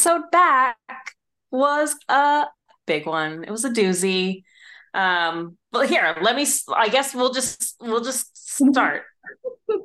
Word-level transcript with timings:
episode 0.00 0.30
back 0.32 0.78
was 1.50 1.94
a 2.08 2.46
big 2.86 3.04
one. 3.04 3.44
It 3.44 3.50
was 3.50 3.66
a 3.66 3.70
doozy. 3.70 4.44
Um, 4.94 5.58
well, 5.72 5.86
here, 5.86 6.16
let 6.22 6.36
me. 6.36 6.46
I 6.74 6.88
guess 6.88 7.14
we'll 7.14 7.34
just 7.34 7.76
we'll 7.82 8.02
just 8.02 8.34
start. 8.34 9.02
We've 9.68 9.78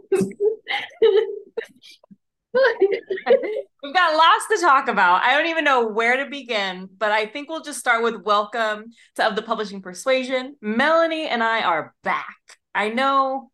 got 3.93 4.15
lots 4.15 4.47
to 4.51 4.57
talk 4.61 4.87
about. 4.87 5.21
I 5.21 5.35
don't 5.35 5.47
even 5.47 5.65
know 5.65 5.89
where 5.89 6.23
to 6.23 6.29
begin, 6.29 6.87
but 6.97 7.11
I 7.11 7.25
think 7.25 7.49
we'll 7.49 7.61
just 7.61 7.79
start 7.79 8.01
with 8.01 8.23
welcome 8.23 8.85
to 9.17 9.27
Of 9.27 9.35
the 9.35 9.41
Publishing 9.41 9.81
Persuasion. 9.81 10.55
Melanie 10.61 11.27
and 11.27 11.43
I 11.43 11.63
are 11.63 11.93
back. 12.03 12.37
I 12.73 12.87
know 12.87 13.51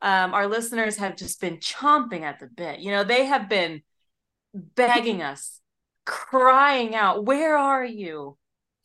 um, 0.00 0.32
our 0.32 0.46
listeners 0.46 0.98
have 0.98 1.16
just 1.16 1.40
been 1.40 1.56
chomping 1.56 2.22
at 2.22 2.38
the 2.38 2.46
bit. 2.46 2.78
You 2.78 2.92
know, 2.92 3.02
they 3.02 3.24
have 3.24 3.48
been 3.48 3.82
begging 4.54 5.22
us, 5.22 5.60
crying 6.08 6.94
out, 6.94 7.24
Where 7.24 7.56
are 7.56 7.84
you? 7.84 8.36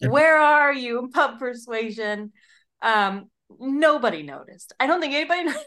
Where 0.02 0.38
are 0.38 0.74
you? 0.74 1.10
Pub 1.14 1.40
Persuasion. 1.40 2.34
Um, 2.82 3.30
nobody 3.60 4.24
noticed. 4.24 4.74
I 4.80 4.88
don't 4.88 5.00
think 5.00 5.14
anybody 5.14 5.44
noticed. 5.46 5.66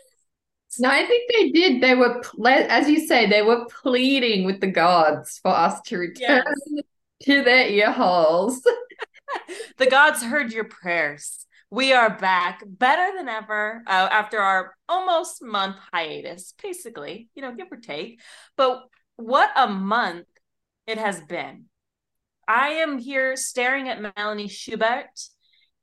No, 0.78 0.90
I 0.90 1.06
think 1.06 1.30
they 1.32 1.50
did. 1.50 1.82
They 1.82 1.94
were, 1.94 2.22
as 2.46 2.88
you 2.88 3.06
say, 3.06 3.26
they 3.26 3.40
were 3.40 3.66
pleading 3.82 4.44
with 4.44 4.60
the 4.60 4.66
gods 4.66 5.38
for 5.42 5.50
us 5.50 5.80
to 5.86 5.96
return 5.96 6.44
yes. 6.44 6.84
to 7.22 7.42
their 7.42 7.66
ear 7.68 7.90
holes. 7.90 8.60
the 9.78 9.86
gods 9.86 10.22
heard 10.22 10.52
your 10.52 10.64
prayers. 10.64 11.46
We 11.70 11.92
are 11.94 12.18
back 12.18 12.62
better 12.66 13.16
than 13.16 13.28
ever 13.28 13.82
uh, 13.86 14.08
after 14.10 14.38
our 14.38 14.74
almost 14.88 15.42
month 15.42 15.76
hiatus, 15.92 16.52
basically, 16.62 17.28
you 17.34 17.42
know, 17.42 17.54
give 17.54 17.68
or 17.72 17.78
take. 17.78 18.20
But 18.56 18.82
what 19.16 19.50
a 19.56 19.66
month 19.66 20.26
it 20.86 20.98
has 20.98 21.20
been. 21.20 21.66
I 22.48 22.68
am 22.68 22.98
here 22.98 23.36
staring 23.36 23.88
at 23.88 24.00
Melanie 24.00 24.48
Schubert 24.48 25.10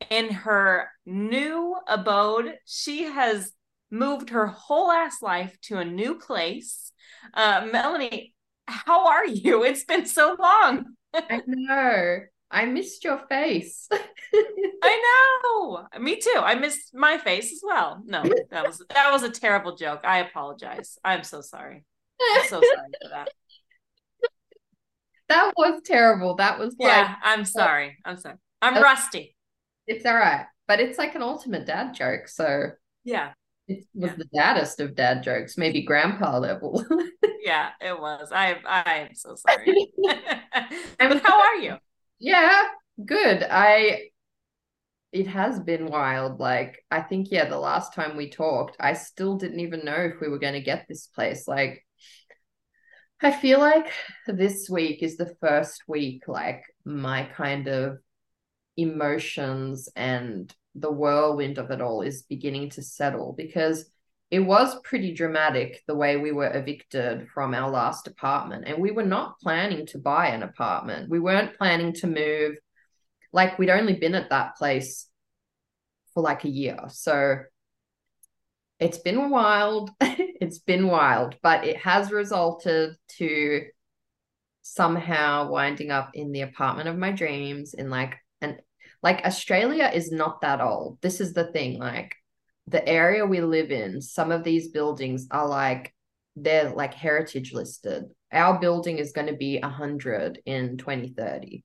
in 0.09 0.30
her 0.30 0.90
new 1.06 1.76
abode. 1.88 2.56
She 2.66 3.04
has 3.04 3.52
moved 3.92 4.30
her 4.30 4.48
whole 4.48 4.92
ass 4.92 5.22
life 5.22 5.58
to 5.64 5.78
a 5.78 5.86
new 5.86 6.16
place. 6.16 6.92
Uh, 7.34 7.68
Melanie, 7.72 8.34
how 8.68 9.08
are 9.08 9.26
you? 9.26 9.64
It's 9.74 9.84
been 9.84 10.06
so 10.06 10.36
long. 10.40 10.96
I 11.14 11.42
know. 11.46 12.20
I 12.50 12.66
missed 12.66 13.04
your 13.04 13.20
face. 13.30 13.88
I 14.34 15.40
know. 15.44 15.88
Me 16.00 16.18
too. 16.18 16.38
I 16.38 16.56
missed 16.56 16.94
my 16.94 17.18
face 17.18 17.52
as 17.52 17.62
well. 17.64 18.02
No, 18.06 18.24
that 18.52 18.66
was 18.66 18.84
that 18.90 19.12
was 19.12 19.24
a 19.24 19.30
terrible 19.30 19.76
joke. 19.76 20.02
I 20.04 20.20
apologize. 20.20 20.98
I'm 21.04 21.24
so 21.24 21.42
sorry. 21.42 21.84
I'm 22.36 22.48
so 22.48 22.62
sorry 22.62 22.90
for 23.02 23.09
that. 23.09 23.30
That 25.34 25.53
was 25.58 25.81
terrible. 25.84 26.36
That 26.36 26.59
was 26.59 26.76
like, 26.80 26.89
Yeah, 26.89 27.16
I'm 27.23 27.42
uh, 27.42 27.45
sorry. 27.45 27.98
I'm 28.06 28.17
sorry. 28.17 28.36
I'm 28.62 28.81
rusty. 28.81 29.36
It's 29.88 30.06
all 30.06 30.16
right. 30.16 30.45
But 30.67 30.80
it's 30.80 31.00
like 31.00 31.16
an 31.16 31.23
ultimate 31.23 31.66
dad 31.66 31.94
joke. 31.94 32.28
So 32.28 32.70
yeah. 33.03 33.34
It 33.67 33.86
was 33.95 34.12
yeah. 34.12 34.16
the 34.17 34.25
daddest 34.34 34.80
of 34.80 34.95
dad 34.95 35.23
jokes, 35.23 35.58
maybe 35.58 35.84
grandpa 35.84 36.38
level. 36.38 36.86
yeah, 37.42 37.70
it 37.80 37.98
was. 37.98 38.30
I 38.31 38.58
I 38.66 39.08
am 39.09 39.16
so 39.16 39.36
sorry. 39.36 39.88
but 41.00 41.23
how 41.23 41.40
are 41.40 41.56
you? 41.56 41.78
Yeah, 42.20 42.64
good. 43.06 43.45
I 43.50 44.09
it 45.14 45.28
has 45.28 45.59
been 45.62 45.88
wild. 45.88 46.40
Like 46.40 46.84
I 46.92 47.02
think 47.02 47.31
yeah, 47.31 47.45
the 47.45 47.58
last 47.58 47.94
time 47.94 48.18
we 48.18 48.30
talked, 48.30 48.75
I 48.80 48.94
still 48.94 49.38
didn't 49.38 49.62
even 49.62 49.86
know 49.86 49.95
if 49.95 50.20
we 50.20 50.28
were 50.28 50.40
going 50.40 50.53
to 50.53 50.62
get 50.62 50.86
this 50.88 51.08
place. 51.08 51.47
Like 51.47 51.86
I 53.23 53.31
feel 53.31 53.59
like 53.59 53.89
this 54.28 54.69
week 54.69 55.01
is 55.01 55.16
the 55.16 55.34
first 55.39 55.84
week 55.88 56.28
like 56.28 56.66
my 56.84 57.23
kind 57.23 57.69
of 57.69 58.00
emotions 58.75 59.88
and 59.95 60.53
the 60.75 60.91
whirlwind 60.91 61.57
of 61.57 61.72
it 61.72 61.79
all 61.79 62.01
is 62.01 62.23
beginning 62.23 62.72
to 62.72 62.81
settle 62.81 63.33
because 63.38 63.89
it 64.29 64.39
was 64.39 64.78
pretty 64.83 65.13
dramatic 65.13 65.81
the 65.88 65.95
way 65.95 66.17
we 66.17 66.33
were 66.33 66.51
evicted 66.53 67.29
from 67.29 67.53
our 67.53 67.69
last 67.69 68.07
apartment. 68.07 68.66
And 68.67 68.81
we 68.81 68.91
were 68.91 69.06
not 69.06 69.39
planning 69.39 69.85
to 69.88 70.00
buy 70.00 70.28
an 70.28 70.44
apartment. 70.44 71.09
We 71.09 71.22
weren't 71.22 71.57
planning 71.57 71.94
to 71.94 72.07
move. 72.07 72.57
Like 73.31 73.57
we'd 73.57 73.69
only 73.69 73.94
been 73.94 74.16
at 74.16 74.31
that 74.31 74.57
place 74.57 75.07
for 76.13 76.23
like 76.23 76.44
a 76.44 76.50
year. 76.50 76.78
So 76.89 77.38
it's 78.83 78.99
been 78.99 79.29
wild 79.29 79.91
it's 80.01 80.59
been 80.59 80.88
wild 80.88 81.35
but 81.41 81.66
it 81.66 81.77
has 81.77 82.11
resulted 82.11 82.95
to 83.07 83.63
somehow 84.63 85.49
winding 85.49 85.91
up 85.91 86.11
in 86.13 86.31
the 86.31 86.41
apartment 86.41 86.88
of 86.89 86.97
my 86.97 87.11
dreams 87.11 87.73
in 87.73 87.89
like 87.89 88.16
an 88.41 88.57
like 89.03 89.25
Australia 89.25 89.91
is 89.94 90.11
not 90.11 90.41
that 90.41 90.61
old. 90.61 90.97
This 91.01 91.19
is 91.19 91.33
the 91.33 91.51
thing. 91.51 91.77
Like 91.77 92.16
the 92.67 92.88
area 92.88 93.25
we 93.25 93.41
live 93.41 93.69
in, 93.69 94.01
some 94.01 94.31
of 94.31 94.44
these 94.44 94.69
buildings 94.69 95.27
are 95.29 95.47
like 95.47 95.94
they're 96.35 96.71
like 96.71 96.94
heritage 96.94 97.53
listed. 97.53 98.05
Our 98.31 98.59
building 98.59 98.97
is 98.97 99.11
going 99.11 99.27
to 99.27 99.35
be 99.35 99.59
100 99.59 100.41
in 100.45 100.77
2030. 100.77 101.63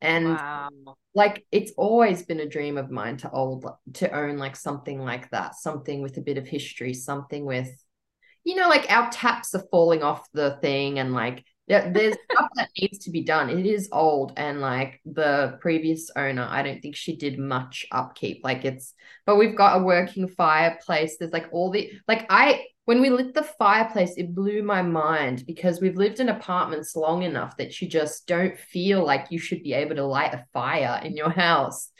And 0.00 0.26
wow. 0.26 0.68
like 1.14 1.44
it's 1.50 1.72
always 1.76 2.22
been 2.22 2.40
a 2.40 2.48
dream 2.48 2.78
of 2.78 2.90
mine 2.90 3.16
to 3.18 3.30
old 3.30 3.66
to 3.94 4.10
own 4.10 4.38
like 4.38 4.56
something 4.56 5.00
like 5.00 5.30
that, 5.30 5.56
something 5.56 6.02
with 6.02 6.16
a 6.16 6.22
bit 6.22 6.38
of 6.38 6.46
history, 6.46 6.94
something 6.94 7.44
with 7.44 7.70
you 8.44 8.54
know 8.54 8.68
like 8.68 8.90
our 8.90 9.10
taps 9.10 9.54
are 9.54 9.64
falling 9.70 10.02
off 10.02 10.26
the 10.32 10.58
thing 10.62 10.98
and 10.98 11.12
like 11.12 11.44
there's 11.68 12.16
stuff 12.32 12.48
that 12.56 12.70
needs 12.80 12.98
to 12.98 13.10
be 13.10 13.22
done. 13.22 13.50
It 13.50 13.66
is 13.66 13.88
old, 13.92 14.32
and 14.36 14.60
like 14.60 15.00
the 15.04 15.58
previous 15.60 16.10
owner, 16.16 16.46
I 16.48 16.62
don't 16.62 16.80
think 16.80 16.96
she 16.96 17.16
did 17.16 17.38
much 17.38 17.86
upkeep. 17.92 18.40
Like 18.42 18.64
it's, 18.64 18.94
but 19.26 19.36
we've 19.36 19.56
got 19.56 19.80
a 19.80 19.84
working 19.84 20.28
fireplace. 20.28 21.16
There's 21.18 21.32
like 21.32 21.48
all 21.52 21.70
the 21.70 21.92
like 22.08 22.26
I 22.30 22.64
when 22.88 23.02
we 23.02 23.10
lit 23.10 23.34
the 23.34 23.42
fireplace, 23.42 24.14
it 24.16 24.34
blew 24.34 24.62
my 24.62 24.80
mind 24.80 25.44
because 25.46 25.78
we've 25.78 25.98
lived 25.98 26.20
in 26.20 26.30
apartments 26.30 26.96
long 26.96 27.22
enough 27.22 27.54
that 27.58 27.82
you 27.82 27.86
just 27.86 28.26
don't 28.26 28.58
feel 28.58 29.04
like 29.04 29.26
you 29.28 29.38
should 29.38 29.62
be 29.62 29.74
able 29.74 29.94
to 29.94 30.06
light 30.06 30.32
a 30.32 30.46
fire 30.54 30.98
in 31.04 31.14
your 31.14 31.28
house. 31.28 31.90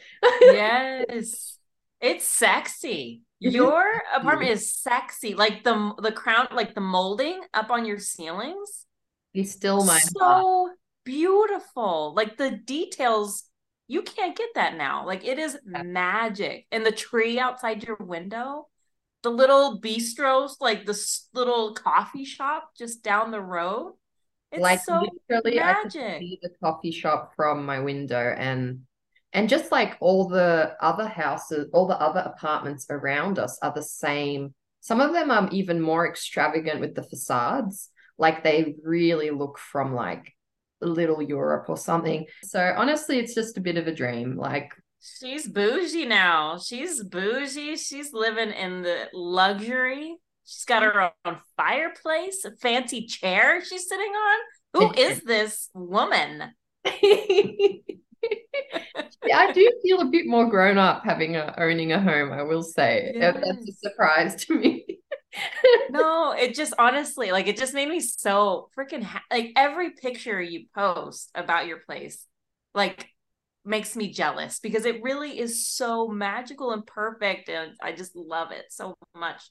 yes, 0.40 1.58
it's 2.00 2.24
sexy. 2.24 3.20
Your 3.38 4.00
apartment 4.16 4.50
is 4.50 4.72
sexy. 4.72 5.34
Like 5.34 5.62
the 5.62 5.92
the 6.02 6.10
crown, 6.10 6.48
like 6.52 6.74
the 6.74 6.80
molding 6.80 7.42
up 7.52 7.70
on 7.70 7.84
your 7.84 7.98
ceilings 7.98 8.86
He's 9.34 9.52
still 9.52 9.84
my 9.84 9.98
so 9.98 10.18
heart. 10.18 10.72
beautiful. 11.04 12.14
Like 12.16 12.38
the 12.38 12.50
details, 12.50 13.44
you 13.88 14.00
can't 14.00 14.34
get 14.36 14.48
that 14.54 14.78
now. 14.78 15.04
Like 15.06 15.22
it 15.26 15.38
is 15.38 15.58
magic. 15.66 16.66
And 16.72 16.84
the 16.84 16.92
tree 16.92 17.38
outside 17.38 17.84
your 17.84 17.98
window, 18.00 18.68
the 19.22 19.30
little 19.30 19.80
bistros, 19.80 20.52
like 20.60 20.86
this 20.86 21.28
little 21.32 21.74
coffee 21.74 22.24
shop 22.24 22.70
just 22.76 23.02
down 23.02 23.30
the 23.30 23.40
road. 23.40 23.94
It's 24.50 24.62
like 24.62 24.80
so 24.80 25.06
literally, 25.28 25.58
magic. 25.58 26.02
I 26.02 26.12
could 26.12 26.20
see 26.20 26.38
the 26.42 26.50
coffee 26.62 26.92
shop 26.92 27.32
from 27.36 27.66
my 27.66 27.80
window, 27.80 28.34
and 28.36 28.80
and 29.32 29.48
just 29.48 29.70
like 29.70 29.96
all 30.00 30.28
the 30.28 30.74
other 30.80 31.06
houses, 31.06 31.68
all 31.72 31.86
the 31.86 32.00
other 32.00 32.20
apartments 32.20 32.86
around 32.88 33.38
us 33.38 33.58
are 33.62 33.72
the 33.74 33.82
same. 33.82 34.54
Some 34.80 35.00
of 35.00 35.12
them 35.12 35.30
are 35.30 35.48
even 35.50 35.80
more 35.80 36.08
extravagant 36.08 36.80
with 36.80 36.94
the 36.94 37.02
facades 37.02 37.90
like 38.18 38.42
they 38.42 38.74
really 38.82 39.30
look 39.30 39.58
from 39.58 39.94
like 39.94 40.34
little 40.80 41.22
Europe 41.22 41.66
or 41.68 41.76
something. 41.76 42.26
So 42.42 42.74
honestly, 42.76 43.18
it's 43.18 43.34
just 43.34 43.56
a 43.56 43.62
bit 43.62 43.76
of 43.76 43.86
a 43.86 43.94
dream. 43.94 44.36
Like 44.36 44.72
she's 45.00 45.48
bougie 45.48 46.06
now. 46.06 46.58
She's 46.58 47.02
bougie. 47.02 47.76
She's 47.76 48.12
living 48.12 48.50
in 48.50 48.82
the 48.82 49.08
luxury. 49.12 50.16
She's 50.44 50.64
got 50.64 50.82
her 50.82 51.12
own 51.24 51.38
fireplace, 51.56 52.44
a 52.44 52.52
fancy 52.56 53.06
chair 53.06 53.62
she's 53.64 53.88
sitting 53.88 54.12
on. 54.12 54.38
Who 54.74 54.92
is 54.96 55.20
this 55.22 55.68
woman? 55.74 56.54
I 59.34 59.52
do 59.52 59.72
feel 59.82 60.00
a 60.00 60.06
bit 60.06 60.26
more 60.26 60.48
grown 60.48 60.78
up 60.78 61.04
having 61.04 61.36
a 61.36 61.54
owning 61.58 61.92
a 61.92 62.00
home. 62.00 62.32
I 62.32 62.42
will 62.42 62.62
say 62.62 63.12
yes. 63.14 63.34
that's 63.34 63.68
a 63.68 63.72
surprise 63.72 64.44
to 64.46 64.54
me. 64.54 65.00
no, 65.90 66.32
it 66.32 66.54
just 66.54 66.74
honestly, 66.78 67.30
like, 67.32 67.46
it 67.46 67.56
just 67.56 67.74
made 67.74 67.88
me 67.88 68.00
so 68.00 68.70
freaking 68.76 69.02
ha- 69.02 69.22
like 69.30 69.52
every 69.56 69.90
picture 69.90 70.40
you 70.40 70.66
post 70.74 71.30
about 71.34 71.66
your 71.66 71.78
place, 71.78 72.26
like, 72.74 73.08
makes 73.68 73.94
me 73.94 74.10
jealous 74.10 74.58
because 74.58 74.86
it 74.86 75.02
really 75.02 75.38
is 75.38 75.68
so 75.68 76.08
magical 76.08 76.72
and 76.72 76.84
perfect, 76.86 77.48
and 77.48 77.72
I 77.82 77.92
just 77.92 78.16
love 78.16 78.50
it 78.50 78.66
so 78.70 78.96
much. 79.14 79.42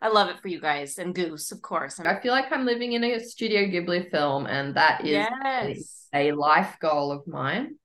I 0.00 0.08
love 0.08 0.28
it 0.28 0.40
for 0.40 0.48
you 0.48 0.60
guys 0.60 0.98
and 0.98 1.14
Goose, 1.14 1.52
of 1.52 1.62
course. 1.62 1.98
I 2.00 2.20
feel 2.20 2.32
like 2.32 2.52
I'm 2.52 2.64
living 2.64 2.92
in 2.92 3.02
a 3.02 3.18
Studio 3.18 3.62
Ghibli 3.62 4.10
film, 4.10 4.46
and 4.46 4.74
that 4.76 5.02
is 5.02 5.10
yes. 5.10 6.08
a, 6.14 6.28
a 6.28 6.36
life 6.36 6.76
goal 6.80 7.12
of 7.12 7.26
mine. 7.26 7.76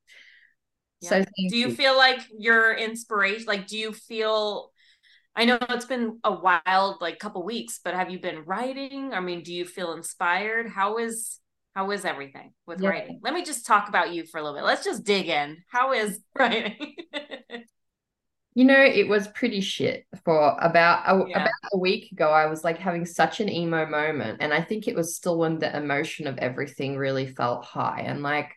Yeah. 1.01 1.09
So 1.09 1.19
do 1.21 1.57
you, 1.57 1.69
you 1.69 1.75
feel 1.75 1.97
like 1.97 2.19
your 2.37 2.73
inspiration 2.73 3.45
like 3.47 3.65
do 3.65 3.75
you 3.75 3.91
feel 3.91 4.71
I 5.35 5.45
know 5.45 5.57
it's 5.69 5.85
been 5.85 6.19
a 6.23 6.31
wild 6.31 7.01
like 7.01 7.17
couple 7.17 7.43
weeks, 7.43 7.79
but 7.83 7.93
have 7.95 8.11
you 8.11 8.19
been 8.19 8.43
writing? 8.45 9.13
I 9.13 9.21
mean, 9.21 9.43
do 9.43 9.53
you 9.53 9.65
feel 9.65 9.93
inspired? 9.93 10.69
How 10.69 10.97
is 10.97 11.39
How 11.75 11.89
is 11.91 12.03
everything 12.05 12.53
with 12.65 12.81
Yeah. 12.81 12.89
writing? 12.89 13.19
Let 13.23 13.33
me 13.33 13.43
just 13.43 13.65
talk 13.65 13.87
about 13.89 14.11
you 14.13 14.25
for 14.25 14.39
a 14.39 14.43
little 14.43 14.57
bit. 14.57 14.65
Let's 14.65 14.83
just 14.83 15.03
dig 15.03 15.29
in. 15.29 15.63
How 15.69 15.93
is 15.93 16.19
writing? 16.37 16.95
You 18.53 18.65
know, 18.65 18.83
it 18.83 19.07
was 19.07 19.29
pretty 19.29 19.61
shit 19.61 20.05
for 20.25 20.57
about 20.59 21.03
a, 21.07 21.29
Yeah. 21.29 21.37
about 21.43 21.53
a 21.71 21.77
week 21.77 22.11
ago. 22.11 22.29
I 22.29 22.47
was 22.47 22.65
like 22.65 22.77
having 22.77 23.05
such 23.05 23.39
an 23.39 23.47
emo 23.47 23.85
moment, 23.85 24.39
and 24.41 24.53
I 24.53 24.61
think 24.61 24.87
it 24.87 24.95
was 24.95 25.15
still 25.15 25.37
when 25.37 25.59
the 25.59 25.73
emotion 25.75 26.27
of 26.27 26.37
everything 26.37 26.97
really 26.97 27.27
felt 27.27 27.63
high. 27.63 28.01
And 28.05 28.21
like, 28.21 28.51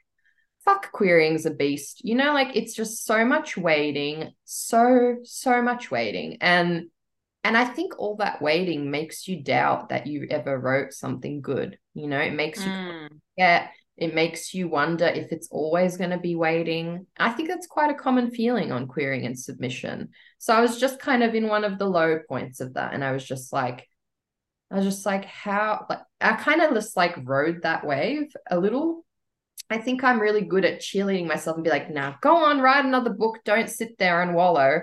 fuck, 0.64 0.90
querying's 0.90 1.46
a 1.46 1.52
beast. 1.52 2.04
You 2.04 2.16
know, 2.16 2.32
like 2.34 2.56
it's 2.56 2.74
just 2.74 3.04
so 3.04 3.24
much 3.24 3.56
waiting, 3.56 4.32
so 4.44 5.18
so 5.22 5.62
much 5.62 5.92
waiting, 5.92 6.38
and 6.40 6.88
and 7.44 7.56
I 7.56 7.66
think 7.66 7.94
all 7.98 8.16
that 8.16 8.42
waiting 8.42 8.90
makes 8.90 9.28
you 9.28 9.42
doubt 9.42 9.90
that 9.90 10.06
you 10.06 10.26
ever 10.30 10.58
wrote 10.58 10.92
something 10.94 11.42
good. 11.42 11.78
You 11.94 12.08
know, 12.08 12.20
it 12.20 12.32
makes 12.34 12.66
you 12.66 12.72
Mm, 12.72 13.20
yeah, 13.36 13.68
it 13.96 14.14
makes 14.14 14.54
you 14.54 14.68
wonder 14.68 15.06
if 15.06 15.32
it's 15.32 15.48
always 15.50 15.96
going 15.96 16.10
to 16.10 16.18
be 16.18 16.36
waiting. 16.36 17.06
I 17.18 17.30
think 17.30 17.48
that's 17.48 17.66
quite 17.66 17.90
a 17.90 17.94
common 17.94 18.30
feeling 18.32 18.72
on 18.72 18.86
querying 18.88 19.26
and 19.26 19.38
submission. 19.38 20.10
So 20.38 20.54
I 20.54 20.60
was 20.60 20.80
just 20.80 21.00
kind 21.00 21.22
of 21.22 21.34
in 21.34 21.48
one 21.48 21.64
of 21.64 21.78
the 21.78 21.86
low 21.86 22.20
points 22.28 22.60
of 22.60 22.74
that. 22.74 22.94
And 22.94 23.04
I 23.04 23.12
was 23.12 23.24
just 23.24 23.52
like, 23.52 23.88
I 24.70 24.76
was 24.76 24.84
just 24.84 25.06
like, 25.06 25.24
how, 25.26 25.86
like, 25.88 26.00
I 26.20 26.34
kind 26.34 26.62
of 26.62 26.74
just 26.74 26.96
like 26.96 27.16
rode 27.24 27.62
that 27.62 27.86
wave 27.86 28.32
a 28.50 28.58
little. 28.58 29.04
I 29.70 29.78
think 29.78 30.04
I'm 30.04 30.20
really 30.20 30.42
good 30.42 30.64
at 30.64 30.80
cheerleading 30.80 31.26
myself 31.26 31.56
and 31.56 31.64
be 31.64 31.70
like, 31.70 31.90
now 31.90 32.16
go 32.22 32.36
on, 32.36 32.60
write 32.60 32.84
another 32.84 33.10
book. 33.10 33.40
Don't 33.44 33.70
sit 33.70 33.98
there 33.98 34.22
and 34.22 34.34
wallow. 34.34 34.82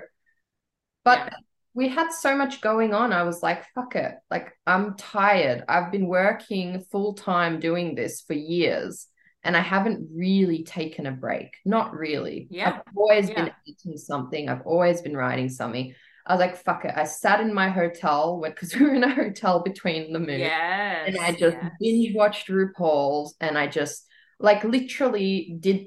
But 1.04 1.18
Yeah. 1.18 1.36
We 1.74 1.88
had 1.88 2.12
so 2.12 2.36
much 2.36 2.60
going 2.60 2.92
on. 2.92 3.12
I 3.12 3.22
was 3.22 3.42
like, 3.42 3.64
fuck 3.74 3.96
it. 3.96 4.14
Like, 4.30 4.52
I'm 4.66 4.94
tired. 4.96 5.64
I've 5.68 5.90
been 5.90 6.06
working 6.06 6.84
full 6.90 7.14
time 7.14 7.60
doing 7.60 7.94
this 7.94 8.20
for 8.20 8.34
years 8.34 9.06
and 9.44 9.56
I 9.56 9.60
haven't 9.60 10.08
really 10.14 10.64
taken 10.64 11.06
a 11.06 11.12
break. 11.12 11.54
Not 11.64 11.94
really. 11.94 12.46
Yeah. 12.50 12.80
I've 12.86 12.96
always 12.96 13.30
been 13.30 13.50
eating 13.66 13.96
something, 13.96 14.48
I've 14.48 14.66
always 14.66 15.00
been 15.00 15.16
writing 15.16 15.48
something. 15.48 15.94
I 16.24 16.34
was 16.34 16.40
like, 16.40 16.56
fuck 16.56 16.84
it. 16.84 16.92
I 16.94 17.04
sat 17.04 17.40
in 17.40 17.52
my 17.52 17.68
hotel 17.68 18.40
because 18.44 18.74
we 18.78 18.86
were 18.86 18.94
in 18.94 19.04
a 19.04 19.12
hotel 19.12 19.62
between 19.62 20.12
the 20.12 20.20
moon. 20.20 20.40
yes. 20.40 21.08
And 21.08 21.18
I 21.18 21.32
just 21.32 21.56
yes. 21.60 21.72
binge 21.80 22.14
watched 22.14 22.48
RuPaul's 22.48 23.34
and 23.40 23.58
I 23.58 23.66
just 23.66 24.06
like 24.38 24.62
literally 24.64 25.56
did 25.58 25.86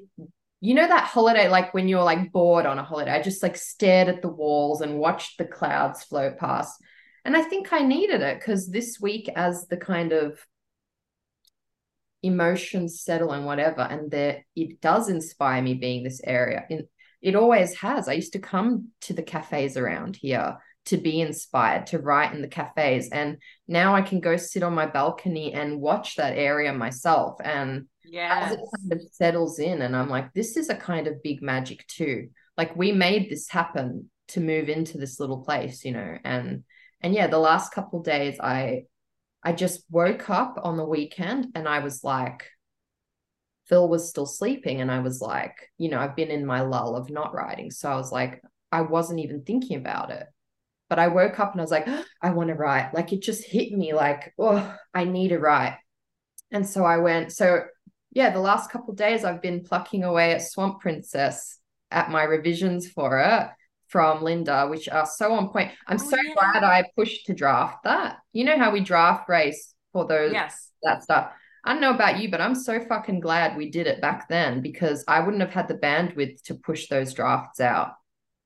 you 0.66 0.74
know 0.74 0.88
that 0.88 1.06
holiday 1.06 1.48
like 1.48 1.74
when 1.74 1.88
you're 1.88 2.04
like 2.04 2.32
bored 2.32 2.66
on 2.66 2.80
a 2.80 2.84
holiday? 2.84 3.12
I 3.12 3.22
just 3.22 3.44
like 3.44 3.56
stared 3.56 4.08
at 4.08 4.22
the 4.22 4.30
walls 4.30 4.82
and 4.82 5.00
watched 5.00 5.38
the 5.38 5.46
clouds 5.46 6.04
float 6.04 6.38
past. 6.38 6.82
And 7.24 7.36
I 7.36 7.44
think 7.44 7.72
I 7.72 7.80
needed 7.80 8.22
it 8.22 8.40
because 8.40 8.70
this 8.70 9.00
week 9.00 9.30
as 9.36 9.68
the 9.68 9.78
kind 9.78 10.12
of 10.12 10.40
emotions 12.24 13.02
settle 13.02 13.32
and 13.32 13.46
whatever 13.46 13.82
and 13.82 14.10
there 14.10 14.44
it 14.56 14.82
does 14.82 15.10
inspire 15.10 15.62
me 15.62 15.76
being 15.76 16.04
this 16.04 16.22
area. 16.24 16.66
In 16.70 16.88
it 17.22 17.36
always 17.36 17.74
has. 17.76 18.08
I 18.08 18.14
used 18.14 18.34
to 18.34 18.40
come 18.40 18.90
to 19.02 19.14
the 19.14 19.24
cafes 19.24 19.78
around 19.78 20.16
here 20.16 20.58
to 20.86 20.98
be 20.98 21.20
inspired 21.20 21.88
to 21.88 22.00
write 22.00 22.34
in 22.34 22.42
the 22.42 22.48
cafes. 22.48 23.10
And 23.10 23.38
now 23.68 23.96
I 23.96 24.02
can 24.02 24.20
go 24.20 24.38
sit 24.38 24.64
on 24.64 24.74
my 24.74 24.86
balcony 24.86 25.54
and 25.54 25.82
watch 25.82 26.16
that 26.16 26.38
area 26.38 26.72
myself. 26.74 27.38
And 27.44 27.88
as 28.46 28.52
it 28.54 28.60
kind 28.78 28.94
of 28.94 29.02
settles 29.12 29.60
in 29.60 29.82
and 29.82 29.96
I'm 29.96 30.10
like 30.10 30.32
this 30.34 30.58
is 30.58 30.70
a 30.70 30.76
kind 30.76 31.08
of 31.08 31.24
big 31.24 31.42
magic 31.42 31.86
too. 31.88 32.30
Like 32.58 32.76
we 32.76 32.92
made 32.92 33.30
this 33.30 33.50
happen 33.50 34.10
to 34.30 34.40
move 34.40 34.70
into 34.70 34.98
this 34.98 35.20
little 35.20 35.44
place 35.44 35.86
you 35.86 35.92
know 35.92 36.18
and 36.24 36.64
and 37.02 37.14
yeah 37.14 37.28
the 37.28 37.38
last 37.38 37.72
couple 37.72 38.00
of 38.00 38.06
days 38.06 38.40
I 38.40 38.84
I 39.44 39.54
just 39.54 39.86
woke 39.92 40.30
up 40.30 40.60
on 40.64 40.78
the 40.78 40.86
weekend 40.86 41.48
and 41.56 41.68
I 41.68 41.80
was 41.80 42.04
like 42.04 42.50
Phil 43.68 43.88
was 43.88 44.10
still 44.10 44.26
sleeping 44.26 44.82
and 44.82 44.92
I 44.92 45.00
was 45.00 45.22
like 45.22 45.70
you 45.78 45.90
know 45.90 46.00
I've 46.00 46.16
been 46.16 46.32
in 46.32 46.46
my 46.46 46.62
lull 46.62 46.96
of 46.96 47.10
not 47.10 47.34
writing. 47.34 47.72
So 47.72 47.90
I 47.90 47.96
was 47.96 48.12
like 48.12 48.42
I 48.72 48.82
wasn't 48.82 49.20
even 49.20 49.44
thinking 49.44 49.78
about 49.78 50.12
it 50.12 50.28
but 50.90 51.00
I 51.00 51.08
woke 51.08 51.40
up 51.40 51.52
and 51.54 51.62
I 51.62 51.64
was 51.64 51.72
like 51.72 51.88
I 52.22 52.32
want 52.32 52.50
to 52.50 52.56
write 52.56 52.94
like 52.94 53.14
it 53.14 53.22
just 53.22 53.44
hit 53.46 53.72
me 53.72 53.94
like 53.94 54.34
oh 54.40 54.76
I 54.94 55.04
need 55.06 55.30
to 55.30 55.40
write 55.40 55.78
and 56.52 56.68
so 56.68 56.84
I 56.86 56.98
went 56.98 57.32
so 57.32 57.64
yeah, 58.12 58.30
the 58.30 58.40
last 58.40 58.72
couple 58.72 58.92
of 58.92 58.96
days 58.98 59.26
I've 59.26 59.42
been 59.42 59.64
plucking 59.66 60.06
away 60.06 60.32
at 60.32 60.42
Swamp 60.42 60.80
Princess 60.80 61.60
at 61.92 62.10
my 62.10 62.24
revisions 62.24 62.88
for 62.90 63.20
it 63.20 63.50
from 63.90 64.24
Linda, 64.24 64.68
which 64.70 64.88
are 64.88 65.06
so 65.06 65.34
on 65.34 65.50
point. 65.50 65.72
I'm 65.86 65.98
Oh, 66.00 66.10
so 66.10 66.16
yeah. 66.26 66.34
glad 66.34 66.64
I 66.64 66.86
pushed 66.96 67.26
to 67.26 67.34
draft 67.34 67.84
that. 67.84 68.20
You 68.32 68.46
know 68.46 68.58
how 68.58 68.72
we 68.72 68.80
draft 68.80 69.28
race 69.28 69.74
for 69.92 70.06
those 70.06 70.32
Yes. 70.32 70.70
that 70.84 71.04
stuff. 71.04 71.34
I 71.66 71.74
don't 71.74 71.82
know 71.82 71.94
about 71.94 72.20
you, 72.22 72.30
but 72.32 72.40
I'm 72.40 72.56
so 72.56 72.80
fucking 72.80 73.20
glad 73.20 73.58
we 73.58 73.70
did 73.70 73.86
it 73.86 74.00
back 74.00 74.30
then 74.30 74.62
because 74.62 75.04
I 75.10 75.20
wouldn't 75.20 75.42
have 75.42 75.52
had 75.52 75.68
the 75.68 75.74
bandwidth 75.76 76.42
to 76.44 76.56
push 76.56 76.88
those 76.88 77.14
drafts 77.14 77.60
out 77.60 77.96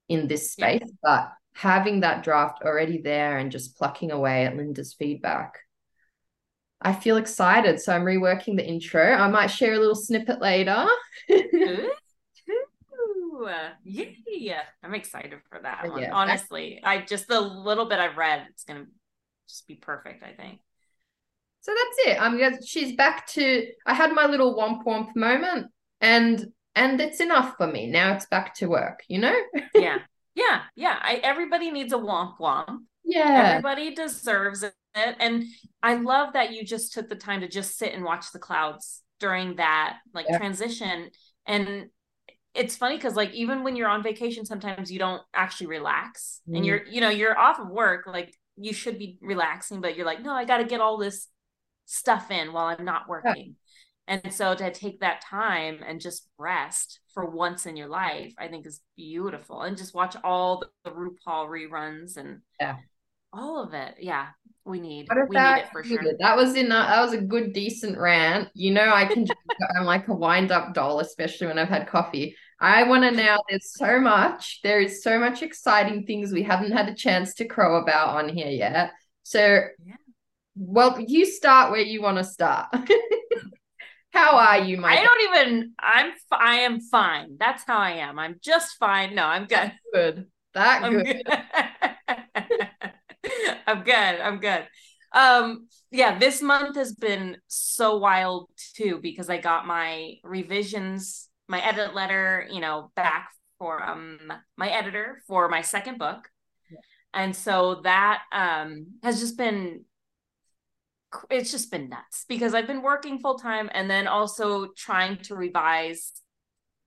in 0.07 0.27
this 0.27 0.55
Yeah. 0.57 0.77
space. 0.77 0.91
But 1.03 1.31
having 1.53 2.01
that 2.01 2.23
draft 2.23 2.61
already 2.63 3.01
there 3.01 3.37
and 3.37 3.51
just 3.51 3.77
plucking 3.77 4.11
away 4.11 4.45
at 4.45 4.55
Linda's 4.55 4.93
feedback, 4.93 5.59
I 6.81 6.93
feel 6.93 7.17
excited. 7.17 7.81
So 7.81 7.93
I'm 7.93 8.03
reworking 8.03 8.55
the 8.55 8.65
intro. 8.65 9.03
I 9.03 9.27
might 9.27 9.47
share 9.47 9.73
a 9.73 9.79
little 9.79 9.95
snippet 9.95 10.41
later. 10.41 10.87
Ooh. 11.31 11.91
Ooh. 12.49 13.47
Yeah. 13.83 14.61
I'm 14.83 14.95
excited 14.95 15.39
for 15.49 15.59
that 15.61 15.89
one. 15.89 16.01
yeah, 16.01 16.13
Honestly, 16.13 16.79
I 16.83 17.01
just 17.01 17.27
the 17.27 17.39
little 17.41 17.85
bit 17.85 17.99
I've 17.99 18.17
read, 18.17 18.47
it's 18.49 18.63
gonna 18.63 18.85
just 19.47 19.67
be 19.67 19.75
perfect, 19.75 20.23
I 20.23 20.33
think. 20.33 20.59
So 21.61 21.73
that's 21.73 22.07
it. 22.07 22.21
I'm 22.21 22.61
she's 22.63 22.95
back 22.95 23.27
to 23.27 23.67
I 23.85 23.93
had 23.93 24.13
my 24.13 24.25
little 24.25 24.55
womp 24.55 24.85
womp 24.85 25.15
moment 25.15 25.67
and 25.99 26.45
and 26.75 27.01
it's 27.01 27.19
enough 27.19 27.55
for 27.57 27.67
me. 27.67 27.87
Now 27.87 28.13
it's 28.13 28.25
back 28.27 28.55
to 28.55 28.67
work, 28.67 29.03
you 29.07 29.19
know? 29.19 29.35
Yeah. 29.75 29.99
Yeah. 30.35 30.61
Yeah. 30.75 30.97
I 31.01 31.15
everybody 31.23 31.71
needs 31.71 31.93
a 31.93 31.97
womp 31.97 32.37
womp. 32.39 32.79
Yeah. 33.03 33.49
Everybody 33.49 33.95
deserves 33.95 34.63
it. 34.63 34.73
And 34.93 35.45
I 35.83 35.95
love 35.95 36.33
that 36.33 36.51
you 36.53 36.63
just 36.65 36.93
took 36.93 37.09
the 37.09 37.15
time 37.15 37.41
to 37.41 37.47
just 37.47 37.77
sit 37.77 37.93
and 37.93 38.03
watch 38.03 38.31
the 38.31 38.39
clouds 38.39 39.01
during 39.19 39.55
that 39.57 39.97
like 40.13 40.25
Yeah. 40.29 40.37
transition. 40.37 41.09
And 41.45 41.89
it's 42.53 42.75
funny 42.75 42.95
because 42.95 43.15
like 43.15 43.31
even 43.33 43.63
when 43.63 43.75
you're 43.75 43.89
on 43.89 44.03
vacation, 44.03 44.45
sometimes 44.45 44.91
you 44.91 44.99
don't 44.99 45.21
actually 45.33 45.67
relax. 45.67 46.41
And 46.47 46.57
Mm. 46.57 46.65
you're, 46.65 46.85
you 46.85 47.01
know, 47.01 47.09
you're 47.09 47.37
off 47.37 47.59
of 47.59 47.69
work, 47.69 48.05
like 48.07 48.35
you 48.57 48.73
should 48.73 48.97
be 48.99 49.17
relaxing, 49.21 49.81
but 49.81 49.95
you're 49.95 50.05
like, 50.05 50.21
no, 50.21 50.33
I 50.33 50.45
gotta 50.45 50.65
get 50.65 50.81
all 50.81 50.97
this 50.97 51.27
stuff 51.85 52.31
in 52.31 52.51
while 52.53 52.65
I'm 52.65 52.85
not 52.85 53.07
working. 53.07 53.55
And 54.09 54.33
so 54.33 54.55
to 54.55 54.71
take 54.71 55.01
that 55.01 55.21
time 55.21 55.81
and 55.87 56.01
just 56.01 56.27
rest 56.39 56.99
for 57.13 57.29
once 57.29 57.67
in 57.67 57.77
your 57.77 57.87
life, 57.87 58.33
I 58.39 58.47
think 58.47 58.65
is 58.65 58.81
beautiful. 58.97 59.61
And 59.61 59.77
just 59.77 59.93
watch 59.93 60.15
all 60.23 60.63
the 60.83 60.89
RuPaul 60.89 61.47
reruns 61.47 62.17
and 62.17 62.41
Yeah. 62.59 62.77
all 63.31 63.61
of 63.63 63.75
it. 63.75 63.97
Yeah, 63.99 64.29
we 64.65 64.79
need 64.79 65.07
we 65.27 65.35
need 65.35 65.57
it 65.59 65.69
for 65.71 65.83
sure. 65.83 66.01
That 66.19 66.35
was 66.35 66.55
in 66.55 66.65
a, 66.65 66.69
that 66.69 67.01
was 67.01 67.13
a 67.13 67.21
good 67.21 67.53
decent 67.53 67.99
rant. 67.99 68.49
You 68.55 68.73
know, 68.73 68.91
I 68.91 69.05
can 69.05 69.27
I'm 69.77 69.85
like 69.85 70.07
a 70.07 70.13
wind 70.15 70.51
up 70.51 70.73
doll, 70.73 71.01
especially 71.01 71.45
when 71.45 71.59
I've 71.59 71.69
had 71.69 71.87
coffee. 71.87 72.35
I 72.59 72.83
want 72.83 73.03
to 73.03 73.11
now. 73.11 73.37
There's 73.47 73.71
so 73.73 73.99
much. 73.99 74.59
There 74.63 74.81
is 74.81 75.03
so 75.03 75.19
much 75.19 75.43
exciting 75.43 76.07
things 76.07 76.31
we 76.33 76.43
haven't 76.43 76.71
had 76.71 76.89
a 76.89 76.95
chance 76.95 77.35
to 77.35 77.45
crow 77.45 77.75
about 77.81 78.17
on 78.17 78.27
here 78.27 78.49
yet. 78.49 78.91
So, 79.21 79.61
Yeah. 79.85 79.95
well, 80.55 80.99
you 80.99 81.27
start 81.27 81.71
where 81.71 81.81
you 81.81 82.01
want 82.01 82.17
to 82.17 82.23
start. 82.23 82.69
How 84.11 84.37
are 84.37 84.59
you, 84.59 84.77
my 84.77 84.89
I 84.97 85.03
don't 85.03 85.37
even. 85.37 85.73
I'm. 85.79 86.13
I 86.31 86.55
am 86.61 86.81
fine. 86.81 87.37
That's 87.39 87.63
how 87.65 87.77
I 87.77 87.91
am. 87.91 88.17
I'm 88.17 88.39
just 88.41 88.77
fine. 88.77 89.13
No, 89.15 89.23
I'm 89.25 89.45
good. 89.45 89.71
good? 89.93 90.25
That 90.53 90.83
I'm 90.83 91.03
good. 91.03 91.23
good. 91.25 91.37
I'm 93.67 93.83
good. 93.83 93.93
I'm 93.93 94.39
good. 94.39 94.67
Um, 95.11 95.67
yeah, 95.91 96.17
this 96.17 96.41
month 96.41 96.75
has 96.75 96.93
been 96.93 97.37
so 97.47 97.97
wild 97.97 98.49
too 98.75 98.99
because 99.01 99.29
I 99.29 99.37
got 99.37 99.67
my 99.67 100.15
revisions, 100.23 101.29
my 101.47 101.61
edit 101.61 101.95
letter, 101.95 102.47
you 102.51 102.61
know, 102.61 102.91
back 102.95 103.29
for 103.57 103.83
um 103.83 104.31
my 104.57 104.69
editor 104.69 105.21
for 105.27 105.49
my 105.49 105.61
second 105.61 105.97
book. 105.97 106.29
Yeah. 106.71 106.79
And 107.13 107.35
so 107.35 107.81
that 107.83 108.21
um 108.31 108.87
has 109.03 109.19
just 109.19 109.37
been 109.37 109.85
it's 111.29 111.51
just 111.51 111.71
been 111.71 111.89
nuts 111.89 112.25
because 112.27 112.53
I've 112.53 112.67
been 112.67 112.81
working 112.81 113.19
full 113.19 113.39
time 113.39 113.69
and 113.73 113.89
then 113.89 114.07
also 114.07 114.67
trying 114.77 115.17
to 115.23 115.35
revise 115.35 116.11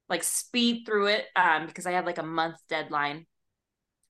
like 0.08 0.22
speed 0.22 0.84
through 0.84 1.06
it 1.06 1.24
um 1.36 1.66
because 1.66 1.86
I 1.86 1.92
had 1.92 2.06
like 2.06 2.18
a 2.18 2.22
month 2.22 2.56
deadline. 2.68 3.26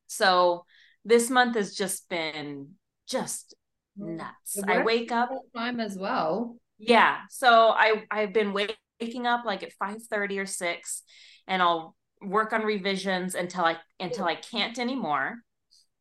So 0.09 0.64
this 1.04 1.31
month 1.31 1.57
has 1.57 1.75
just 1.75 2.09
been 2.09 2.73
just 3.09 3.54
nuts. 3.97 4.59
I 4.66 4.83
wake 4.83 5.12
up 5.12 5.31
time 5.57 5.81
as 5.81 5.97
well. 5.97 6.57
yeah. 6.78 7.19
So 7.31 7.71
I 7.71 8.04
I've 8.11 8.33
been 8.33 8.52
waking 8.52 9.26
up 9.26 9.45
like 9.45 9.62
at 9.62 9.73
5 9.73 10.02
30 10.11 10.38
or 10.38 10.47
6 10.47 11.02
and 11.47 11.62
I'll 11.62 11.97
work 12.21 12.52
on 12.52 12.62
revisions 12.62 13.35
until 13.35 13.64
I 13.64 13.76
until 13.99 14.26
I 14.26 14.35
can't 14.35 14.78
anymore. 14.78 15.38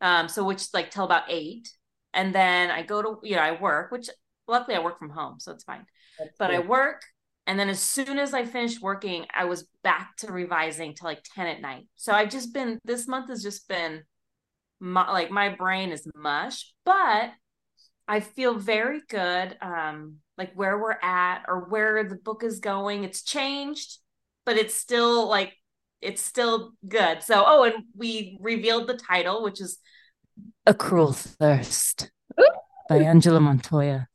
Um 0.01 0.27
so 0.27 0.43
which 0.43 0.65
like 0.73 0.91
till 0.91 1.05
about 1.05 1.23
8 1.29 1.69
and 2.13 2.33
then 2.33 2.71
I 2.71 2.83
go 2.83 3.01
to 3.01 3.19
you 3.23 3.35
know 3.35 3.41
I 3.41 3.59
work 3.59 3.91
which 3.91 4.09
luckily 4.47 4.75
I 4.75 4.79
work 4.79 4.99
from 4.99 5.09
home, 5.09 5.39
so 5.39 5.51
it's 5.51 5.63
fine. 5.63 5.85
That's 6.19 6.31
But 6.37 6.51
I 6.51 6.59
work, 6.59 7.01
and 7.47 7.59
then 7.59 7.69
as 7.69 7.79
soon 7.79 8.19
as 8.19 8.33
I 8.33 8.45
finished 8.45 8.81
working, 8.81 9.25
I 9.33 9.45
was 9.45 9.67
back 9.83 10.15
to 10.17 10.31
revising 10.31 10.93
till 10.93 11.07
like 11.07 11.23
10 11.35 11.47
at 11.47 11.61
night. 11.61 11.87
So 11.95 12.11
I've 12.13 12.29
just 12.29 12.53
been 12.53 12.79
this 12.83 13.07
month 13.07 13.29
has 13.29 13.41
just 13.41 13.67
been 13.67 14.03
my, 14.79 15.09
like 15.11 15.31
my 15.31 15.49
brain 15.49 15.91
is 15.91 16.07
mush, 16.15 16.71
but 16.85 17.31
I 18.07 18.19
feel 18.19 18.55
very 18.55 19.01
good 19.09 19.57
um 19.61 20.17
like 20.37 20.53
where 20.53 20.77
we're 20.77 20.97
at 21.01 21.43
or 21.47 21.69
where 21.69 22.03
the 22.03 22.15
book 22.15 22.43
is 22.43 22.59
going. 22.59 23.03
It's 23.03 23.23
changed, 23.23 23.97
but 24.45 24.57
it's 24.57 24.75
still 24.75 25.27
like 25.27 25.53
it's 26.01 26.21
still 26.21 26.73
good. 26.87 27.23
So 27.23 27.43
oh, 27.45 27.63
and 27.63 27.85
we 27.95 28.37
revealed 28.41 28.87
the 28.87 28.97
title, 28.97 29.43
which 29.43 29.61
is 29.61 29.77
A 30.65 30.73
Cruel 30.73 31.13
Thirst 31.13 32.11
by 32.89 32.97
Angela 32.97 33.39
Montoya. 33.39 34.07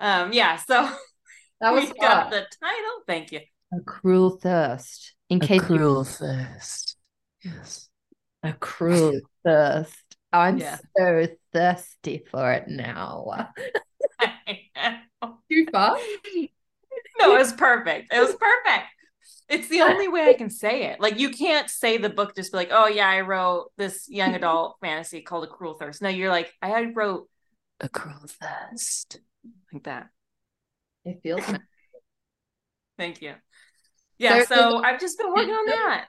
Um 0.00 0.32
yeah, 0.32 0.56
so 0.56 0.88
That 1.60 1.72
was 1.72 1.84
we 1.92 1.98
got 1.98 2.30
the 2.30 2.44
title. 2.60 3.02
Thank 3.06 3.30
you. 3.32 3.40
a 3.72 3.80
cruel 3.80 4.30
thirst. 4.30 5.14
In 5.28 5.42
A 5.42 5.46
case 5.46 5.60
you 5.62 5.66
cruel 5.76 6.04
thirst. 6.04 6.96
Yes. 7.44 7.88
a 8.42 8.52
cruel 8.52 9.20
thirst. 9.44 9.94
I'm 10.32 10.58
Yeah. 10.58 10.78
so 10.98 11.26
thirsty 11.52 12.24
for 12.30 12.52
it 12.52 12.66
now. 12.68 13.50
Too 15.50 15.66
far? 15.70 15.96
no, 17.20 17.34
it 17.34 17.38
was 17.38 17.52
perfect. 17.52 18.12
It 18.12 18.18
was 18.20 18.34
perfect. 18.34 18.86
It's 19.48 19.68
the 19.68 19.82
only 19.82 20.08
way 20.08 20.28
I 20.28 20.34
can 20.34 20.50
say 20.50 20.84
it. 20.84 21.00
Like 21.00 21.18
you 21.18 21.30
can't 21.30 21.68
say 21.68 21.98
the 21.98 22.08
book 22.08 22.34
just 22.34 22.52
be 22.52 22.58
like, 22.58 22.70
oh 22.70 22.86
yeah, 22.86 23.08
I 23.08 23.20
wrote 23.20 23.70
this 23.76 24.06
young 24.08 24.34
adult 24.36 24.76
fantasy 24.80 25.20
called 25.20 25.44
A 25.44 25.46
Cruel 25.48 25.74
Thirst. 25.74 26.00
No, 26.02 26.08
you're 26.08 26.30
like, 26.30 26.52
I 26.62 26.84
wrote 26.94 27.28
A 27.80 27.88
Cruel 27.88 28.26
Thirst. 28.26 29.20
Like 29.72 29.84
that. 29.84 30.08
It 31.04 31.20
feels 31.22 31.46
nice. 31.48 31.60
Thank 32.98 33.22
you. 33.22 33.34
Yeah, 34.18 34.44
So- 34.44 34.54
so 34.54 34.76
I've 34.78 35.00
just 35.00 35.18
been 35.18 35.28
working 35.30 35.50
on 35.52 35.66
that. 35.66 36.06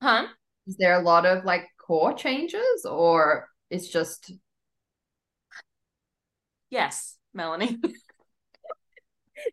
Huh? 0.00 0.26
Is 0.66 0.76
there 0.78 0.94
a 0.94 1.02
lot 1.02 1.26
of 1.26 1.44
like 1.44 1.68
core 1.78 2.14
changes 2.14 2.84
or 2.84 3.48
it's 3.70 3.88
just 3.88 4.32
Yes, 6.70 7.16
Melanie. 7.34 7.78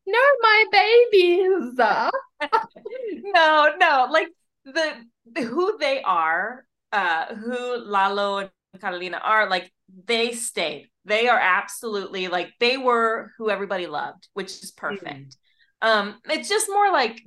no 0.05 0.19
my 0.41 0.65
babies? 0.71 1.73
no, 3.33 3.73
no, 3.79 4.07
like 4.11 4.27
the 4.65 5.43
who 5.43 5.77
they 5.77 6.01
are, 6.01 6.65
uh, 6.91 7.33
who 7.35 7.77
Lalo 7.77 8.37
and 8.37 8.49
Catalina 8.79 9.17
are, 9.17 9.49
like 9.49 9.71
they 10.05 10.33
stayed. 10.33 10.89
They 11.05 11.27
are 11.27 11.39
absolutely 11.39 12.27
like 12.27 12.51
they 12.59 12.77
were 12.77 13.31
who 13.37 13.49
everybody 13.49 13.87
loved, 13.87 14.27
which 14.33 14.51
is 14.63 14.71
perfect. 14.71 15.37
Um, 15.81 16.19
it's 16.29 16.49
just 16.49 16.69
more 16.69 16.91
like 16.91 17.21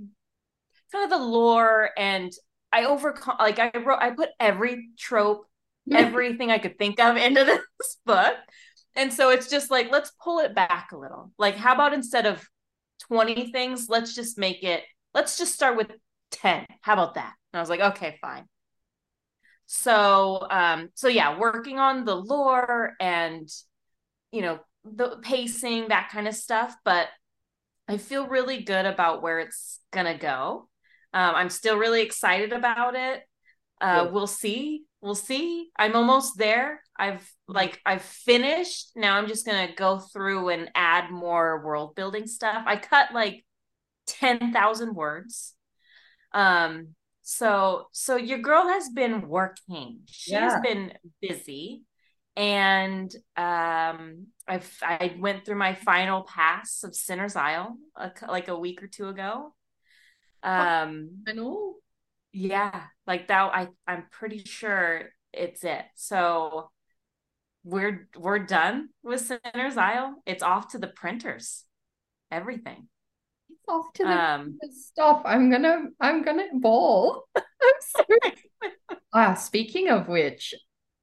kind 0.93 1.05
of 1.05 1.11
the 1.11 1.25
lore, 1.25 1.91
and 1.97 2.31
I 2.73 2.85
overcome 2.85 3.37
like 3.39 3.59
I 3.59 3.73
wrote, 3.79 3.99
I 4.01 4.11
put 4.11 4.31
every 4.39 4.91
trope, 4.99 5.47
everything 5.93 6.51
I 6.51 6.59
could 6.59 6.79
think 6.79 7.01
of 7.01 7.17
into 7.17 7.45
this 7.79 7.99
book. 8.05 8.37
And 8.95 9.11
so 9.13 9.31
it's 9.31 9.49
just 9.49 9.71
like, 9.71 9.91
let's 9.91 10.13
pull 10.23 10.41
it 10.41 10.55
back 10.55 10.91
a 10.93 10.99
little. 10.99 11.33
Like, 11.39 11.57
how 11.57 11.73
about 11.75 11.95
instead 11.95 12.27
of 12.27 12.47
20 13.13 13.53
things, 13.53 13.91
let's 13.91 14.15
just 14.15 14.39
make 14.39 14.63
it, 14.63 14.83
let's 15.13 15.37
just 15.37 15.55
start 15.55 15.77
with 15.77 15.91
10. 16.31 16.65
How 16.81 16.95
about 16.95 17.15
that? 17.15 17.35
And 17.53 17.59
I 17.59 17.61
was 17.61 17.69
like, 17.69 17.81
okay, 17.81 18.17
fine. 18.23 18.45
So, 19.67 20.47
um, 20.51 20.89
so 20.95 21.09
yeah, 21.09 21.39
working 21.39 21.79
on 21.79 22.07
the 22.07 22.15
lore 22.15 22.95
and, 22.99 23.47
you 24.31 24.41
know, 24.41 24.61
the 24.85 25.19
pacing, 25.23 25.89
that 25.89 26.09
kind 26.11 26.27
of 26.27 26.35
stuff. 26.35 26.75
But 26.87 27.09
I 27.87 27.99
feel 27.99 28.29
really 28.29 28.63
good 28.63 28.87
about 28.87 29.23
where 29.23 29.41
it's 29.41 29.81
gonna 29.93 30.17
go. 30.17 30.69
Um, 31.13 31.35
I'm 31.35 31.51
still 31.51 31.77
really 31.77 32.01
excited 32.01 32.55
about 32.55 32.95
it. 32.95 33.23
Uh, 33.83 34.05
Good. 34.05 34.13
we'll 34.15 34.27
see. 34.29 34.85
We'll 35.01 35.15
see. 35.17 35.69
I'm 35.77 35.97
almost 35.97 36.39
there. 36.39 36.81
I've 36.97 37.29
like 37.49 37.81
I've 37.85 38.03
finished. 38.03 38.93
Now 38.95 39.17
I'm 39.19 39.27
just 39.27 39.45
gonna 39.45 39.75
go 39.77 39.99
through 39.99 40.51
and 40.51 40.71
add 40.75 41.11
more 41.11 41.65
world 41.65 41.97
building 41.97 42.27
stuff. 42.29 42.63
I 42.67 42.77
cut 42.77 43.13
like 43.13 43.45
10,000 44.07 44.95
words. 44.95 45.55
Um, 46.33 46.95
so 47.23 47.87
so 47.93 48.17
your 48.17 48.39
girl 48.39 48.69
has 48.69 48.89
been 48.91 49.29
working. 49.29 50.01
She's 50.07 50.33
Yeah. 50.33 50.61
been 50.63 50.93
busy. 51.21 51.83
And 52.37 53.13
um 53.37 54.29
I've 54.49 54.79
I 54.83 55.17
went 55.19 55.45
through 55.45 55.57
my 55.59 55.75
final 55.75 56.23
pass 56.23 56.83
of 56.85 56.95
Sinner's 56.95 57.37
Isle 57.37 57.77
a 57.97 58.11
like 58.29 58.49
a 58.49 58.59
week 58.59 58.83
or 58.83 58.87
two 58.87 59.09
ago. 59.09 59.55
Um 60.43 61.23
and 61.27 61.41
all. 61.41 61.77
Yeah, 62.33 62.83
like 63.07 63.29
that 63.29 63.51
I 63.55 63.69
I'm 63.87 64.07
pretty 64.11 64.39
sure 64.45 65.11
it's 65.33 65.65
it. 65.65 65.85
So 65.95 66.71
we're 67.65 68.09
we're 68.17 68.41
done 68.41 68.89
with 69.03 69.21
Sinner's 69.21 69.77
Isle. 69.77 70.23
It's 70.27 70.43
off 70.43 70.73
to 70.73 70.79
the 70.79 70.89
printers. 70.89 71.65
Everything. 72.31 72.89
It's 73.51 73.69
off 73.69 73.93
to 73.95 74.05
the 74.05 74.11
Um 74.11 74.59
Stop. 74.71 75.23
I'm 75.25 75.51
gonna 75.51 75.87
I'm 76.01 76.23
gonna 76.23 76.47
ball. 76.55 77.25
Ah, 79.15 79.35
speaking 79.35 79.89
of 79.91 80.09
which, 80.09 80.55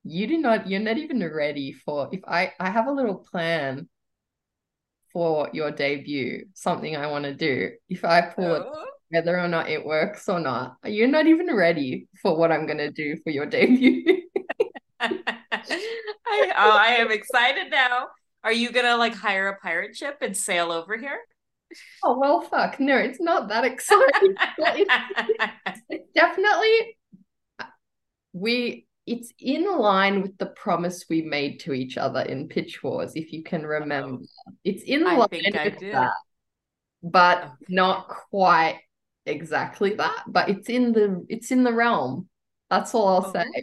you 0.03 0.25
do 0.25 0.39
not 0.39 0.67
you're 0.67 0.79
not 0.79 0.98
even 0.98 1.24
ready 1.24 1.74
for 1.74 2.09
if 2.12 2.21
I 2.27 2.53
I 2.59 2.71
have 2.71 2.88
a 2.88 2.91
little 2.91 3.15
plan 3.17 3.88
for 5.13 5.50
your 5.53 5.71
debut, 5.71 6.45
something 6.53 6.95
I 6.95 7.07
want 7.07 7.25
to 7.25 7.33
do. 7.33 7.71
If 7.88 8.03
I 8.05 8.21
pull 8.21 8.55
it, 8.55 8.63
oh, 8.65 8.86
whether 9.10 9.39
or 9.39 9.48
not 9.48 9.70
it 9.70 9.86
works 9.86 10.30
or 10.30 10.39
not, 10.39 10.78
you're 10.86 11.08
not 11.08 11.28
even 11.28 11.56
ready 11.56 12.08
for 12.22 12.38
what 12.38 12.51
I'm 12.51 12.66
gonna 12.68 12.92
do 12.92 13.18
for 13.24 13.30
your 13.32 13.46
debut. 13.46 14.24
I, 15.00 16.51
oh, 16.56 16.72
I 16.78 16.96
am 17.00 17.12
excited 17.12 17.72
now. 17.72 18.08
Are 18.44 18.54
you 18.54 18.72
gonna 18.72 18.98
like 18.98 19.16
hire 19.16 19.48
a 19.50 19.58
pirate 19.60 19.96
ship 19.96 20.18
and 20.22 20.36
sail 20.36 20.72
over 20.72 20.98
here? 20.98 21.20
oh 22.04 22.18
well 22.20 22.42
fuck. 22.42 22.80
No, 22.80 22.98
it's 22.98 23.20
not 23.22 23.50
that 23.50 23.66
exciting. 23.66 24.36
It's 24.58 25.82
it's 25.89 26.10
definitely 26.13 26.98
we 28.34 28.86
it's 29.06 29.34
in 29.39 29.66
line 29.78 30.22
with 30.22 30.38
the 30.38 30.46
promise 30.48 31.06
we 31.10 31.24
made 31.24 31.60
to 31.62 31.74
each 31.74 31.98
other 31.98 32.22
in 32.22 32.48
Pitch 32.48 32.84
Wars, 32.84 33.13
if 33.16 33.34
you 33.34 33.44
can 33.44 33.66
remember. 33.66 34.24
Oh. 34.24 34.51
It's 34.63 34.84
in 34.84 35.06
I 35.08 35.16
line 35.16 35.28
with 35.32 35.92
that, 35.92 36.13
but 37.01 37.38
Okay. 37.39 37.54
not 37.70 38.08
quite 38.08 38.80
exactly 39.29 39.95
that. 39.95 40.24
But 40.27 40.50
it's 40.50 40.69
in 40.69 40.93
the 40.93 41.25
it's 41.29 41.51
in 41.51 41.63
the 41.63 41.74
realm. 41.74 42.29
That's 42.69 42.93
all 42.93 43.07
I'll 43.07 43.31
say. 43.33 43.45
Oh, 43.45 43.59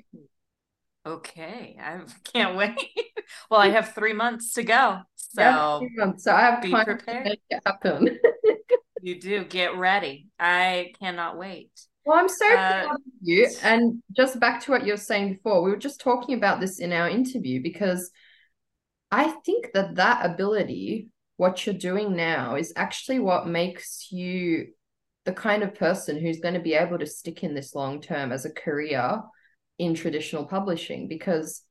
Okay, 1.06 1.76
I 1.80 2.00
can't 2.32 2.56
wait. 2.56 2.76
well, 3.50 3.60
I 3.60 3.68
have 3.70 3.94
three 3.94 4.12
months 4.12 4.54
to 4.54 4.64
go, 4.64 5.02
so 5.14 5.92
so 6.18 6.32
I 6.32 6.40
have 6.40 6.62
to 6.62 6.68
be 6.68 6.76
time 6.76 6.86
to 6.86 6.94
prepared. 6.98 7.24
make 7.24 7.40
it 7.50 7.62
happen. 7.64 8.18
you 9.00 9.20
do 9.20 9.44
get 9.44 9.76
ready. 9.76 10.28
I 10.38 10.92
cannot 11.00 11.38
wait. 11.38 11.70
Well, 12.04 12.18
I'm 12.18 12.28
so 12.28 12.46
Uh, 12.48 12.82
proud 12.82 12.96
of 12.96 13.12
you. 13.20 13.56
And 13.62 14.02
just 14.16 14.38
back 14.38 14.62
to 14.62 14.70
what 14.70 14.86
you 14.86 14.92
were 14.92 14.96
saying 14.96 15.34
before, 15.34 15.62
we 15.62 15.70
were 15.70 15.76
just 15.76 16.00
talking 16.00 16.36
about 16.36 16.60
this 16.60 16.78
in 16.78 16.92
our 16.92 17.08
interview 17.08 17.60
because 17.62 18.10
I 19.10 19.30
think 19.44 19.72
that 19.74 19.96
that 19.96 20.24
ability, 20.26 21.08
what 21.36 21.64
you're 21.66 21.74
doing 21.74 22.16
now, 22.16 22.56
is 22.56 22.72
actually 22.76 23.18
what 23.20 23.46
makes 23.46 24.08
you 24.12 24.68
the 25.26 25.32
kind 25.32 25.62
of 25.62 25.74
person 25.74 26.18
who's 26.18 26.40
going 26.40 26.54
to 26.54 26.60
be 26.60 26.74
able 26.74 26.98
to 26.98 27.06
stick 27.06 27.42
in 27.42 27.54
this 27.54 27.74
long 27.74 28.00
term 28.00 28.32
as 28.32 28.46
a 28.46 28.50
career 28.50 29.20
in 29.78 29.94
traditional 29.94 30.46
publishing 30.46 31.08
because 31.08 31.62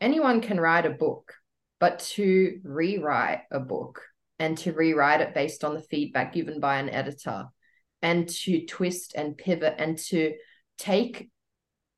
anyone 0.00 0.40
can 0.40 0.58
write 0.58 0.86
a 0.86 0.90
book, 0.90 1.34
but 1.80 1.98
to 1.98 2.60
rewrite 2.62 3.40
a 3.50 3.60
book 3.60 4.02
and 4.38 4.56
to 4.58 4.72
rewrite 4.72 5.20
it 5.20 5.34
based 5.34 5.64
on 5.64 5.74
the 5.74 5.80
feedback 5.80 6.32
given 6.32 6.60
by 6.60 6.78
an 6.78 6.88
editor 6.88 7.46
and 8.02 8.28
to 8.28 8.64
twist 8.66 9.14
and 9.16 9.36
pivot 9.36 9.74
and 9.78 9.98
to 9.98 10.34
take 10.78 11.28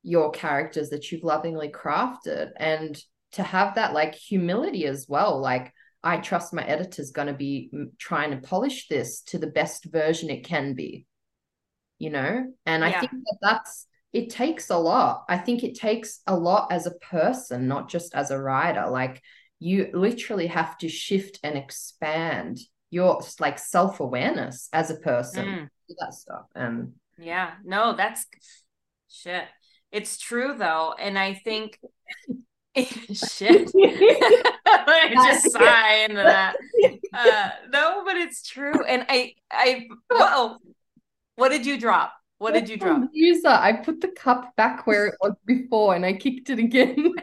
your 0.01 0.31
characters 0.31 0.89
that 0.89 1.11
you've 1.11 1.23
lovingly 1.23 1.69
crafted 1.69 2.49
and 2.57 2.99
to 3.33 3.43
have 3.43 3.75
that 3.75 3.93
like 3.93 4.15
humility 4.15 4.85
as 4.85 5.05
well 5.07 5.39
like 5.39 5.73
i 6.03 6.17
trust 6.17 6.53
my 6.53 6.63
editor's 6.63 7.11
going 7.11 7.27
to 7.27 7.33
be 7.33 7.69
mm, 7.73 7.89
trying 7.97 8.31
to 8.31 8.37
polish 8.37 8.87
this 8.87 9.21
to 9.21 9.37
the 9.37 9.47
best 9.47 9.85
version 9.85 10.29
it 10.29 10.45
can 10.45 10.73
be 10.73 11.05
you 11.97 12.09
know? 12.09 12.53
And 12.65 12.83
i 12.83 12.91
think 12.91 13.11
that 13.11 13.37
that's 13.41 13.85
it 14.11 14.31
takes 14.31 14.69
a 14.69 14.77
lot. 14.77 15.25
I 15.29 15.37
think 15.37 15.63
it 15.63 15.75
takes 15.75 16.21
a 16.25 16.35
lot 16.35 16.71
as 16.71 16.87
a 16.87 16.95
person 16.95 17.67
not 17.67 17.89
just 17.89 18.15
as 18.15 18.31
a 18.31 18.39
writer. 18.39 18.89
Like 18.89 19.21
you 19.59 19.89
literally 19.93 20.47
have 20.47 20.77
to 20.79 20.89
shift 20.89 21.39
and 21.43 21.57
expand 21.57 22.59
your 22.89 23.21
like 23.39 23.59
self-awareness 23.59 24.69
as 24.73 24.89
a 24.89 24.95
person 24.95 25.45
Mm. 25.45 25.69
that 25.99 26.13
stuff. 26.13 26.45
And 26.55 26.93
Yeah, 27.19 27.51
no, 27.63 27.95
that's 27.95 28.25
shit. 29.09 29.45
It's 29.91 30.17
true 30.17 30.55
though, 30.57 30.95
and 30.97 31.17
I 31.17 31.35
think 31.35 31.79
Shit. 33.13 33.71
I 33.75 35.11
just 35.13 35.51
sigh 35.51 36.05
into 36.09 36.23
that. 36.23 36.55
Uh, 37.13 37.49
no, 37.71 38.03
but 38.05 38.17
it's 38.17 38.47
true. 38.47 38.83
And 38.83 39.05
I, 39.09 39.33
I, 39.51 39.87
whoa, 40.11 40.57
what 41.35 41.49
did 41.49 41.65
you 41.65 41.79
drop? 41.79 42.13
What 42.37 42.53
did 42.53 42.69
you 42.69 42.77
drop? 42.77 43.09
User, 43.11 43.49
I 43.49 43.73
put 43.73 43.99
the 43.99 44.07
cup 44.07 44.55
back 44.55 44.87
where 44.87 45.07
it 45.07 45.15
was 45.21 45.33
before 45.45 45.95
and 45.95 46.05
I 46.05 46.13
kicked 46.13 46.49
it 46.49 46.59
again. 46.59 47.13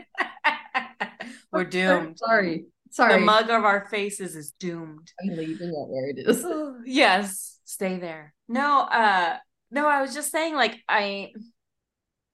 We're 1.52 1.64
doomed. 1.64 2.18
sorry. 2.18 2.66
Sorry. 2.90 3.14
The 3.14 3.20
mug 3.20 3.50
of 3.50 3.64
our 3.64 3.88
faces 3.90 4.36
is 4.36 4.52
doomed. 4.58 5.10
I'm 5.22 5.36
leaving 5.36 5.68
it 5.68 5.88
where 5.88 6.08
it 6.08 6.18
is. 6.18 6.44
yes, 6.84 7.58
stay 7.64 7.98
there. 7.98 8.34
No, 8.48 8.80
uh 8.80 9.36
no, 9.70 9.88
I 9.88 10.00
was 10.02 10.14
just 10.14 10.30
saying 10.30 10.54
like 10.54 10.82
I 10.88 11.32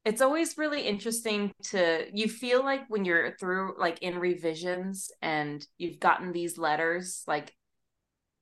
it's 0.04 0.20
always 0.20 0.58
really 0.58 0.82
interesting 0.82 1.52
to 1.62 2.06
you 2.12 2.28
feel 2.28 2.64
like 2.64 2.82
when 2.88 3.04
you're 3.04 3.36
through 3.38 3.74
like 3.78 4.00
in 4.02 4.18
revisions 4.18 5.10
and 5.22 5.64
you've 5.78 6.00
gotten 6.00 6.32
these 6.32 6.58
letters 6.58 7.22
like 7.26 7.54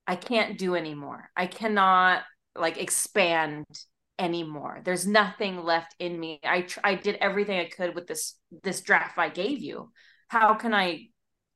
I 0.07 0.17
can't 0.17 0.59
do 0.59 0.75
anymore. 0.75 1.31
I 1.37 1.47
cannot 1.47 2.23
like 2.57 2.79
expand 2.79 3.64
anymore. 4.19 4.81
There's 4.85 5.07
nothing 5.07 5.62
left 5.62 5.95
in 5.99 6.19
me. 6.19 6.40
I 6.43 6.62
tr- 6.62 6.81
I 6.83 6.95
did 6.97 7.17
everything 7.17 7.61
I 7.61 7.69
could 7.69 7.95
with 7.95 8.07
this 8.07 8.35
this 8.62 8.81
draft 8.81 9.19
I 9.19 9.29
gave 9.29 9.61
you. 9.61 9.93
How 10.29 10.55
can 10.55 10.75
I 10.75 11.09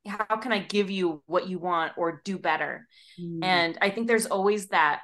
how 0.07 0.37
can 0.37 0.53
I 0.53 0.59
give 0.59 0.91
you 0.91 1.23
what 1.27 1.49
you 1.49 1.59
want 1.59 1.93
or 1.97 2.21
do 2.25 2.39
better? 2.39 2.87
Mm. 3.21 3.43
And 3.43 3.79
I 3.81 3.91
think 3.91 4.07
there's 4.07 4.27
always 4.27 4.69
that 4.69 5.01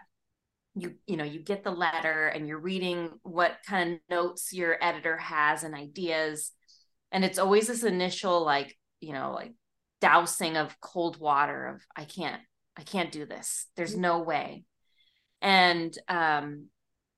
you 0.75 0.95
you 1.07 1.17
know 1.17 1.25
you 1.25 1.41
get 1.41 1.65
the 1.65 1.71
letter 1.71 2.29
and 2.29 2.47
you're 2.47 2.61
reading 2.61 3.11
what 3.23 3.59
kind 3.67 3.95
of 3.95 3.99
notes 4.09 4.53
your 4.53 4.77
editor 4.83 5.17
has 5.17 5.65
and 5.65 5.75
ideas. 5.75 6.53
And 7.13 7.25
it's 7.25 7.39
always 7.39 7.67
this 7.67 7.83
initial 7.83 8.45
like 8.45 8.77
you 9.01 9.13
know 9.13 9.33
like 9.35 9.53
dousing 10.01 10.57
of 10.57 10.81
cold 10.81 11.19
water 11.19 11.67
of 11.67 11.83
i 11.95 12.05
can't 12.05 12.41
i 12.77 12.83
can't 12.83 13.13
do 13.13 13.27
this. 13.27 13.67
There's 13.77 13.97
no 13.97 14.21
way. 14.21 14.65
And 15.43 15.97
um 16.09 16.67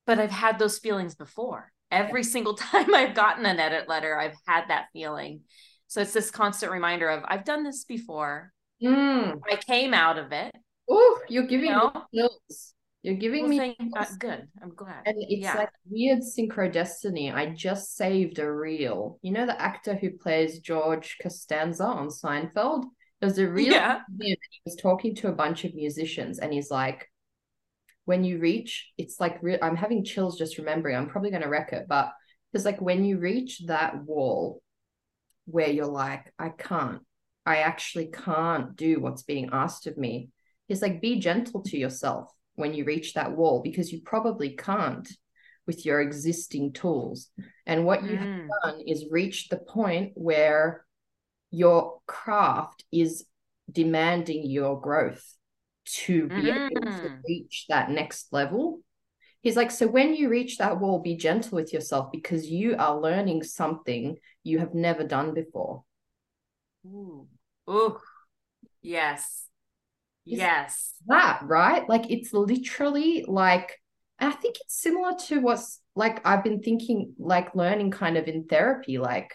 but 0.05 0.19
i've 0.19 0.31
had 0.31 0.57
those 0.57 0.79
feelings 0.79 1.15
before. 1.15 1.71
Every 1.91 2.23
single 2.23 2.53
time 2.55 2.93
i've 2.95 3.15
gotten 3.15 3.45
an 3.45 3.59
edit 3.59 3.87
letter 3.87 4.17
i've 4.17 4.35
had 4.47 4.65
that 4.69 4.87
feeling. 4.93 5.41
So 5.87 6.01
it's 6.01 6.13
this 6.13 6.31
constant 6.31 6.71
reminder 6.71 7.09
of 7.09 7.23
i've 7.27 7.45
done 7.45 7.63
this 7.63 7.83
before. 7.83 8.51
Mm. 8.83 9.39
i 9.49 9.55
came 9.55 9.93
out 9.93 10.17
of 10.17 10.31
it. 10.31 10.55
Oh 10.89 11.19
you're 11.29 11.45
giving 11.45 11.67
you 11.67 11.71
know? 11.71 12.29
You're 13.03 13.15
giving 13.15 13.41
well, 13.41 13.49
me 13.49 13.57
thank, 13.77 13.77
uh, 13.97 14.05
good. 14.17 14.47
I'm 14.61 14.73
glad. 14.75 15.03
And 15.05 15.17
it's 15.19 15.41
yeah. 15.41 15.55
like 15.55 15.69
weird 15.89 16.19
synchro 16.19 16.71
destiny. 16.71 17.29
I 17.29 17.53
just 17.53 17.97
saved 17.97 18.39
a 18.39 18.49
reel. 18.49 19.19
You 19.21 19.33
know 19.33 19.45
the 19.45 19.61
actor 19.61 19.93
who 19.93 20.11
plays 20.11 20.59
George 20.59 21.17
Costanza 21.21 21.83
on 21.83 22.07
Seinfeld? 22.07 22.85
There's 23.19 23.37
a 23.39 23.47
reel 23.49 23.73
yeah. 23.73 23.99
he 24.21 24.37
was 24.65 24.77
talking 24.77 25.15
to 25.15 25.27
a 25.27 25.33
bunch 25.33 25.65
of 25.65 25.75
musicians 25.75 26.39
and 26.39 26.53
he's 26.53 26.71
like, 26.71 27.11
when 28.05 28.23
you 28.23 28.39
reach, 28.39 28.89
it's 28.97 29.19
like 29.19 29.37
re- 29.41 29.59
I'm 29.61 29.75
having 29.75 30.05
chills 30.05 30.37
just 30.37 30.57
remembering. 30.57 30.95
I'm 30.95 31.09
probably 31.09 31.31
gonna 31.31 31.49
wreck 31.49 31.73
it, 31.73 31.87
but 31.89 32.09
it's 32.53 32.65
like 32.65 32.79
when 32.79 33.03
you 33.03 33.19
reach 33.19 33.63
that 33.67 34.01
wall 34.01 34.61
where 35.45 35.69
you're 35.69 35.85
like, 35.87 36.33
I 36.39 36.49
can't, 36.49 37.01
I 37.45 37.57
actually 37.57 38.07
can't 38.07 38.77
do 38.77 39.01
what's 39.01 39.23
being 39.23 39.49
asked 39.51 39.87
of 39.87 39.97
me. 39.97 40.29
It's 40.69 40.81
like 40.81 41.01
be 41.01 41.19
gentle 41.19 41.63
to 41.63 41.77
yourself 41.77 42.29
when 42.55 42.73
you 42.73 42.85
reach 42.85 43.13
that 43.13 43.35
wall 43.35 43.61
because 43.63 43.91
you 43.91 44.01
probably 44.03 44.55
can't 44.55 45.07
with 45.65 45.85
your 45.85 46.01
existing 46.01 46.73
tools. 46.73 47.29
And 47.65 47.85
what 47.85 48.03
you 48.03 48.17
mm. 48.17 48.17
have 48.17 48.49
done 48.63 48.81
is 48.85 49.05
reached 49.09 49.49
the 49.49 49.57
point 49.57 50.11
where 50.15 50.85
your 51.51 51.99
craft 52.07 52.83
is 52.91 53.25
demanding 53.71 54.45
your 54.49 54.79
growth 54.79 55.23
to 55.85 56.27
be 56.27 56.35
mm. 56.35 56.69
able 56.71 56.81
to 56.81 57.09
mm. 57.09 57.19
reach 57.27 57.65
that 57.69 57.89
next 57.89 58.31
level. 58.31 58.81
He's 59.41 59.57
like, 59.57 59.71
so 59.71 59.87
when 59.87 60.15
you 60.15 60.29
reach 60.29 60.57
that 60.57 60.79
wall, 60.79 60.99
be 60.99 61.15
gentle 61.15 61.57
with 61.57 61.73
yourself 61.73 62.11
because 62.11 62.47
you 62.47 62.75
are 62.77 62.99
learning 62.99 63.43
something 63.43 64.17
you 64.43 64.59
have 64.59 64.73
never 64.73 65.03
done 65.03 65.33
before. 65.33 65.83
Ooh, 66.85 67.27
Ooh. 67.69 67.97
yes. 68.81 69.45
Yes. 70.25 70.93
That, 71.07 71.41
right? 71.43 71.87
Like 71.87 72.09
it's 72.09 72.33
literally 72.33 73.25
like 73.27 73.79
I 74.19 74.31
think 74.31 74.55
it's 74.61 74.81
similar 74.81 75.13
to 75.27 75.39
what's 75.39 75.79
like 75.95 76.25
I've 76.25 76.43
been 76.43 76.61
thinking, 76.61 77.13
like 77.19 77.55
learning 77.55 77.91
kind 77.91 78.17
of 78.17 78.27
in 78.27 78.45
therapy, 78.45 78.97
like 78.97 79.31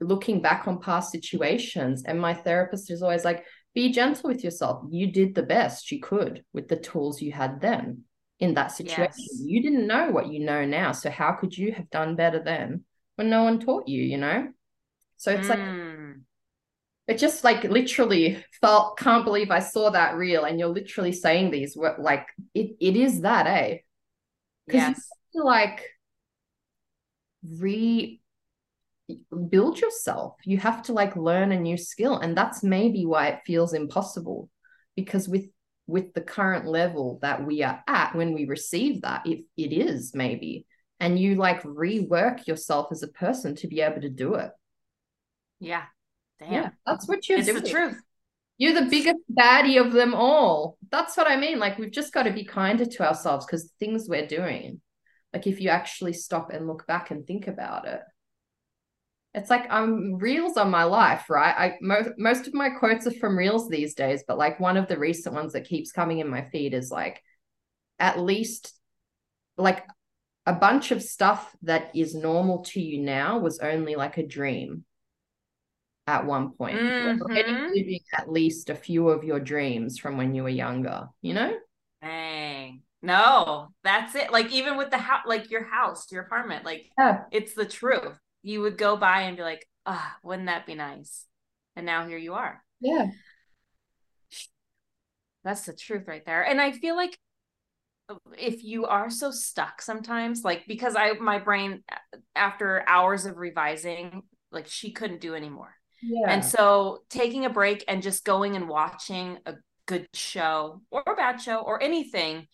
looking 0.00 0.40
back 0.40 0.68
on 0.68 0.80
past 0.80 1.10
situations. 1.10 2.04
And 2.04 2.20
my 2.20 2.34
therapist 2.34 2.90
is 2.90 3.02
always 3.02 3.24
like, 3.24 3.44
be 3.74 3.90
gentle 3.90 4.28
with 4.28 4.44
yourself. 4.44 4.84
You 4.90 5.10
did 5.10 5.34
the 5.34 5.42
best 5.42 5.90
you 5.90 6.00
could 6.00 6.44
with 6.52 6.68
the 6.68 6.76
tools 6.76 7.22
you 7.22 7.32
had 7.32 7.60
then 7.60 8.02
in 8.38 8.54
that 8.54 8.72
situation. 8.72 9.12
Yes. 9.16 9.40
You 9.42 9.62
didn't 9.62 9.86
know 9.86 10.10
what 10.10 10.28
you 10.28 10.40
know 10.40 10.64
now. 10.64 10.92
So 10.92 11.10
how 11.10 11.32
could 11.32 11.56
you 11.56 11.72
have 11.72 11.88
done 11.90 12.16
better 12.16 12.42
then 12.42 12.84
when 13.16 13.30
no 13.30 13.44
one 13.44 13.60
taught 13.60 13.88
you, 13.88 14.02
you 14.02 14.18
know? 14.18 14.48
So 15.16 15.30
it's 15.32 15.48
mm. 15.48 15.50
like 15.50 16.16
it 17.08 17.18
just 17.18 17.44
like 17.44 17.64
literally 17.64 18.44
felt 18.60 18.96
can't 18.98 19.24
believe 19.24 19.50
I 19.50 19.58
saw 19.58 19.90
that 19.90 20.16
reel 20.16 20.44
and 20.44 20.58
you're 20.58 20.68
literally 20.68 21.12
saying 21.12 21.50
these 21.50 21.76
what 21.76 22.00
like 22.00 22.28
it 22.54 22.76
it 22.80 22.96
is 22.96 23.22
that 23.22 23.46
eh? 23.46 23.78
Yes 24.68 25.08
you 25.34 25.44
like 25.44 25.84
re 27.42 28.20
build 29.48 29.80
yourself. 29.80 30.36
You 30.44 30.58
have 30.58 30.82
to 30.84 30.92
like 30.92 31.16
learn 31.16 31.52
a 31.52 31.60
new 31.60 31.76
skill 31.76 32.18
and 32.18 32.36
that's 32.36 32.62
maybe 32.62 33.04
why 33.04 33.28
it 33.28 33.40
feels 33.44 33.74
impossible. 33.74 34.48
Because 34.96 35.28
with 35.28 35.46
with 35.86 36.14
the 36.14 36.20
current 36.20 36.66
level 36.66 37.18
that 37.22 37.44
we 37.44 37.62
are 37.62 37.82
at 37.88 38.14
when 38.14 38.32
we 38.32 38.46
receive 38.46 39.02
that 39.02 39.26
if 39.26 39.40
it 39.56 39.72
is 39.72 40.14
maybe. 40.14 40.66
And 41.00 41.18
you 41.18 41.34
like 41.34 41.62
rework 41.64 42.46
yourself 42.46 42.88
as 42.92 43.02
a 43.02 43.08
person 43.08 43.56
to 43.56 43.66
be 43.66 43.80
able 43.80 44.00
to 44.02 44.08
do 44.08 44.34
it. 44.34 44.52
Yeah 45.58 45.84
Damn. 46.42 46.52
Yeah, 46.52 46.70
that's 46.86 47.08
what 47.08 47.28
you're 47.28 47.38
it's 47.38 47.52
the 47.52 47.68
truth. 47.68 48.00
You're 48.58 48.74
the 48.74 48.90
biggest 48.90 49.18
baddie 49.32 49.80
of 49.80 49.92
them 49.92 50.14
all. 50.14 50.78
That's 50.90 51.16
what 51.16 51.30
I 51.30 51.36
mean. 51.36 51.58
Like 51.58 51.78
we've 51.78 51.90
just 51.90 52.12
got 52.12 52.24
to 52.24 52.32
be 52.32 52.44
kinder 52.44 52.84
to 52.84 53.06
ourselves 53.06 53.46
because 53.46 53.72
things 53.80 54.08
we're 54.08 54.26
doing, 54.26 54.80
like 55.32 55.46
if 55.46 55.60
you 55.60 55.70
actually 55.70 56.12
stop 56.12 56.50
and 56.50 56.66
look 56.66 56.86
back 56.86 57.10
and 57.10 57.26
think 57.26 57.48
about 57.48 57.88
it, 57.88 58.00
it's 59.34 59.50
like 59.50 59.70
I'm 59.70 60.16
reels 60.16 60.56
on 60.56 60.70
my 60.70 60.84
life, 60.84 61.30
right? 61.30 61.54
I 61.56 61.78
most 61.80 62.10
most 62.18 62.46
of 62.46 62.54
my 62.54 62.70
quotes 62.70 63.06
are 63.06 63.12
from 63.12 63.38
reels 63.38 63.68
these 63.68 63.94
days, 63.94 64.24
but 64.28 64.38
like 64.38 64.60
one 64.60 64.76
of 64.76 64.88
the 64.88 64.98
recent 64.98 65.34
ones 65.34 65.54
that 65.54 65.68
keeps 65.68 65.90
coming 65.90 66.18
in 66.18 66.28
my 66.28 66.48
feed 66.50 66.74
is 66.74 66.90
like, 66.90 67.22
at 67.98 68.20
least, 68.20 68.78
like 69.56 69.84
a 70.44 70.52
bunch 70.52 70.90
of 70.90 71.02
stuff 71.02 71.54
that 71.62 71.90
is 71.94 72.14
normal 72.14 72.62
to 72.64 72.80
you 72.80 73.00
now 73.00 73.38
was 73.38 73.58
only 73.60 73.94
like 73.94 74.18
a 74.18 74.26
dream 74.26 74.84
at 76.12 76.26
one 76.26 76.50
point. 76.50 76.78
Mm-hmm. 76.78 77.22
living 77.22 78.00
at 78.16 78.30
least 78.30 78.68
a 78.68 78.74
few 78.74 79.08
of 79.08 79.24
your 79.24 79.40
dreams 79.40 79.98
from 79.98 80.18
when 80.18 80.34
you 80.34 80.42
were 80.42 80.48
younger, 80.48 81.08
you 81.22 81.32
know? 81.32 81.56
Dang. 82.02 82.82
No, 83.00 83.68
that's 83.82 84.14
it. 84.14 84.30
Like 84.30 84.52
even 84.52 84.76
with 84.76 84.90
the 84.90 84.98
house, 84.98 85.24
like 85.26 85.50
your 85.50 85.64
house, 85.64 86.12
your 86.12 86.22
apartment, 86.22 86.64
like 86.64 86.90
yeah. 86.98 87.22
it's 87.32 87.54
the 87.54 87.64
truth. 87.64 88.18
You 88.42 88.60
would 88.60 88.76
go 88.76 88.96
by 88.96 89.22
and 89.22 89.36
be 89.36 89.42
like, 89.42 89.66
ah, 89.86 90.14
oh, 90.14 90.28
wouldn't 90.28 90.46
that 90.46 90.66
be 90.66 90.74
nice? 90.74 91.24
And 91.74 91.86
now 91.86 92.06
here 92.06 92.18
you 92.18 92.34
are. 92.34 92.62
Yeah. 92.80 93.06
That's 95.44 95.64
the 95.64 95.72
truth 95.72 96.06
right 96.06 96.24
there. 96.24 96.42
And 96.42 96.60
I 96.60 96.72
feel 96.72 96.94
like 96.94 97.18
if 98.38 98.62
you 98.62 98.84
are 98.84 99.10
so 99.10 99.30
stuck 99.30 99.80
sometimes, 99.80 100.44
like 100.44 100.64
because 100.68 100.94
I 100.94 101.14
my 101.14 101.38
brain 101.38 101.82
after 102.36 102.84
hours 102.86 103.24
of 103.24 103.38
revising, 103.38 104.22
like 104.52 104.68
she 104.68 104.92
couldn't 104.92 105.20
do 105.20 105.34
anymore 105.34 105.74
yeah. 106.02 106.30
And 106.30 106.44
so 106.44 107.02
taking 107.08 107.44
a 107.44 107.50
break 107.50 107.84
and 107.88 108.02
just 108.02 108.24
going 108.24 108.56
and 108.56 108.68
watching 108.68 109.38
a 109.46 109.54
good 109.86 110.08
show 110.14 110.82
or 110.90 111.02
a 111.06 111.14
bad 111.14 111.40
show 111.40 111.58
or 111.58 111.82
anything 111.82 112.46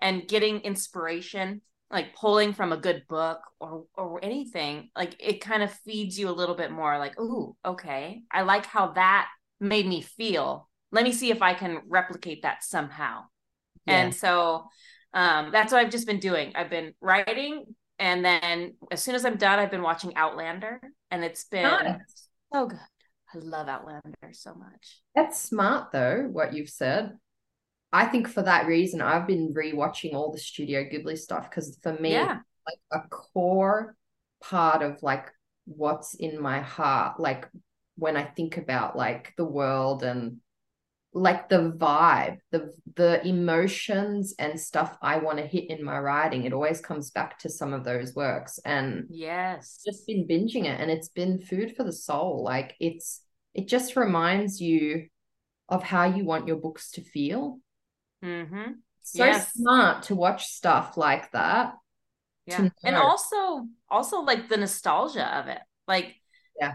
and 0.00 0.26
getting 0.28 0.60
inspiration, 0.60 1.62
like 1.90 2.14
pulling 2.14 2.52
from 2.52 2.72
a 2.72 2.76
good 2.76 3.04
book 3.08 3.40
or 3.60 3.84
or 3.94 4.24
anything, 4.24 4.90
like 4.96 5.16
it 5.20 5.40
kind 5.40 5.62
of 5.62 5.72
feeds 5.72 6.18
you 6.18 6.28
a 6.28 6.30
little 6.30 6.54
bit 6.54 6.70
more 6.70 6.98
like, 6.98 7.18
"Ooh, 7.18 7.56
okay. 7.64 8.22
I 8.30 8.42
like 8.42 8.66
how 8.66 8.92
that 8.92 9.28
made 9.60 9.86
me 9.86 10.02
feel. 10.02 10.68
Let 10.92 11.04
me 11.04 11.12
see 11.12 11.30
if 11.30 11.42
I 11.42 11.54
can 11.54 11.80
replicate 11.88 12.42
that 12.42 12.64
somehow." 12.64 13.24
Yeah. 13.86 14.02
And 14.02 14.14
so 14.14 14.64
um, 15.14 15.50
that's 15.52 15.72
what 15.72 15.84
I've 15.84 15.92
just 15.92 16.06
been 16.06 16.20
doing. 16.20 16.52
I've 16.54 16.70
been 16.70 16.92
writing 17.00 17.66
and 17.98 18.24
then 18.24 18.74
as 18.90 19.02
soon 19.02 19.14
as 19.14 19.24
I'm 19.24 19.36
done, 19.36 19.58
I've 19.58 19.70
been 19.70 19.82
watching 19.82 20.14
Outlander 20.16 20.80
and 21.10 21.24
it's 21.24 21.44
been 21.44 21.62
nice. 21.62 22.28
so 22.52 22.66
good. 22.66 22.78
I 23.34 23.38
love 23.38 23.68
Outlander 23.68 24.32
so 24.32 24.54
much. 24.54 25.00
That's 25.14 25.40
smart 25.40 25.92
though, 25.92 26.28
what 26.30 26.52
you've 26.52 26.70
said. 26.70 27.12
I 27.92 28.06
think 28.06 28.28
for 28.28 28.42
that 28.42 28.66
reason, 28.66 29.00
I've 29.00 29.26
been 29.26 29.54
rewatching 29.54 30.14
all 30.14 30.32
the 30.32 30.38
Studio 30.38 30.84
Ghibli 30.84 31.16
stuff 31.16 31.48
because 31.48 31.78
for 31.82 31.92
me, 31.94 32.12
yeah. 32.12 32.38
like 32.66 32.78
a 32.92 33.08
core 33.08 33.96
part 34.42 34.82
of 34.82 35.02
like 35.02 35.30
what's 35.64 36.14
in 36.14 36.40
my 36.40 36.60
heart, 36.60 37.18
like 37.18 37.48
when 37.96 38.16
I 38.16 38.24
think 38.24 38.56
about 38.56 38.96
like 38.96 39.32
the 39.36 39.44
world 39.44 40.02
and 40.02 40.38
like 41.16 41.48
the 41.48 41.72
vibe, 41.78 42.38
the 42.52 42.70
the 42.94 43.26
emotions 43.26 44.34
and 44.38 44.60
stuff 44.60 44.98
I 45.00 45.16
want 45.16 45.38
to 45.38 45.46
hit 45.46 45.70
in 45.70 45.82
my 45.82 45.98
writing. 45.98 46.44
It 46.44 46.52
always 46.52 46.80
comes 46.80 47.10
back 47.10 47.38
to 47.40 47.48
some 47.48 47.72
of 47.72 47.84
those 47.84 48.14
works. 48.14 48.60
And 48.66 49.06
yes, 49.08 49.80
just 49.84 50.06
been 50.06 50.28
binging 50.28 50.66
it 50.66 50.78
and 50.78 50.90
it's 50.90 51.08
been 51.08 51.40
food 51.40 51.74
for 51.74 51.84
the 51.84 51.92
soul. 51.92 52.44
Like 52.44 52.74
it's 52.80 53.22
it 53.54 53.66
just 53.66 53.96
reminds 53.96 54.60
you 54.60 55.08
of 55.70 55.82
how 55.82 56.04
you 56.04 56.24
want 56.24 56.46
your 56.46 56.58
books 56.58 56.90
to 56.92 57.00
feel. 57.02 57.60
Mm-hmm. 58.22 58.72
So 59.00 59.24
yes. 59.24 59.54
smart 59.54 60.02
to 60.04 60.14
watch 60.14 60.46
stuff 60.46 60.98
like 60.98 61.32
that. 61.32 61.72
Yeah. 62.44 62.68
And 62.84 62.94
also 62.94 63.66
also 63.88 64.20
like 64.20 64.50
the 64.50 64.58
nostalgia 64.58 65.34
of 65.38 65.48
it. 65.48 65.60
Like 65.88 66.14
yeah 66.60 66.74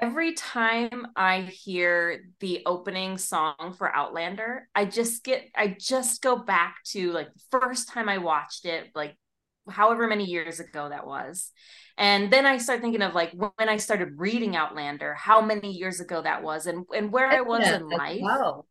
every 0.00 0.34
time 0.34 1.06
I 1.16 1.42
hear 1.42 2.24
the 2.40 2.62
opening 2.66 3.18
song 3.18 3.74
for 3.76 3.94
Outlander, 3.94 4.68
I 4.74 4.84
just 4.84 5.24
get 5.24 5.44
I 5.54 5.76
just 5.78 6.22
go 6.22 6.36
back 6.36 6.76
to 6.88 7.12
like 7.12 7.32
the 7.32 7.60
first 7.60 7.88
time 7.88 8.08
I 8.08 8.18
watched 8.18 8.66
it, 8.66 8.90
like 8.94 9.16
however 9.68 10.06
many 10.06 10.24
years 10.24 10.60
ago 10.60 10.88
that 10.88 11.06
was. 11.06 11.50
And 11.96 12.30
then 12.32 12.46
I 12.46 12.58
start 12.58 12.80
thinking 12.80 13.02
of 13.02 13.14
like 13.14 13.32
when 13.32 13.68
I 13.68 13.76
started 13.76 14.14
reading 14.16 14.56
Outlander, 14.56 15.14
how 15.14 15.40
many 15.40 15.72
years 15.72 16.00
ago 16.00 16.20
that 16.22 16.42
was 16.42 16.66
and 16.66 16.84
and 16.94 17.12
where 17.12 17.28
I 17.28 17.40
was 17.40 17.66
in 17.66 17.88
life. 17.88 18.20
Well. 18.22 18.66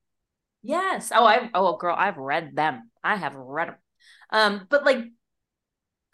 Yes. 0.64 1.12
Oh, 1.14 1.26
I 1.26 1.50
oh 1.56 1.78
girl, 1.78 1.96
I've 1.98 2.18
read 2.18 2.56
them. 2.56 2.92
I 3.04 3.16
have 3.16 3.36
read 3.36 3.70
them. 3.70 3.76
Um, 4.30 4.68
but 4.70 4.86
like 4.86 5.00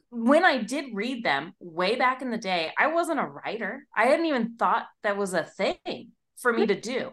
when 0.10 0.46
I 0.46 0.58
did 0.62 0.93
read 0.93 1.24
them 1.24 1.54
way 1.60 1.96
back 1.96 2.22
in 2.22 2.32
the 2.32 2.38
day, 2.38 2.72
I 2.78 2.88
wasn't 2.88 3.20
a 3.20 3.26
writer. 3.26 3.86
I 3.96 4.06
hadn't 4.06 4.26
even 4.26 4.56
thought 4.56 4.86
that 5.04 5.17
was 5.17 5.34
a 5.34 5.43
thing 5.43 6.12
for 6.38 6.54
me 6.54 6.65
to 6.67 6.80
do. 6.80 7.12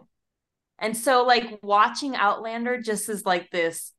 And 0.79 0.95
so 0.95 1.23
like 1.23 1.59
watching 1.61 2.15
Outlander 2.15 2.81
just 2.81 3.09
is 3.09 3.25
like 3.25 3.49
this 3.51 3.93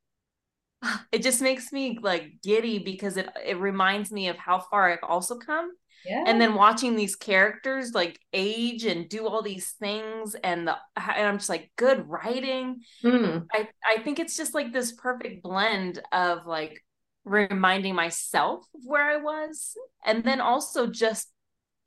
it 1.13 1.23
just 1.23 1.41
makes 1.41 1.73
me 1.73 1.99
like 2.01 2.39
giddy 2.43 2.79
because 2.79 3.17
it 3.17 3.29
it 3.45 3.59
reminds 3.59 4.11
me 4.11 4.29
of 4.29 4.37
how 4.37 4.61
far 4.61 4.91
I've 4.91 4.99
also 5.03 5.37
come. 5.37 5.71
Yeah. 6.05 6.25
And 6.27 6.41
then 6.41 6.55
watching 6.55 6.95
these 6.95 7.17
characters 7.17 7.93
like 7.93 8.21
age 8.33 8.85
and 8.85 9.09
do 9.09 9.27
all 9.27 9.43
these 9.43 9.73
things 9.73 10.37
and 10.37 10.69
the 10.69 10.77
and 10.97 11.27
I'm 11.27 11.39
just 11.39 11.49
like 11.49 11.71
good 11.77 12.09
writing. 12.09 12.83
Mm. 13.03 13.47
I 13.53 13.69
I 13.85 13.99
think 14.03 14.19
it's 14.19 14.37
just 14.37 14.55
like 14.55 14.73
this 14.73 14.93
perfect 14.93 15.43
blend 15.43 16.01
of 16.13 16.47
like 16.47 16.83
reminding 17.27 17.95
myself 17.95 18.65
of 18.75 18.81
where 18.85 19.03
I 19.03 19.17
was 19.17 19.75
and 20.07 20.25
then 20.25 20.41
also 20.41 20.87
just 20.87 21.29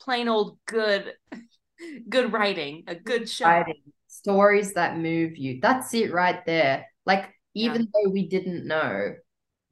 plain 0.02 0.28
old 0.28 0.60
good 0.68 1.14
good 2.10 2.32
writing, 2.32 2.84
a 2.88 2.96
good 2.96 3.28
show. 3.28 3.46
Writing. 3.46 3.82
Stories 4.08 4.74
that 4.74 4.98
move 4.98 5.38
you. 5.38 5.60
That's 5.62 5.94
it 5.94 6.12
right 6.12 6.46
there. 6.46 6.86
Like 7.06 7.34
even 7.56 7.82
yeah. 7.82 7.88
though 7.94 8.10
we 8.10 8.28
didn't 8.28 8.68
know 8.68 9.14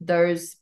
those 0.00 0.56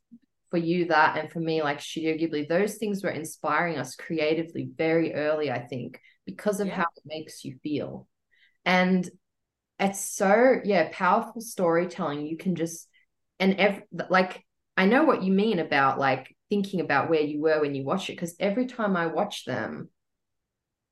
for 0.51 0.59
you 0.59 0.87
that 0.87 1.19
and 1.19 1.31
for 1.31 1.40
me 1.40 1.62
like 1.62 1.81
Studio 1.81 2.16
Ghibli, 2.16 2.49
those 2.49 2.77
things 2.77 3.03
were 3.03 3.11
inspiring 3.11 3.79
us 3.79 3.95
creatively 3.95 4.71
very 4.77 5.14
early, 5.14 5.51
I 5.51 5.61
think, 5.61 6.01
because 6.25 6.61
of 6.61 6.69
yeah. 6.69 6.77
how 6.77 6.87
it 6.97 7.03
makes 7.05 7.45
you 7.45 7.59
feel. 7.62 8.09
And 8.64 9.09
it's 9.79 10.01
so 10.01 10.57
yeah, 10.64 10.88
powerful 10.90 11.40
storytelling. 11.40 12.27
You 12.27 12.37
can 12.37 12.57
just 12.57 12.88
and 13.38 13.57
every 13.57 13.83
like 14.09 14.46
I 14.77 14.87
know 14.87 15.05
what 15.05 15.23
you 15.23 15.33
mean 15.33 15.59
about 15.59 15.99
like 15.99 16.35
thinking 16.49 16.81
about 16.81 17.11
where 17.11 17.23
you 17.23 17.41
were 17.41 17.61
when 17.61 17.75
you 17.75 17.85
watch 17.85 18.09
it 18.09 18.15
because 18.15 18.37
every 18.39 18.67
time 18.67 18.97
I 18.97 19.07
watch 19.07 19.45
them, 19.45 19.89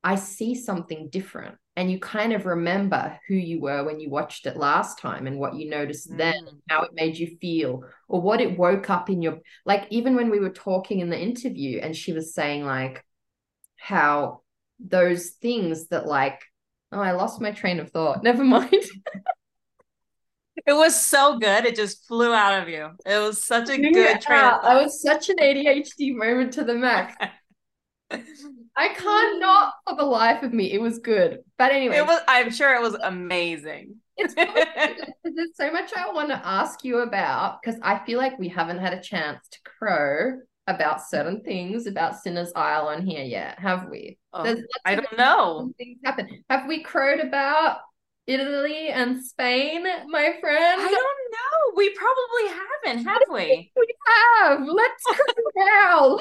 I 0.03 0.17
see 0.17 0.55
something 0.55 1.09
different. 1.09 1.57
And 1.77 1.91
you 1.91 1.99
kind 1.99 2.33
of 2.33 2.47
remember 2.47 3.19
who 3.27 3.35
you 3.35 3.61
were 3.61 3.85
when 3.85 3.99
you 3.99 4.09
watched 4.09 4.47
it 4.47 4.57
last 4.57 4.99
time 4.99 5.27
and 5.27 5.41
what 5.41 5.57
you 5.57 5.69
noticed 5.69 6.13
mm. 6.13 6.19
then, 6.19 6.47
how 6.69 6.83
it 6.83 6.93
made 6.95 7.17
you 7.17 7.37
feel, 7.41 7.83
or 8.07 8.21
what 8.21 8.41
it 8.41 8.57
woke 8.57 8.91
up 8.91 9.11
in 9.11 9.23
your 9.23 9.39
like, 9.65 9.87
even 9.91 10.15
when 10.15 10.31
we 10.31 10.39
were 10.39 10.51
talking 10.51 11.01
in 11.01 11.11
the 11.11 11.21
interview, 11.21 11.81
and 11.81 11.97
she 11.97 12.13
was 12.13 12.35
saying, 12.35 12.65
like, 12.65 13.05
how 13.77 14.43
those 14.79 15.31
things 15.31 15.89
that, 15.89 16.07
like, 16.07 16.43
oh, 16.93 17.01
I 17.01 17.13
lost 17.13 17.41
my 17.41 17.51
train 17.51 17.81
of 17.81 17.91
thought. 17.91 18.23
Never 18.23 18.45
mind. 18.45 18.85
It 20.67 20.73
was 20.73 20.99
so 20.99 21.39
good. 21.39 21.65
It 21.65 21.77
just 21.77 22.07
flew 22.07 22.33
out 22.33 22.63
of 22.63 22.69
you. 22.69 22.91
It 23.05 23.19
was 23.19 23.45
such 23.45 23.69
a 23.69 23.77
good 23.77 24.21
train. 24.21 24.39
I 24.39 24.83
was 24.83 25.03
such 25.03 25.29
an 25.29 25.37
ADHD 25.37 26.15
moment 26.15 26.53
to 26.55 26.65
the 26.65 26.75
max. 26.75 27.15
I 28.77 28.89
can't 28.89 29.41
not 29.41 29.75
for 29.89 29.97
the 29.97 30.05
life 30.05 30.43
of 30.43 30.53
me. 30.53 30.73
It 30.73 30.81
was 30.81 30.99
good. 30.99 31.41
But 31.59 31.73
anyway. 31.73 31.97
It 31.97 32.07
was 32.07 32.21
I'm 32.29 32.51
sure 32.51 32.75
it 32.75 32.83
was 32.83 32.95
amazing. 32.95 33.97
It's 34.17 34.35
there's 35.25 35.57
so 35.57 35.73
much 35.73 35.93
I 35.97 36.13
want 36.13 36.29
to 36.29 36.47
ask 36.47 36.85
you 36.85 36.99
about 36.99 37.61
because 37.61 37.81
I 37.83 37.99
feel 38.05 38.19
like 38.19 38.39
we 38.39 38.49
haven't 38.49 38.79
had 38.79 38.95
a 38.95 39.03
chance 39.03 39.49
to 39.49 39.59
crow 39.65 40.39
about 40.67 41.03
certain 41.03 41.43
things 41.43 41.87
about 41.87 42.17
Sinner's 42.17 42.53
Isle 42.55 42.89
on 42.89 43.05
here 43.05 43.25
yet, 43.25 43.59
have 43.59 43.89
we? 43.91 44.19
Oh, 44.33 44.57
I 44.85 44.95
don't 44.95 45.19
know. 45.19 45.73
Things 45.77 45.99
happen. 46.05 46.45
Have 46.49 46.67
we 46.67 46.83
crowed 46.83 47.21
about 47.21 47.79
Italy 48.27 48.89
and 48.89 49.23
Spain, 49.23 49.83
my 50.09 50.35
friend? 50.41 50.81
I 50.81 50.91
don't 50.91 50.93
know. 50.93 51.73
We 51.77 51.91
probably 51.91 52.49
haven't, 52.49 53.05
have 53.05 53.23
we? 53.31 53.71
We 53.77 53.87
have. 54.07 54.61
Let's 54.67 55.05
crow 55.05 55.67
now. 55.67 56.19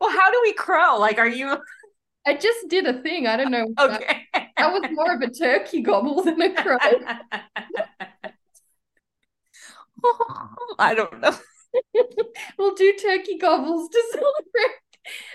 well, 0.00 0.10
how 0.10 0.30
do 0.30 0.38
we 0.42 0.52
crow? 0.52 0.98
Like, 0.98 1.18
are 1.18 1.28
you? 1.28 1.56
I 2.26 2.34
just 2.34 2.68
did 2.68 2.86
a 2.86 3.02
thing. 3.02 3.26
I 3.26 3.36
don't 3.36 3.50
know. 3.50 3.72
Okay. 3.80 4.26
That, 4.34 4.48
that 4.56 4.72
was 4.72 4.82
more 4.92 5.14
of 5.14 5.22
a 5.22 5.30
turkey 5.30 5.80
gobble 5.82 6.22
than 6.22 6.40
a 6.40 6.54
crow. 6.54 6.76
I 10.78 10.94
don't 10.94 11.20
know. 11.20 11.34
we'll 12.58 12.74
do 12.74 12.92
turkey 13.02 13.38
gobbles 13.38 13.88
to 13.88 14.02
celebrate. 14.12 14.76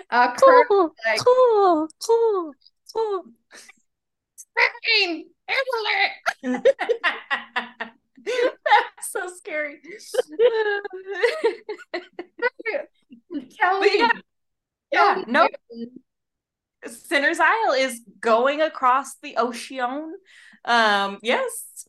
Uh, 0.10 0.32
crow, 0.34 0.92
like, 1.06 1.20
cool, 1.20 1.90
cool, 2.06 2.54
cool. 2.95 3.25
Spain, 4.36 5.25
Italy. 5.47 6.63
That's 8.25 9.12
so 9.12 9.27
scary. 9.36 9.81
Tell 13.60 13.79
me. 13.79 13.97
Yeah, 13.97 14.10
yeah, 14.91 15.23
no. 15.27 15.47
Sinner's 16.86 17.39
Isle 17.39 17.73
is 17.73 18.01
going 18.19 18.62
across 18.62 19.15
the 19.21 19.38
ocean. 19.38 20.13
Um, 20.63 21.19
yes, 21.21 21.86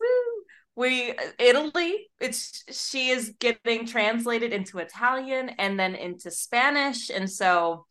we 0.75 1.15
Italy. 1.39 2.09
It's 2.21 2.65
she 2.71 3.11
is 3.11 3.35
getting 3.39 3.87
translated 3.87 4.53
into 4.53 4.79
Italian 4.79 5.51
and 5.59 5.79
then 5.79 5.95
into 5.95 6.31
Spanish, 6.31 7.11
and 7.11 7.31
so 7.31 7.87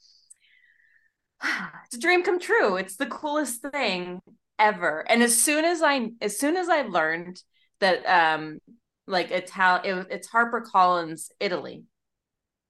it's 1.86 1.96
a 1.96 2.00
dream 2.00 2.24
come 2.24 2.40
true. 2.40 2.78
It's 2.78 2.96
the 2.96 3.06
coolest 3.06 3.62
thing 3.62 4.22
ever. 4.60 5.06
And 5.10 5.22
as 5.24 5.38
soon 5.38 5.66
as 5.66 5.82
I 5.82 6.12
as 6.22 6.40
soon 6.40 6.58
as 6.58 6.70
I 6.70 6.84
learned 6.84 7.42
that 7.80 8.06
um 8.06 8.60
like 9.08 9.32
Ital 9.32 9.82
it, 9.84 10.08
it's 10.10 10.28
Harper 10.28 10.62
Collins 10.62 11.32
Italy. 11.40 11.84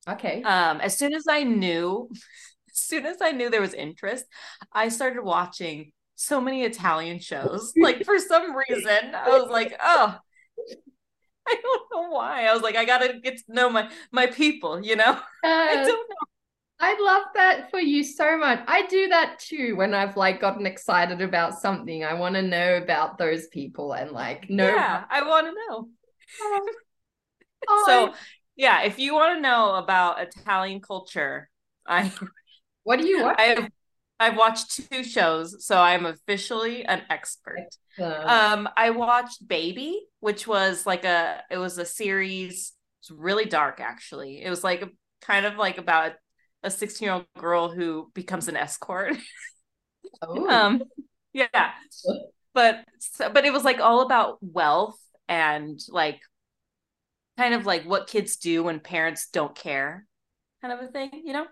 Okay. 0.08 0.42
Um 0.44 0.82
as 0.82 0.98
soon 0.98 1.14
as 1.14 1.26
I 1.30 1.44
knew 1.44 2.10
as 2.70 2.78
soon 2.78 3.06
as 3.06 3.18
I 3.22 3.32
knew 3.32 3.50
there 3.50 3.62
was 3.62 3.74
interest, 3.74 4.26
I 4.72 4.90
started 4.90 5.24
watching 5.24 5.92
so 6.16 6.40
many 6.40 6.64
Italian 6.64 7.20
shows. 7.20 7.74
like 7.78 8.06
for 8.06 8.20
some 8.20 8.56
reason, 8.56 9.14
I 9.14 9.30
was 9.30 9.50
like, 9.50 9.76
oh, 9.82 10.18
I 11.48 11.56
don't 11.62 11.82
know 11.94 12.10
why. 12.10 12.48
I 12.48 12.54
was 12.54 12.64
like, 12.64 12.76
I 12.76 12.86
gotta 12.86 13.20
get 13.22 13.38
to 13.38 13.44
know 13.54 13.70
my 13.70 13.92
my 14.12 14.28
people, 14.28 14.84
you 14.84 14.96
know? 14.96 15.20
Uh, 15.46 15.48
I 15.48 15.76
don't 15.76 16.10
know. 16.10 16.35
I 16.80 17.00
love 17.02 17.24
that 17.36 17.72
for 17.72 17.80
you 17.80 18.04
so 18.04 18.38
much. 18.38 18.60
I 18.68 18.86
do 18.88 19.08
that 19.08 19.40
too 19.40 19.76
when 19.76 19.94
I've 19.94 20.18
like 20.18 20.42
gotten 20.42 20.66
excited 20.66 21.22
about 21.22 21.60
something. 21.60 22.04
I 22.04 22.16
want 22.16 22.36
to 22.36 22.42
know 22.42 22.78
about 22.78 23.18
those 23.18 23.48
people 23.48 23.94
and 23.94 24.12
like 24.12 24.50
know. 24.50 24.68
Yeah, 24.68 25.06
I 25.10 25.26
want 25.26 25.48
to 25.48 25.54
know. 25.54 25.90
oh, 27.70 27.84
so, 27.88 28.14
yeah, 28.56 28.84
if 28.84 29.00
you 29.00 29.14
want 29.14 29.38
to 29.38 29.42
know 29.42 29.76
about 29.76 30.22
Italian 30.22 30.82
culture, 30.82 31.50
I. 31.86 32.12
What 32.84 33.00
do 33.00 33.08
you 33.08 33.24
watch? 33.24 33.36
I've 33.40 33.70
I've 34.20 34.38
watched 34.38 34.90
two 34.90 35.04
shows, 35.04 35.66
so 35.66 35.78
I'm 35.78 36.06
officially 36.06 36.86
an 36.86 37.04
expert. 37.10 37.68
Um, 38.00 38.70
I 38.76 38.92
watched 38.92 39.46
Baby, 39.46 40.02
which 40.20 40.48
was 40.48 40.86
like 40.86 41.06
a 41.06 41.42
it 41.50 41.58
was 41.58 41.78
a 41.78 41.86
series. 41.86 42.74
It's 43.02 43.12
really 43.12 43.46
dark, 43.46 43.80
actually. 43.80 44.44
It 44.44 44.50
was 44.50 44.64
like 44.64 44.82
a, 44.82 44.90
kind 45.22 45.46
of 45.46 45.58
like 45.58 45.78
about 45.78 46.14
a 46.64 46.72
16 46.72 47.06
year 47.06 47.14
old 47.14 47.26
girl 47.38 47.70
who 47.70 48.12
becomes 48.14 48.48
an 48.48 48.58
escort. 48.58 49.18
Oh. 50.22 50.48
um, 50.48 50.84
yeah, 51.34 51.72
but 52.54 52.86
so, 53.00 53.30
but 53.30 53.44
it 53.44 53.52
was 53.52 53.64
like 53.66 53.80
all 53.82 54.02
about 54.02 54.38
wealth 54.42 54.98
and 55.28 55.80
like 55.90 56.22
kind 57.38 57.54
of 57.54 57.66
like 57.66 57.84
what 57.84 58.08
kids 58.08 58.38
do 58.38 58.64
when 58.64 58.80
parents 58.80 59.28
don't 59.32 59.56
care, 59.56 60.06
kind 60.62 60.74
of 60.74 60.88
a 60.88 60.92
thing, 60.92 61.10
you 61.26 61.34
know. 61.34 61.46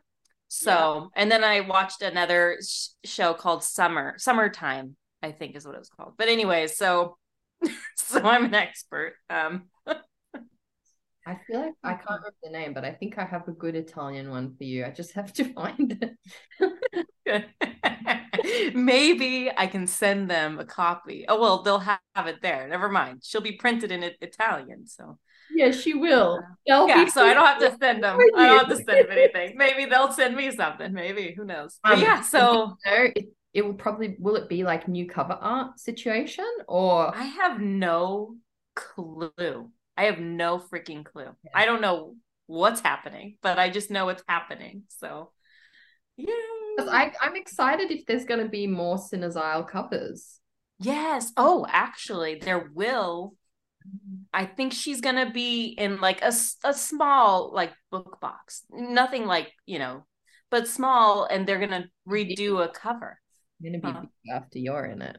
So, 0.48 1.10
and 1.16 1.32
then 1.32 1.44
I 1.44 1.62
watched 1.62 2.04
another 2.04 2.58
sh- 2.66 2.90
show 3.04 3.34
called 3.34 3.64
Summer, 3.64 4.16
Summertime, 4.18 4.96
I 5.22 5.32
think 5.32 5.56
is 5.56 5.66
what 5.66 5.76
it 5.76 5.80
was 5.80 5.90
called. 5.90 6.14
But 6.18 6.30
anyway, 6.30 6.68
so 6.68 7.18
so 7.96 8.22
I'm 8.22 8.46
an 8.46 8.54
expert. 8.54 9.16
Um 9.30 9.64
I 11.26 11.40
feel 11.48 11.62
like 11.62 11.74
I 11.84 11.94
can't 11.94 12.08
remember 12.10 12.34
the 12.44 12.50
name, 12.50 12.74
but 12.74 12.84
I 12.84 12.92
think 12.92 13.18
I 13.18 13.24
have 13.24 13.48
a 13.48 13.52
good 13.52 13.76
Italian 13.76 14.30
one 14.30 14.56
for 14.58 14.64
you. 14.66 14.86
I 14.86 14.90
just 14.90 15.14
have 15.14 15.32
to 15.34 15.46
find 15.54 16.16
it. 17.30 17.46
Maybe 18.76 19.50
I 19.56 19.68
can 19.68 19.88
send 19.88 20.30
them 20.30 20.60
a 20.60 20.66
copy. 20.66 21.26
Oh 21.28 21.40
well, 21.40 21.64
they'll 21.64 21.80
have 21.80 22.00
it 22.28 22.42
there. 22.42 22.68
Never 22.68 22.90
mind. 22.90 23.22
She'll 23.24 23.42
be 23.42 23.54
printed 23.54 23.92
in 23.92 24.04
Italian, 24.22 24.86
so 24.86 25.18
yeah, 25.56 25.72
she 25.72 25.94
will. 25.94 26.42
They'll 26.68 26.88
yeah, 26.88 27.08
so 27.08 27.26
I 27.26 27.34
don't 27.34 27.46
have 27.46 27.60
to 27.60 27.78
send 27.80 28.04
them. 28.04 28.20
I 28.36 28.48
don't 28.48 28.68
have 28.68 28.78
to 28.78 28.84
send 28.84 28.88
them 28.88 29.08
anything. 29.18 29.58
Maybe 29.58 29.86
they'll 29.86 30.12
send 30.12 30.36
me 30.36 30.52
something. 30.52 30.92
Maybe 30.94 31.34
who 31.36 31.46
knows? 31.46 31.80
Um, 31.84 32.02
yeah, 32.02 32.22
so 32.22 32.78
it, 32.86 33.30
it 33.54 33.66
will 33.66 33.76
probably 33.76 34.16
will 34.20 34.36
it 34.36 34.50
be 34.50 34.64
like 34.64 34.88
new 34.88 35.08
cover 35.08 35.34
art 35.34 35.80
situation 35.80 36.50
or 36.68 37.16
I 37.16 37.24
have 37.24 37.62
no 37.62 38.36
clue. 38.76 39.70
I 39.98 40.06
have 40.06 40.20
no 40.20 40.60
freaking 40.60 41.06
clue. 41.06 41.30
Yeah. 41.44 41.52
I 41.54 41.66
don't 41.66 41.82
know 41.82 42.16
what's 42.48 42.82
happening, 42.82 43.38
but 43.42 43.60
I 43.60 43.70
just 43.70 43.92
know 43.92 44.10
it's 44.10 44.24
happening. 44.28 44.84
So 44.88 45.32
yeah. 46.18 46.34
I, 46.80 47.12
I'm 47.22 47.36
excited 47.36 47.92
if 47.92 48.06
there's 48.06 48.26
gonna 48.26 48.50
be 48.50 48.68
more 48.68 48.98
Sinner's 48.98 49.36
Isle 49.36 49.64
covers. 49.64 50.40
Yes. 50.80 51.32
Oh, 51.38 51.66
actually, 51.70 52.40
there 52.40 52.70
will 52.74 53.36
I 54.34 54.46
think 54.46 54.74
she's 54.74 55.02
gonna 55.02 55.32
be 55.32 55.68
in 55.68 56.00
like 56.00 56.22
a, 56.22 56.34
a 56.64 56.74
small 56.74 57.52
like 57.54 57.74
book 57.92 58.20
box, 58.22 58.64
nothing 58.72 59.26
like 59.26 59.52
you 59.66 59.80
know, 59.80 60.06
but 60.50 60.68
small, 60.68 61.26
and 61.26 61.48
they're 61.48 61.60
gonna 61.60 61.86
redo 62.08 62.64
a 62.64 62.70
cover. 62.70 63.20
gonna 63.62 63.80
be 63.80 63.88
huh. 63.88 64.06
after 64.34 64.60
you're 64.60 64.86
in 64.86 65.02
it. 65.02 65.18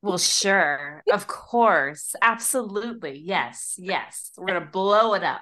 Well, 0.00 0.18
sure, 0.18 1.02
of 1.12 1.26
course, 1.26 2.14
absolutely, 2.22 3.18
yes, 3.18 3.74
yes. 3.78 4.30
We're 4.36 4.46
gonna 4.46 4.70
blow 4.72 5.14
it 5.14 5.22
up. 5.22 5.40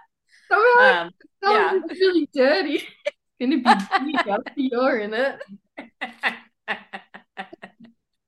um, 0.81 1.11
yeah, 1.43 1.79
really 1.91 2.29
dirty. 2.35 2.83
gonna 3.41 3.59
be 3.59 4.17
after 4.17 4.53
you're 4.57 4.99
in 4.99 5.15
it. 5.15 5.41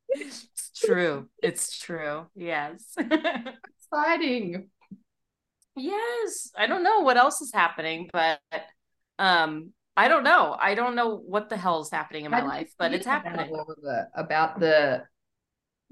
it's 0.08 0.70
true. 0.74 1.28
It's 1.42 1.78
true. 1.78 2.26
Yes 2.34 2.94
exciting. 3.92 4.70
Yes. 5.76 6.50
I 6.56 6.66
don't 6.66 6.82
know 6.82 7.00
what 7.00 7.16
else 7.16 7.40
is 7.40 7.52
happening, 7.52 8.08
but 8.12 8.40
um 9.18 9.72
I 9.96 10.08
don't 10.08 10.24
know. 10.24 10.56
I 10.58 10.74
don't 10.74 10.94
know 10.94 11.16
what 11.16 11.50
the 11.50 11.56
hell 11.56 11.82
is 11.82 11.90
happening 11.90 12.24
in 12.24 12.30
my 12.30 12.42
life, 12.42 12.72
but 12.78 12.94
it's 12.94 13.06
happening. 13.06 13.52
About 14.14 14.58
the 14.58 15.02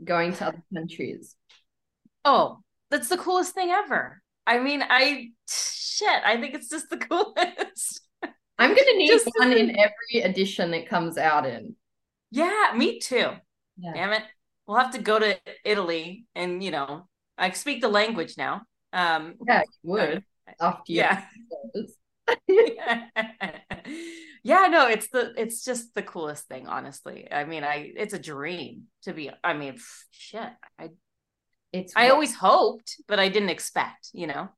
going 0.05 0.33
to 0.35 0.49
other 0.49 0.63
countries. 0.75 1.37
Oh, 2.25 2.59
that's 2.91 3.09
the 3.09 3.17
coolest 3.17 3.55
thing 3.55 3.71
ever. 3.71 4.23
I 4.47 4.59
mean, 4.59 4.83
I 4.83 5.29
shit, 5.49 6.21
I 6.25 6.41
think 6.41 6.55
it's 6.55 6.69
just 6.69 6.91
the 6.91 6.97
coolest. 6.99 8.01
I'm 8.59 8.75
gonna 8.75 8.97
need 8.97 9.09
just 9.09 9.31
one 9.39 9.53
in 9.53 9.71
every 9.71 10.23
edition 10.23 10.73
that 10.73 10.89
comes 10.89 11.17
out 11.17 11.47
in. 11.47 11.77
Yeah, 12.31 12.73
me 12.77 12.99
too. 12.99 13.31
Yeah. 13.79 13.93
Damn 13.95 14.13
it. 14.13 14.23
We'll 14.67 14.79
have 14.79 14.93
to 14.93 15.01
go 15.01 15.19
to 15.19 15.39
Italy 15.65 16.27
and 16.35 16.63
you 16.63 16.71
know 16.71 17.09
I 17.39 17.51
speak 17.53 17.81
the 17.81 17.89
language 17.89 18.37
now. 18.37 18.63
Um, 18.93 19.37
yeah, 19.47 19.63
you 19.83 19.91
would. 19.91 20.25
After 20.61 20.93
yeah. 20.93 21.25
yeah, 24.43 24.67
no, 24.71 24.89
it's 24.89 25.09
the 25.09 25.33
it's 25.37 25.65
just 25.65 25.95
the 25.95 26.03
coolest 26.03 26.47
thing, 26.47 26.67
honestly. 26.67 27.29
I 27.31 27.45
mean, 27.45 27.65
I 27.65 27.93
it's 27.97 28.15
a 28.15 28.19
dream 28.19 28.85
to 29.03 29.13
be. 29.13 29.31
I 29.43 29.55
mean, 29.55 29.77
shit, 30.11 30.49
I 30.79 30.91
it's 31.73 31.93
I 31.97 32.11
always 32.11 32.35
hoped, 32.35 33.01
but 33.07 33.19
I 33.19 33.29
didn't 33.29 33.51
expect. 33.51 34.11
You 34.13 34.29
know, 34.29 34.49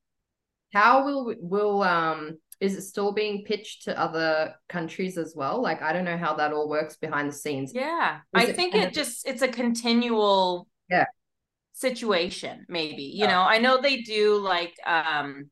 how 0.73 1.05
will 1.05 1.35
will 1.40 1.83
um 1.83 2.38
is 2.61 2.77
it 2.77 2.83
still 2.83 3.12
being 3.12 3.45
pitched 3.45 3.85
to 3.85 3.99
other 3.99 4.55
countries 4.68 5.18
as 5.18 5.35
well? 5.37 5.61
Like, 5.61 5.83
I 5.83 5.92
don't 5.92 6.05
know 6.05 6.16
how 6.16 6.35
that 6.37 6.53
all 6.53 6.68
works 6.68 6.97
behind 6.97 7.29
the 7.29 7.35
scenes. 7.35 7.73
Yeah, 7.75 8.21
is 8.37 8.42
I 8.42 8.47
it 8.47 8.57
think 8.57 8.75
it 8.75 8.95
just 8.95 9.27
it's 9.27 9.42
a 9.42 9.49
continual 9.49 10.68
yeah 10.88 11.07
situation 11.75 12.64
maybe 12.68 13.03
you 13.03 13.27
know 13.27 13.40
i 13.40 13.59
know 13.59 13.81
they 13.81 14.03
do 14.03 14.37
like 14.37 14.75
um 14.87 15.51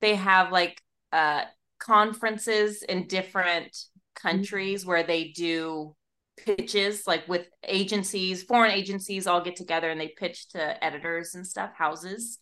they 0.00 0.14
have 0.14 0.52
like 0.52 0.80
uh 1.12 1.42
conferences 1.78 2.82
in 2.82 3.06
different 3.06 3.76
countries 4.14 4.84
where 4.84 5.02
they 5.02 5.28
do 5.28 5.94
pitches 6.36 7.02
like 7.06 7.26
with 7.28 7.48
agencies 7.66 8.44
foreign 8.44 8.70
agencies 8.70 9.26
all 9.26 9.40
get 9.40 9.56
together 9.56 9.90
and 9.90 10.00
they 10.00 10.14
pitch 10.16 10.48
to 10.48 10.84
editors 10.84 11.34
and 11.34 11.44
stuff 11.44 11.70
houses 11.76 12.38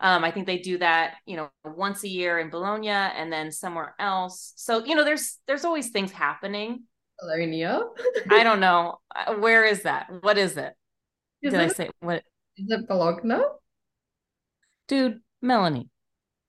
um, 0.00 0.24
I 0.24 0.30
think 0.30 0.46
they 0.46 0.58
do 0.58 0.78
that, 0.78 1.14
you 1.26 1.36
know, 1.36 1.50
once 1.64 2.04
a 2.04 2.08
year 2.08 2.38
in 2.38 2.50
Bologna 2.50 2.88
and 2.88 3.32
then 3.32 3.52
somewhere 3.52 3.94
else. 3.98 4.52
So, 4.56 4.84
you 4.84 4.94
know, 4.94 5.04
there's 5.04 5.38
there's 5.46 5.64
always 5.64 5.90
things 5.90 6.12
happening. 6.12 6.84
Bologna? 7.20 7.64
I 8.30 8.42
don't 8.42 8.60
know. 8.60 8.98
Uh, 9.14 9.34
where 9.34 9.64
is 9.64 9.82
that? 9.82 10.08
What 10.20 10.36
is 10.36 10.56
it? 10.56 10.74
Is 11.42 11.52
Did 11.52 11.60
it, 11.60 11.64
I 11.64 11.68
say 11.68 11.90
what? 12.00 12.22
Is 12.56 12.70
it 12.70 12.88
Bologna? 12.88 13.42
Dude, 14.88 15.20
Melanie, 15.40 15.88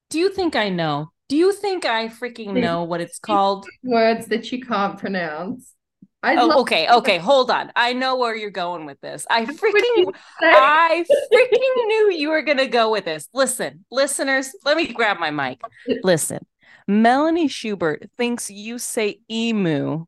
do 0.10 0.20
you 0.20 0.30
think 0.30 0.56
I 0.56 0.70
know? 0.70 1.12
Do 1.28 1.36
you 1.36 1.54
think 1.54 1.86
I 1.86 2.08
freaking 2.08 2.54
know 2.54 2.84
what 2.84 3.02
it's 3.02 3.18
called? 3.18 3.66
Words 3.84 4.28
that 4.28 4.52
you 4.52 4.62
can't 4.62 4.98
pronounce. 4.98 5.74
I 6.22 6.38
oh, 6.38 6.62
okay, 6.62 6.88
okay, 6.90 7.20
hold 7.20 7.52
on. 7.52 7.72
I 7.76 7.94
know 7.94 8.18
where 8.18 8.36
you're 8.36 8.50
going 8.50 8.86
with 8.86 9.00
this. 9.02 9.28
I 9.30 9.46
freaking, 9.46 10.12
I 10.42 11.06
freaking 11.34 11.88
knew 11.88 12.12
you 12.14 12.30
were 12.30 12.42
gonna 12.42 12.68
go 12.68 12.92
with 12.92 13.06
this. 13.06 13.30
Listen, 13.34 13.86
listeners, 13.92 14.52
let 14.66 14.76
me 14.76 14.92
grab 14.92 15.20
my 15.20 15.30
mic. 15.30 15.62
Listen, 16.04 16.40
Melanie 16.88 17.48
Schubert 17.48 18.10
thinks 18.18 18.50
you 18.50 18.80
say 18.80 19.20
emu, 19.30 20.06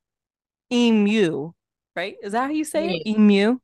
emu, 0.72 1.52
right? 1.96 2.16
Is 2.24 2.32
that 2.32 2.46
how 2.46 2.52
you 2.52 2.66
say 2.66 2.96
it? 2.96 3.08
Emu. 3.08 3.60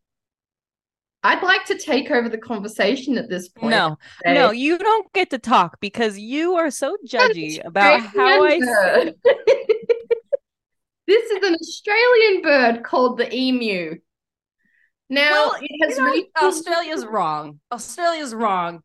I'd 1.23 1.41
like 1.41 1.65
to 1.65 1.77
take 1.77 2.11
over 2.11 2.27
the 2.27 2.37
conversation 2.37 3.17
at 3.17 3.29
this 3.29 3.47
point. 3.47 3.71
No, 3.71 3.97
no, 4.25 4.51
you 4.51 4.77
don't 4.77 5.11
get 5.13 5.29
to 5.29 5.39
talk 5.39 5.79
because 5.79 6.19
you 6.19 6.55
are 6.55 6.69
so 6.69 6.97
judgy 7.07 7.65
about 7.65 8.01
how 8.01 8.43
I 8.43 8.59
this 11.07 11.31
is 11.31 11.43
an 11.43 11.55
Australian 11.55 12.41
bird 12.41 12.83
called 12.83 13.17
the 13.17 13.33
emu. 13.33 13.99
Now 15.09 15.31
well, 15.31 15.55
it 15.61 15.87
has 15.87 15.97
you 15.97 16.03
know, 16.03 16.09
really 16.09 16.29
Australia's 16.41 17.05
wrong. 17.05 17.61
Australia's 17.71 18.33
wrong. 18.33 18.81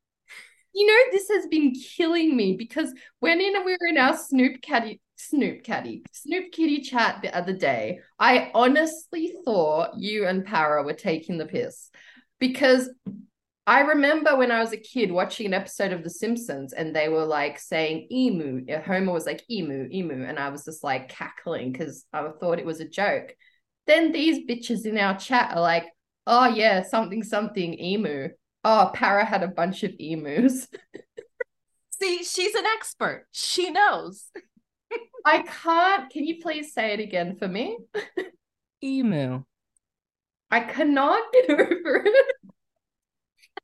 You 0.73 0.87
know, 0.87 1.03
this 1.11 1.29
has 1.31 1.47
been 1.49 1.73
killing 1.73 2.37
me 2.37 2.55
because 2.57 2.93
when 3.19 3.41
in 3.41 3.65
we 3.65 3.73
were 3.73 3.89
in 3.89 3.99
our 3.99 4.17
Snoop 4.17 4.63
Caddy 4.63 5.01
Snoop 5.17 5.65
Caddy 5.65 6.05
Snoop 6.13 6.53
Kitty 6.53 6.83
chat 6.83 7.21
the 7.21 7.37
other 7.37 7.53
day, 7.53 7.99
I 8.17 8.53
honestly 8.55 9.35
thought 9.45 9.99
you 9.99 10.27
and 10.27 10.45
Para 10.45 10.85
were 10.85 10.93
taking 10.93 11.39
the 11.39 11.47
piss 11.47 11.91
because 12.39 12.91
I 13.69 13.81
remember 13.81 14.35
when 14.35 14.51
I 14.51 14.61
was 14.61 14.73
a 14.73 14.79
kid 14.79 15.13
watching 15.13 15.45
an 15.45 15.53
episode 15.53 15.93
of 15.93 16.03
The 16.03 16.09
Simpsons 16.09 16.73
and 16.73 16.97
they 16.97 17.11
were 17.11 17.27
like 17.27 17.59
saying 17.59 18.09
emu. 18.11 18.65
Homer 18.81 19.13
was 19.13 19.27
like 19.27 19.45
emu, 19.51 19.87
emu. 19.93 20.25
And 20.25 20.39
I 20.39 20.49
was 20.49 20.65
just 20.65 20.83
like 20.83 21.11
cackling 21.11 21.73
because 21.73 22.07
I 22.13 22.27
thought 22.41 22.59
it 22.59 22.65
was 22.65 22.81
a 22.81 22.89
joke. 22.89 23.35
Then 23.87 24.11
these 24.11 24.47
bitches 24.49 24.87
in 24.87 24.97
our 24.97 25.19
chat 25.19 25.55
are 25.55 25.61
like, 25.61 25.85
oh, 26.27 26.47
yeah, 26.47 26.83
something, 26.83 27.23
something, 27.23 27.79
emu. 27.79 28.29
Oh, 28.65 28.91
Para 28.95 29.27
had 29.27 29.43
a 29.43 29.49
bunch 29.49 29.83
of 29.83 29.93
emus. 29.99 30.67
See, 31.91 32.25
she's 32.25 32.55
an 32.55 32.65
expert. 32.65 33.27
She 33.33 33.71
knows. 33.71 34.31
I 35.27 35.43
can't. 35.43 36.11
Can 36.11 36.25
you 36.25 36.41
please 36.41 36.73
say 36.73 36.95
it 36.95 37.01
again 37.01 37.37
for 37.37 37.49
me? 37.49 37.77
Emu. 38.83 39.43
I 40.51 40.61
cannot 40.61 41.23
get 41.33 41.51
over 41.51 42.03
it. 42.05 42.27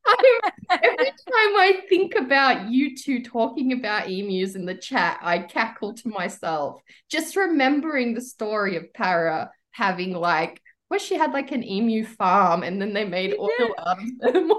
I, 0.07 0.39
every 0.83 1.05
time 1.05 1.15
I 1.27 1.81
think 1.89 2.13
about 2.15 2.69
you 2.69 2.95
two 2.95 3.23
talking 3.23 3.73
about 3.73 4.09
emus 4.09 4.55
in 4.55 4.65
the 4.65 4.75
chat, 4.75 5.17
I 5.21 5.39
cackle 5.39 5.95
to 5.95 6.09
myself. 6.09 6.81
Just 7.09 7.35
remembering 7.35 8.13
the 8.13 8.21
story 8.21 8.75
of 8.75 8.93
Para 8.93 9.49
having 9.71 10.13
like 10.13 10.61
where 10.87 10.99
she 10.99 11.15
had 11.15 11.33
like 11.33 11.51
an 11.51 11.63
emu 11.63 12.05
farm 12.05 12.63
and 12.63 12.79
then 12.79 12.93
they 12.93 13.05
made 13.05 13.35
oil 13.39 13.49
yeah. 13.59 13.67
out 13.79 13.97
of 14.01 14.33
them. 14.33 14.51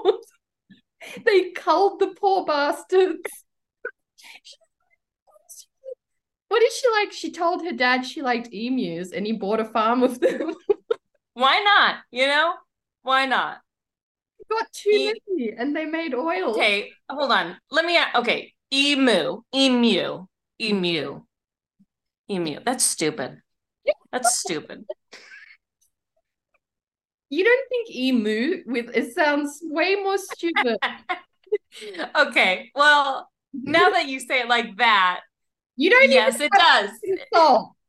they 1.24 1.50
culled 1.50 2.00
the 2.00 2.08
poor 2.08 2.44
bastards. 2.44 3.30
What 6.48 6.62
is 6.62 6.76
she 6.76 6.88
like? 6.90 7.12
She 7.12 7.30
told 7.30 7.64
her 7.64 7.72
dad 7.72 8.04
she 8.04 8.22
liked 8.22 8.48
emus 8.52 9.12
and 9.12 9.26
he 9.26 9.32
bought 9.32 9.60
a 9.60 9.64
farm 9.64 10.02
of 10.02 10.20
them. 10.20 10.54
Why 11.36 11.60
not? 11.60 11.96
You 12.10 12.28
know, 12.28 12.54
why 13.02 13.26
not? 13.26 13.58
You 14.38 14.56
got 14.56 14.72
too 14.72 14.88
e- 14.90 15.20
many 15.28 15.52
and 15.52 15.76
they 15.76 15.84
made 15.84 16.14
oil. 16.14 16.52
Okay, 16.52 16.92
hold 17.10 17.30
on. 17.30 17.58
Let 17.70 17.84
me. 17.84 17.98
Okay, 18.14 18.54
emu, 18.72 19.42
emu, 19.54 20.26
emu, 20.58 21.20
emu. 22.30 22.58
That's 22.64 22.84
stupid. 22.84 23.42
That's 24.10 24.34
stupid. 24.38 24.86
You 27.28 27.44
don't 27.44 27.68
think 27.68 27.94
emu 27.94 28.62
with 28.64 28.96
it 28.96 29.12
sounds 29.14 29.60
way 29.62 29.96
more 29.96 30.16
stupid. 30.16 30.78
okay, 32.16 32.70
well, 32.74 33.28
now 33.52 33.90
that 33.90 34.08
you 34.08 34.20
say 34.20 34.40
it 34.40 34.48
like 34.48 34.74
that, 34.78 35.20
you 35.76 35.90
don't. 35.90 36.10
Yes, 36.10 36.40
it 36.40 36.50
does. 36.50 36.90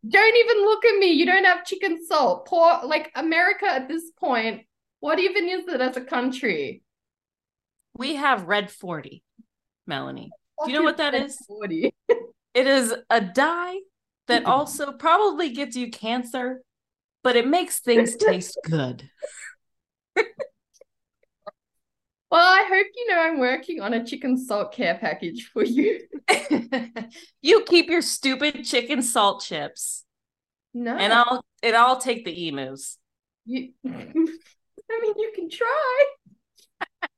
Don't 0.08 0.36
even 0.36 0.64
look 0.64 0.86
at 0.86 0.98
me. 0.98 1.12
You 1.12 1.26
don't 1.26 1.44
have 1.44 1.66
chicken 1.66 2.06
salt. 2.06 2.48
Poor, 2.48 2.80
like 2.84 3.12
America 3.16 3.66
at 3.66 3.88
this 3.88 4.12
point. 4.12 4.64
What 5.00 5.20
even 5.20 5.48
is 5.48 5.68
it 5.68 5.82
as 5.82 5.98
a 5.98 6.02
country? 6.02 6.82
We 7.98 8.16
have 8.16 8.48
red 8.48 8.72
forty, 8.72 9.24
Melanie. 9.86 10.32
Do 10.66 10.72
you 10.72 10.78
know 10.78 10.84
what 10.84 10.98
that 10.98 11.14
is? 11.14 11.38
40. 11.48 11.94
It 12.54 12.68
is 12.68 12.94
a 13.10 13.22
dye 13.22 13.78
that 14.28 14.46
also 14.48 14.92
probably 14.92 15.52
gives 15.52 15.76
you 15.76 15.92
cancer, 15.92 16.62
but 17.24 17.36
it 17.36 17.48
makes 17.48 17.80
things 17.80 18.16
taste 18.20 18.58
good. 18.64 19.10
Well, 22.30 22.42
I 22.42 22.66
hope 22.68 22.88
you 22.96 23.08
know 23.08 23.20
I'm 23.22 23.40
working 23.40 23.80
on 23.82 23.94
a 23.94 24.06
chicken 24.06 24.38
salt 24.38 24.74
care 24.74 24.98
package 25.00 25.50
for 25.54 25.64
you. 25.64 26.02
you 27.42 27.64
keep 27.64 27.90
your 27.90 28.02
stupid 28.02 28.66
chicken 28.66 29.02
salt 29.02 29.44
chips. 29.44 30.04
No. 30.74 30.96
And 30.96 31.14
I'll 31.14 31.46
and 31.64 31.76
I'll 31.76 32.00
take 32.00 32.26
the 32.26 32.48
emus. 32.48 32.98
You 33.46 33.72
I 33.88 33.90
mean 33.90 35.14
you 35.18 35.32
can 35.34 35.50
try. 35.50 36.06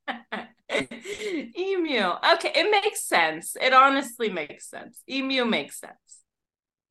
Emu. 0.72 2.12
Okay, 2.34 2.52
it 2.56 2.72
makes 2.72 3.04
sense. 3.04 3.56
It 3.60 3.74
honestly 3.74 4.30
makes 4.30 4.70
sense. 4.70 5.02
Emu 5.10 5.46
makes 5.46 5.80
sense. 5.80 6.24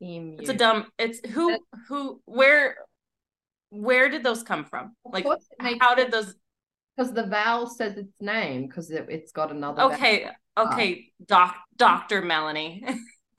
Emu. 0.03 0.39
It's 0.41 0.51
a 0.51 0.55
dumb. 0.55 0.87
It's 0.99 1.21
who 1.31 1.59
who 1.89 2.21
where 2.25 2.77
where 3.71 4.09
did 4.09 4.23
those 4.23 4.43
come 4.43 4.65
from? 4.65 4.97
Like 5.05 5.27
how 5.81 5.95
did 5.95 6.11
those? 6.11 6.35
Because 6.99 7.13
the 7.13 7.27
vowel 7.27 7.69
says 7.69 7.97
its 7.97 8.21
name 8.21 8.67
because 8.67 8.91
it, 8.91 9.09
has 9.09 9.31
got 9.31 9.53
another. 9.53 9.83
Okay, 9.83 10.25
vowel. 10.57 10.73
okay, 10.73 11.13
doc, 11.25 11.55
Doctor 11.77 12.23
Melanie. 12.23 12.85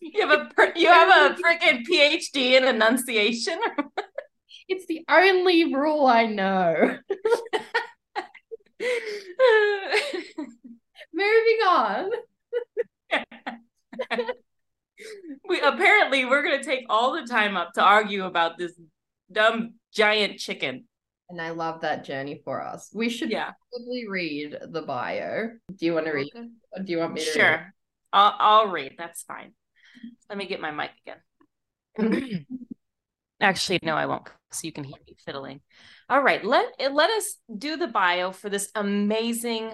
you 0.00 0.28
have 0.28 0.30
a 0.30 0.48
you 0.76 0.86
have 0.86 1.32
a 1.32 1.34
freaking 1.34 1.84
PhD 1.84 2.52
in 2.52 2.62
enunciation. 2.64 3.58
it's 4.68 4.86
the 4.86 5.04
only 5.10 5.74
rule 5.74 6.06
I 6.06 6.26
know. 6.26 6.98
Moving 11.12 11.58
on. 11.66 12.10
we 15.48 15.60
apparently 15.62 16.24
we're 16.26 16.44
gonna 16.44 16.62
take 16.62 16.86
all 16.88 17.12
the 17.12 17.26
time 17.26 17.56
up 17.56 17.72
to 17.72 17.82
argue 17.82 18.24
about 18.24 18.56
this 18.56 18.72
dumb 19.32 19.74
giant 19.92 20.38
chicken. 20.38 20.84
And 21.28 21.40
I 21.40 21.50
love 21.50 21.80
that 21.80 22.04
journey 22.04 22.40
for 22.44 22.62
us. 22.62 22.90
We 22.94 23.08
should 23.08 23.30
yeah. 23.30 23.50
probably 23.72 24.06
read 24.08 24.58
the 24.68 24.82
bio. 24.82 25.50
Do 25.74 25.86
you 25.86 25.92
want 25.92 26.06
to 26.06 26.12
read? 26.12 26.30
Okay. 26.34 26.48
Do 26.84 26.92
you 26.92 26.98
want 26.98 27.14
me 27.14 27.20
to? 27.20 27.26
Sure, 27.26 27.50
read? 27.50 27.66
I'll 28.12 28.34
I'll 28.38 28.68
read. 28.68 28.94
That's 28.96 29.22
fine. 29.22 29.52
Let 30.28 30.38
me 30.38 30.46
get 30.46 30.60
my 30.60 30.70
mic 30.70 30.90
again. 31.04 32.46
Actually, 33.40 33.80
no, 33.82 33.94
I 33.94 34.06
won't, 34.06 34.28
so 34.50 34.60
you 34.64 34.72
can 34.72 34.84
hear 34.84 34.96
me 35.06 35.14
fiddling. 35.24 35.60
All 36.08 36.22
right, 36.22 36.44
let 36.44 36.66
let 36.92 37.10
us 37.10 37.36
do 37.58 37.76
the 37.76 37.88
bio 37.88 38.30
for 38.32 38.48
this 38.48 38.70
amazing, 38.74 39.72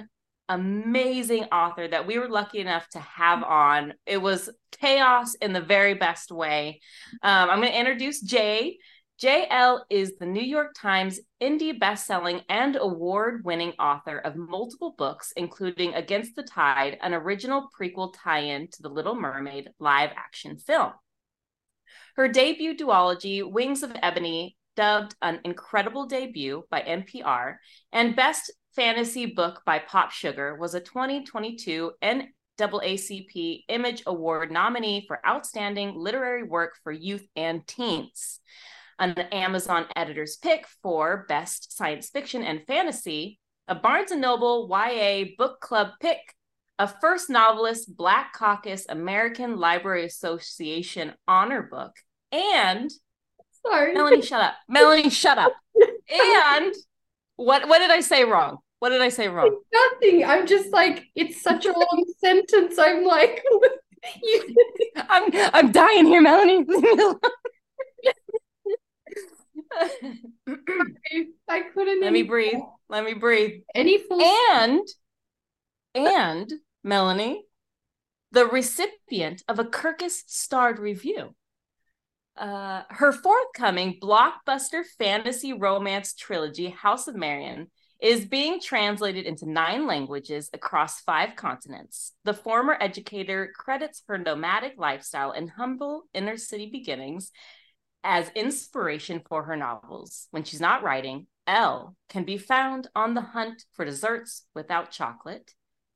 amazing 0.48 1.44
author 1.44 1.86
that 1.86 2.06
we 2.06 2.18
were 2.18 2.28
lucky 2.28 2.58
enough 2.58 2.88
to 2.90 2.98
have 2.98 3.42
on. 3.44 3.94
It 4.06 4.20
was 4.20 4.50
chaos 4.80 5.34
in 5.34 5.52
the 5.52 5.60
very 5.60 5.94
best 5.94 6.32
way. 6.32 6.80
Um, 7.22 7.50
I'm 7.50 7.60
going 7.60 7.72
to 7.72 7.78
introduce 7.78 8.20
Jay. 8.20 8.78
J. 9.22 9.46
Elle 9.50 9.86
is 9.88 10.16
the 10.18 10.26
New 10.26 10.42
York 10.42 10.74
Times 10.76 11.20
indie 11.40 11.78
bestselling 11.78 12.42
and 12.48 12.74
award 12.74 13.44
winning 13.44 13.70
author 13.78 14.18
of 14.18 14.34
multiple 14.34 14.96
books, 14.98 15.32
including 15.36 15.94
Against 15.94 16.34
the 16.34 16.42
Tide, 16.42 16.98
an 17.00 17.14
original 17.14 17.68
prequel 17.80 18.12
tie 18.18 18.40
in 18.40 18.66
to 18.72 18.82
the 18.82 18.88
Little 18.88 19.14
Mermaid 19.14 19.70
live 19.78 20.10
action 20.16 20.58
film. 20.58 20.90
Her 22.16 22.26
debut 22.26 22.76
duology, 22.76 23.48
Wings 23.48 23.84
of 23.84 23.92
Ebony, 24.02 24.56
dubbed 24.74 25.14
an 25.22 25.38
incredible 25.44 26.06
debut 26.06 26.64
by 26.68 26.80
NPR, 26.80 27.58
and 27.92 28.16
Best 28.16 28.50
Fantasy 28.74 29.26
Book 29.26 29.62
by 29.64 29.78
Pop 29.78 30.10
Sugar, 30.10 30.56
was 30.56 30.74
a 30.74 30.80
2022 30.80 31.92
NAACP 32.02 33.62
Image 33.68 34.02
Award 34.04 34.50
nominee 34.50 35.04
for 35.06 35.24
Outstanding 35.24 35.94
Literary 35.94 36.42
Work 36.42 36.72
for 36.82 36.90
Youth 36.90 37.28
and 37.36 37.64
Teens. 37.68 38.40
An 39.02 39.18
Amazon 39.32 39.86
editor's 39.96 40.36
pick 40.36 40.64
for 40.80 41.26
Best 41.28 41.76
Science 41.76 42.08
Fiction 42.08 42.44
and 42.44 42.64
Fantasy, 42.68 43.40
a 43.66 43.74
Barnes 43.74 44.12
& 44.12 44.16
Noble 44.16 44.68
YA 44.70 45.24
Book 45.36 45.58
Club 45.58 45.88
pick 46.00 46.18
a 46.78 46.86
first 46.86 47.28
novelist 47.28 47.96
Black 47.96 48.32
Caucus 48.32 48.86
American 48.88 49.56
Library 49.56 50.04
Association 50.04 51.14
honor 51.26 51.62
book, 51.62 51.96
and 52.30 52.92
sorry, 53.66 53.92
Melanie, 53.92 54.22
shut 54.22 54.40
up. 54.40 54.54
Melanie, 54.68 55.10
shut 55.10 55.36
up. 55.36 55.52
and 56.08 56.72
what 57.34 57.66
what 57.68 57.80
did 57.80 57.90
I 57.90 58.02
say 58.02 58.22
wrong? 58.22 58.58
What 58.78 58.90
did 58.90 59.02
I 59.02 59.08
say 59.08 59.26
wrong? 59.26 59.62
Nothing. 59.72 60.24
I'm 60.24 60.46
just 60.46 60.72
like 60.72 61.06
it's 61.16 61.42
such 61.42 61.66
a 61.66 61.72
long 61.72 62.04
sentence. 62.18 62.78
I'm 62.78 63.04
like, 63.04 63.42
you... 64.22 64.56
I'm 64.96 65.28
I'm 65.52 65.72
dying 65.72 66.06
here, 66.06 66.22
Melanie. 66.22 66.64
I 71.48 71.62
couldn't. 71.74 72.02
Let 72.02 72.12
me 72.12 72.22
breathe. 72.22 72.60
Let 72.88 73.04
me 73.04 73.14
breathe. 73.14 73.62
Any 73.74 73.98
full 73.98 74.20
and 74.20 74.86
and 75.94 76.52
Melanie, 76.84 77.44
the 78.32 78.46
recipient 78.46 79.42
of 79.48 79.58
a 79.58 79.64
Kirkus 79.64 80.22
starred 80.26 80.78
review. 80.78 81.34
Uh, 82.36 82.82
her 82.88 83.12
forthcoming 83.12 83.98
blockbuster 84.02 84.84
fantasy 84.98 85.52
romance 85.52 86.14
trilogy, 86.14 86.70
House 86.70 87.06
of 87.06 87.14
Marionne, 87.14 87.66
is 88.00 88.24
being 88.24 88.58
translated 88.60 89.26
into 89.26 89.48
nine 89.48 89.86
languages 89.86 90.50
across 90.52 91.00
five 91.02 91.36
continents. 91.36 92.12
The 92.24 92.34
former 92.34 92.76
educator 92.80 93.52
credits 93.54 94.02
her 94.08 94.18
nomadic 94.18 94.74
lifestyle 94.76 95.30
and 95.30 95.50
humble 95.50 96.04
inner 96.12 96.36
city 96.36 96.68
beginnings 96.72 97.30
as 98.04 98.30
inspiration 98.34 99.22
for 99.28 99.44
her 99.44 99.56
novels. 99.56 100.28
When 100.30 100.44
she's 100.44 100.60
not 100.60 100.82
writing, 100.82 101.26
Elle 101.46 101.96
can 102.08 102.24
be 102.24 102.38
found 102.38 102.88
on 102.94 103.14
the 103.14 103.20
hunt 103.20 103.64
for 103.72 103.84
desserts 103.84 104.44
without 104.54 104.90
chocolate, 104.90 105.54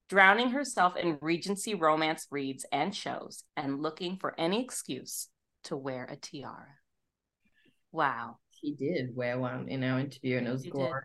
drowning 0.08 0.50
herself 0.50 0.96
in 0.96 1.18
Regency 1.20 1.74
romance 1.74 2.26
reads 2.30 2.64
and 2.72 2.94
shows, 2.94 3.44
and 3.56 3.82
looking 3.82 4.16
for 4.16 4.38
any 4.38 4.62
excuse 4.62 5.28
to 5.64 5.76
wear 5.76 6.04
a 6.04 6.16
tiara. 6.16 6.76
Wow. 7.92 8.38
She 8.52 8.74
did 8.74 9.14
wear 9.14 9.38
one 9.38 9.68
in 9.68 9.82
our 9.84 10.00
interview, 10.00 10.38
and 10.38 10.46
it 10.46 10.52
was 10.52 10.64
she 10.64 10.70
glorious. 10.70 11.04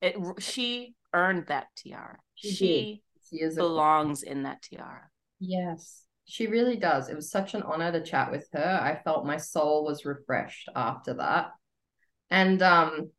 It, 0.00 0.16
she 0.38 0.94
earned 1.12 1.46
that 1.48 1.68
tiara. 1.76 2.18
She, 2.34 2.50
she, 2.50 3.02
she 3.30 3.48
belongs 3.54 4.22
in 4.22 4.44
that 4.44 4.62
tiara. 4.62 5.08
Yes, 5.38 6.05
she 6.26 6.48
really 6.48 6.76
does. 6.76 7.08
It 7.08 7.16
was 7.16 7.30
such 7.30 7.54
an 7.54 7.62
honor 7.62 7.92
to 7.92 8.02
chat 8.02 8.30
with 8.30 8.48
her. 8.52 8.80
I 8.82 9.00
felt 9.02 9.26
my 9.26 9.36
soul 9.36 9.84
was 9.84 10.04
refreshed 10.04 10.68
after 10.74 11.14
that. 11.14 11.52
And 12.30 12.60
um, 12.62 13.10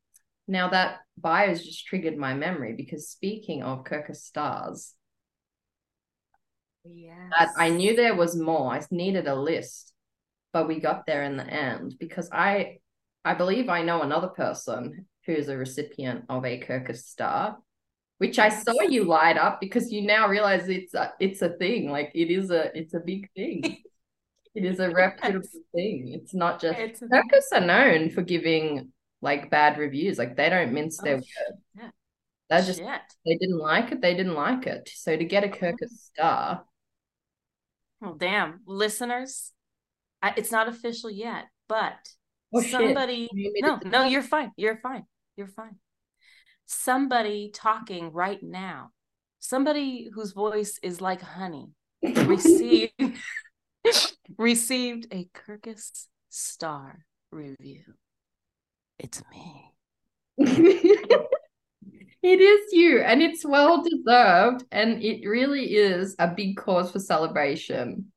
now 0.48 0.70
that 0.70 1.00
bio's 1.17 1.63
just 1.63 1.86
triggered 1.86 2.17
my 2.17 2.34
memory 2.34 2.74
because 2.76 3.10
speaking 3.10 3.64
of 3.64 3.86
Kirkus 3.86 4.18
stars, 4.18 4.93
yes. 6.84 7.49
I 7.58 7.70
knew 7.70 7.95
there 7.95 8.16
was 8.16 8.36
more. 8.36 8.74
I 8.74 8.82
needed 8.91 9.28
a 9.28 9.36
list, 9.36 9.93
but 10.51 10.68
we 10.68 10.82
got 10.82 11.05
there 11.05 11.24
in 11.24 11.38
the 11.38 11.47
end 11.47 11.95
because 11.99 12.30
I 12.32 12.80
I 13.24 13.34
believe 13.34 13.70
I 13.70 13.84
know 13.84 14.01
another 14.01 14.30
person 14.30 15.05
who's 15.26 15.49
a 15.49 15.58
recipient 15.58 16.26
of 16.30 16.45
a 16.45 16.60
Kirkus 16.60 17.03
star, 17.03 17.58
which 18.18 18.39
I 18.39 18.49
saw 18.49 18.82
you 18.82 19.03
light 19.03 19.38
up 19.38 19.61
because 19.61 19.91
you 19.91 20.01
now 20.01 20.28
realize 20.28 20.68
it's 20.70 20.93
a 20.93 21.13
it's 21.20 21.41
a 21.41 21.49
thing. 21.49 21.91
Like 21.91 22.11
it 22.15 22.32
is 22.32 22.49
a 22.49 22.76
it's 22.78 22.93
a 22.93 22.99
big 22.99 23.30
thing. 23.36 23.61
it 24.55 24.65
is 24.65 24.80
a 24.80 24.89
reputable 24.89 25.47
thing. 25.74 26.13
It's 26.13 26.34
not 26.34 26.59
just 26.59 26.80
it's 26.80 27.01
Kirkus 27.01 27.51
are 27.53 27.61
known 27.61 28.09
for 28.09 28.24
giving 28.24 28.91
like 29.22 29.51
bad 29.51 29.78
reviews. 29.78 30.18
Like 30.18 30.36
they 30.36 30.49
don't 30.49 30.74
mince 30.74 30.99
oh, 31.01 31.03
their 31.03 31.15
oh, 31.15 31.18
words. 31.18 31.61
Yeah. 31.76 31.89
They 32.49 32.65
just 32.65 32.80
Shit. 32.80 33.01
they 33.26 33.36
didn't 33.36 33.59
like 33.59 33.91
it. 33.91 34.01
They 34.01 34.15
didn't 34.15 34.36
like 34.36 34.65
it. 34.65 34.89
So 34.93 35.15
to 35.15 35.26
get 35.26 35.43
a 35.43 35.47
oh. 35.47 35.51
Kirkus 35.51 35.89
star. 35.89 36.63
Well, 37.99 38.13
damn, 38.13 38.61
listeners, 38.68 39.51
I, 40.22 40.34
it's 40.38 40.51
not 40.51 40.68
official 40.68 41.09
yet, 41.09 41.45
but 41.68 41.97
oh, 42.53 42.61
somebody. 42.61 43.28
No, 43.34 43.80
no, 43.84 44.03
you're 44.03 44.22
fine. 44.22 44.51
You're 44.55 44.78
fine. 44.78 45.05
You're 45.36 45.47
fine. 45.47 45.78
Somebody 46.68 47.49
talking 47.53 48.11
right 48.11 48.43
now. 48.43 48.91
Somebody 49.39 50.09
whose 50.13 50.34
voice 50.34 50.80
is 50.84 51.01
like 51.01 51.22
honey. 51.22 51.72
receive 52.03 52.89
received 54.38 55.07
a 55.11 55.28
Kirkus 55.34 56.07
star 56.30 57.05
review. 57.32 57.84
It's 58.99 59.24
me. 59.32 59.72
it 60.38 61.30
is 62.24 62.74
you, 62.74 62.99
and 62.99 63.22
it's 63.22 63.45
well 63.45 63.84
deserved, 63.84 64.63
and 64.72 65.01
it 65.01 65.28
really 65.28 65.76
is 65.76 66.15
a 66.20 66.28
big 66.28 66.57
cause 66.57 66.91
for 66.91 66.99
celebration. 66.99 68.11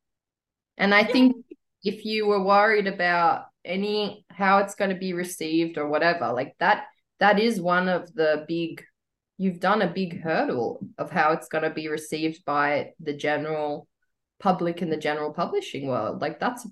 And 0.76 0.94
I 0.94 1.04
think 1.04 1.36
if 1.84 2.04
you 2.04 2.26
were 2.26 2.42
worried 2.42 2.86
about 2.86 3.44
any 3.64 4.24
how 4.30 4.58
it's 4.58 4.74
going 4.74 4.90
to 4.90 4.96
be 4.96 5.12
received 5.12 5.78
or 5.78 5.88
whatever, 5.88 6.32
like 6.32 6.54
that, 6.58 6.86
that 7.20 7.38
is 7.38 7.60
one 7.60 7.88
of 7.88 8.12
the 8.14 8.44
big. 8.48 8.82
You've 9.38 9.60
done 9.60 9.80
a 9.80 9.86
big 9.92 10.20
hurdle 10.20 10.80
of 10.98 11.10
how 11.10 11.32
it's 11.32 11.48
going 11.48 11.64
to 11.64 11.70
be 11.70 11.88
received 11.88 12.44
by 12.44 12.90
the 13.00 13.14
general 13.14 13.88
public 14.38 14.82
in 14.82 14.90
the 14.90 14.98
general 14.98 15.32
publishing 15.32 15.86
world. 15.86 16.20
Like 16.20 16.38
that's 16.40 16.66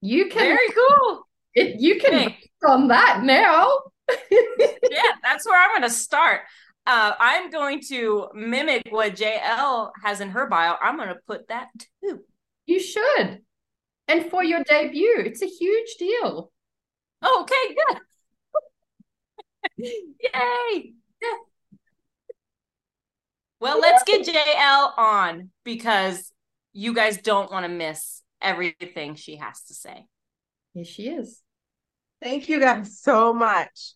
you 0.00 0.28
can 0.28 0.56
Very 0.56 0.68
cool. 0.74 1.26
it, 1.54 1.76
you 1.80 2.00
can 2.00 2.30
Hey. 2.30 2.38
on 2.66 2.88
that 2.88 3.20
now. 3.22 3.70
yeah, 4.30 5.12
that's 5.22 5.46
where 5.46 5.60
I'm 5.62 5.70
going 5.70 5.82
to 5.88 5.94
start. 5.94 6.40
Uh, 6.86 7.12
I'm 7.20 7.50
going 7.50 7.80
to 7.90 8.28
mimic 8.34 8.82
what 8.90 9.14
J. 9.14 9.38
Elle 9.42 9.92
has 10.02 10.20
in 10.20 10.30
her 10.30 10.46
bio. 10.48 10.74
I'm 10.80 10.96
going 10.96 11.08
to 11.08 11.18
put 11.26 11.48
that 11.48 11.68
too. 12.02 12.20
You 12.66 12.80
should. 12.80 13.40
And 14.08 14.30
for 14.30 14.42
your 14.42 14.64
debut, 14.64 15.16
it's 15.24 15.42
a 15.42 15.46
huge 15.46 15.94
deal. 15.98 16.50
Okay, 17.24 17.76
good. 17.88 17.98
Yay. 19.76 20.94
Well, 23.60 23.78
let's 23.78 24.04
get 24.04 24.24
J. 24.24 24.32
Elle 24.56 24.94
on 24.96 25.50
because 25.64 26.32
you 26.72 26.94
guys 26.94 27.18
don't 27.18 27.50
want 27.50 27.64
to 27.64 27.68
miss 27.68 28.22
everything 28.40 29.16
she 29.16 29.36
has 29.36 29.62
to 29.64 29.74
say. 29.74 30.06
Here 30.72 30.84
she 30.84 31.08
is. 31.08 31.42
Thank 32.22 32.48
you 32.48 32.60
guys 32.60 33.00
so 33.00 33.34
much. 33.34 33.94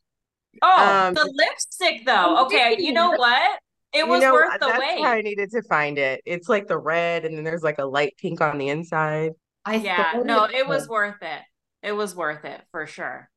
Oh, 0.63 1.07
Um, 1.09 1.15
the 1.15 1.31
lipstick 1.35 2.05
though. 2.05 2.45
Okay, 2.47 2.77
you 2.79 2.93
know 2.93 3.11
what? 3.13 3.59
It 3.93 3.99
You 4.01 4.09
was 4.09 4.23
know, 4.23 4.33
worth 4.33 4.61
the 4.61 4.67
that's 4.67 4.79
wait. 4.79 5.01
why 5.01 5.19
I 5.19 5.23
needed 5.23 5.51
to 5.53 5.63
find 5.63 5.99
it. 5.99 6.21
It's 6.27 6.49
like 6.49 6.67
the 6.67 6.79
red, 6.79 7.25
and 7.25 7.37
then 7.37 7.45
there's 7.45 7.63
like 7.63 7.79
a 7.79 7.85
light 7.85 8.15
pink 8.19 8.41
on 8.41 8.59
the 8.59 8.69
inside. 8.69 9.33
I 9.65 9.77
Yeah, 9.77 10.21
no, 10.25 10.45
it 10.45 10.67
was 10.67 10.89
worth 10.89 11.23
it. 11.23 11.41
It 11.83 11.93
was 11.93 12.15
worth 12.15 12.45
it 12.45 12.61
for 12.71 12.87
sure. 12.87 13.31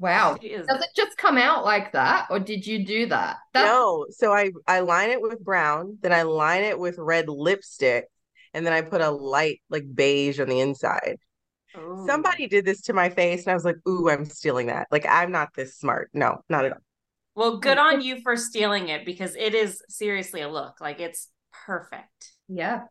Wow. 0.00 0.36
Does 0.40 0.66
it 0.82 0.88
just 0.96 1.16
come 1.18 1.36
out 1.36 1.62
like 1.64 1.92
that, 1.92 2.26
or 2.30 2.40
did 2.40 2.66
you 2.66 2.84
do 2.86 3.06
that? 3.06 3.36
That's 3.52 3.66
No, 3.68 4.06
so 4.10 4.32
I 4.32 4.50
I 4.66 4.80
line 4.80 5.10
it 5.10 5.20
with 5.20 5.44
brown, 5.44 5.98
then 6.00 6.12
I 6.12 6.22
line 6.22 6.62
it 6.64 6.78
with 6.78 6.96
red 6.98 7.28
lipstick, 7.28 8.06
and 8.54 8.64
then 8.64 8.72
I 8.72 8.80
put 8.80 9.02
a 9.02 9.10
light 9.10 9.60
like 9.68 9.84
beige 9.94 10.40
on 10.40 10.48
the 10.48 10.60
inside. 10.60 11.18
Ooh. 11.76 12.04
Somebody 12.06 12.46
did 12.48 12.64
this 12.64 12.80
to 12.82 12.94
my 12.94 13.10
face, 13.10 13.42
and 13.44 13.50
I 13.52 13.54
was 13.54 13.64
like, 13.64 13.76
"Ooh, 13.86 14.08
I'm 14.08 14.24
stealing 14.24 14.68
that." 14.68 14.88
Like 14.90 15.04
I'm 15.06 15.30
not 15.30 15.50
this 15.54 15.76
smart. 15.76 16.10
No, 16.14 16.42
not 16.48 16.64
at 16.64 16.72
all. 16.72 16.78
Well, 17.34 17.58
good 17.58 17.78
on 17.78 18.00
you 18.00 18.20
for 18.22 18.36
stealing 18.36 18.88
it 18.88 19.04
because 19.04 19.36
it 19.36 19.54
is 19.54 19.82
seriously 19.88 20.40
a 20.40 20.48
look. 20.48 20.80
Like 20.80 20.98
it's 20.98 21.28
perfect. 21.66 22.32
yeah. 22.48 22.84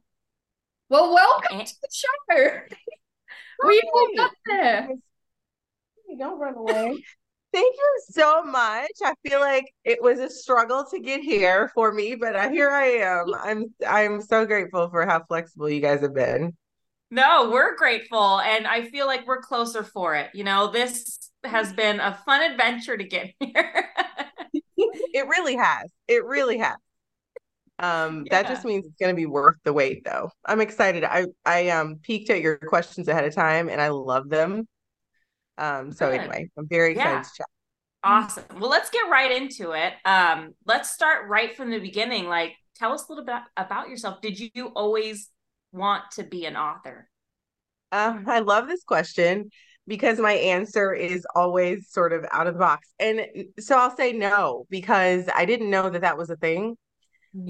Well, 0.90 1.14
welcome 1.14 1.60
And- 1.60 1.68
to 1.68 1.74
the 1.82 1.90
show. 1.92 2.76
we 3.68 3.82
all 3.94 4.08
got 4.16 4.32
there. 4.46 4.90
Don't 6.18 6.40
run 6.40 6.56
away. 6.56 7.04
Thank 7.52 7.76
you 7.76 8.02
so 8.12 8.44
much. 8.44 8.92
I 9.04 9.14
feel 9.28 9.40
like 9.40 9.74
it 9.84 10.02
was 10.02 10.20
a 10.20 10.30
struggle 10.30 10.86
to 10.92 11.00
get 11.00 11.22
here 11.22 11.72
for 11.74 11.92
me, 11.92 12.14
but 12.14 12.52
here 12.52 12.70
I 12.70 12.86
am. 12.86 13.34
I'm 13.34 13.74
I'm 13.88 14.22
so 14.22 14.46
grateful 14.46 14.88
for 14.90 15.04
how 15.06 15.24
flexible 15.24 15.68
you 15.68 15.82
guys 15.82 16.02
have 16.02 16.14
been. 16.14 16.56
No, 17.10 17.50
we're 17.50 17.76
grateful. 17.76 18.40
And 18.40 18.68
I 18.68 18.88
feel 18.90 19.08
like 19.08 19.26
we're 19.26 19.42
closer 19.42 19.84
for 19.84 20.16
it. 20.16 20.30
You 20.36 20.44
know, 20.44 20.72
this 20.72 21.32
has 21.44 21.74
been 21.74 22.00
a 22.00 22.20
fun 22.26 22.52
adventure 22.52 22.98
to 22.98 23.04
get 23.04 23.34
here. 23.40 23.90
It 25.12 25.28
really 25.28 25.58
has. 25.58 25.92
It 26.08 26.24
really 26.24 26.60
has. 26.60 26.78
Um, 27.80 28.26
that 28.32 28.48
just 28.48 28.64
means 28.64 28.86
it's 28.86 28.96
going 28.96 29.14
to 29.14 29.16
be 29.16 29.26
worth 29.26 29.58
the 29.64 29.74
wait, 29.74 30.06
though. 30.06 30.30
I'm 30.46 30.62
excited. 30.62 31.04
I 31.04 31.26
I 31.46 31.70
um 31.70 31.98
peeked 32.02 32.30
at 32.30 32.42
your 32.42 32.58
questions 32.58 33.08
ahead 33.08 33.26
of 33.26 33.36
time, 33.36 33.70
and 33.70 33.82
I 33.82 33.90
love 33.90 34.30
them. 34.30 34.68
Um, 35.60 35.92
so 35.92 36.10
Good. 36.10 36.22
anyway, 36.22 36.50
I'm 36.58 36.68
very 36.68 36.94
excited 36.94 37.12
Yeah. 37.18 37.22
to 37.22 37.30
chat. 37.38 37.48
awesome. 38.04 38.46
Well, 38.60 38.70
let's 38.70 38.90
get 38.90 39.10
right 39.10 39.32
into 39.32 39.72
it. 39.72 39.94
Um, 40.06 40.54
let's 40.66 40.90
start 40.90 41.28
right 41.28 41.56
from 41.56 41.70
the 41.70 41.80
beginning. 41.80 42.28
Like, 42.28 42.56
tell 42.76 42.94
us 42.94 43.08
a 43.08 43.12
little 43.12 43.26
bit 43.26 43.36
about 43.58 43.90
yourself. 43.90 44.22
Did 44.22 44.40
you 44.40 44.68
always 44.76 45.30
want 45.72 46.04
to 46.12 46.24
be 46.24 46.46
an 46.46 46.56
author? 46.56 47.10
Um, 47.92 48.24
I 48.28 48.40
love 48.40 48.68
this 48.68 48.84
question 48.84 49.50
because 49.86 50.20
my 50.20 50.34
answer 50.34 50.94
is 50.94 51.26
always 51.36 51.90
sort 51.92 52.14
of 52.14 52.26
out 52.32 52.48
of 52.48 52.54
the 52.54 52.60
box. 52.60 52.88
And 53.00 53.26
so 53.60 53.78
I'll 53.78 53.96
say 53.96 54.14
no 54.14 54.66
because 54.70 55.28
I 55.36 55.46
didn't 55.46 55.70
know 55.70 55.90
that 55.90 56.02
that 56.02 56.18
was 56.18 56.30
a 56.30 56.36
thing. 56.38 56.78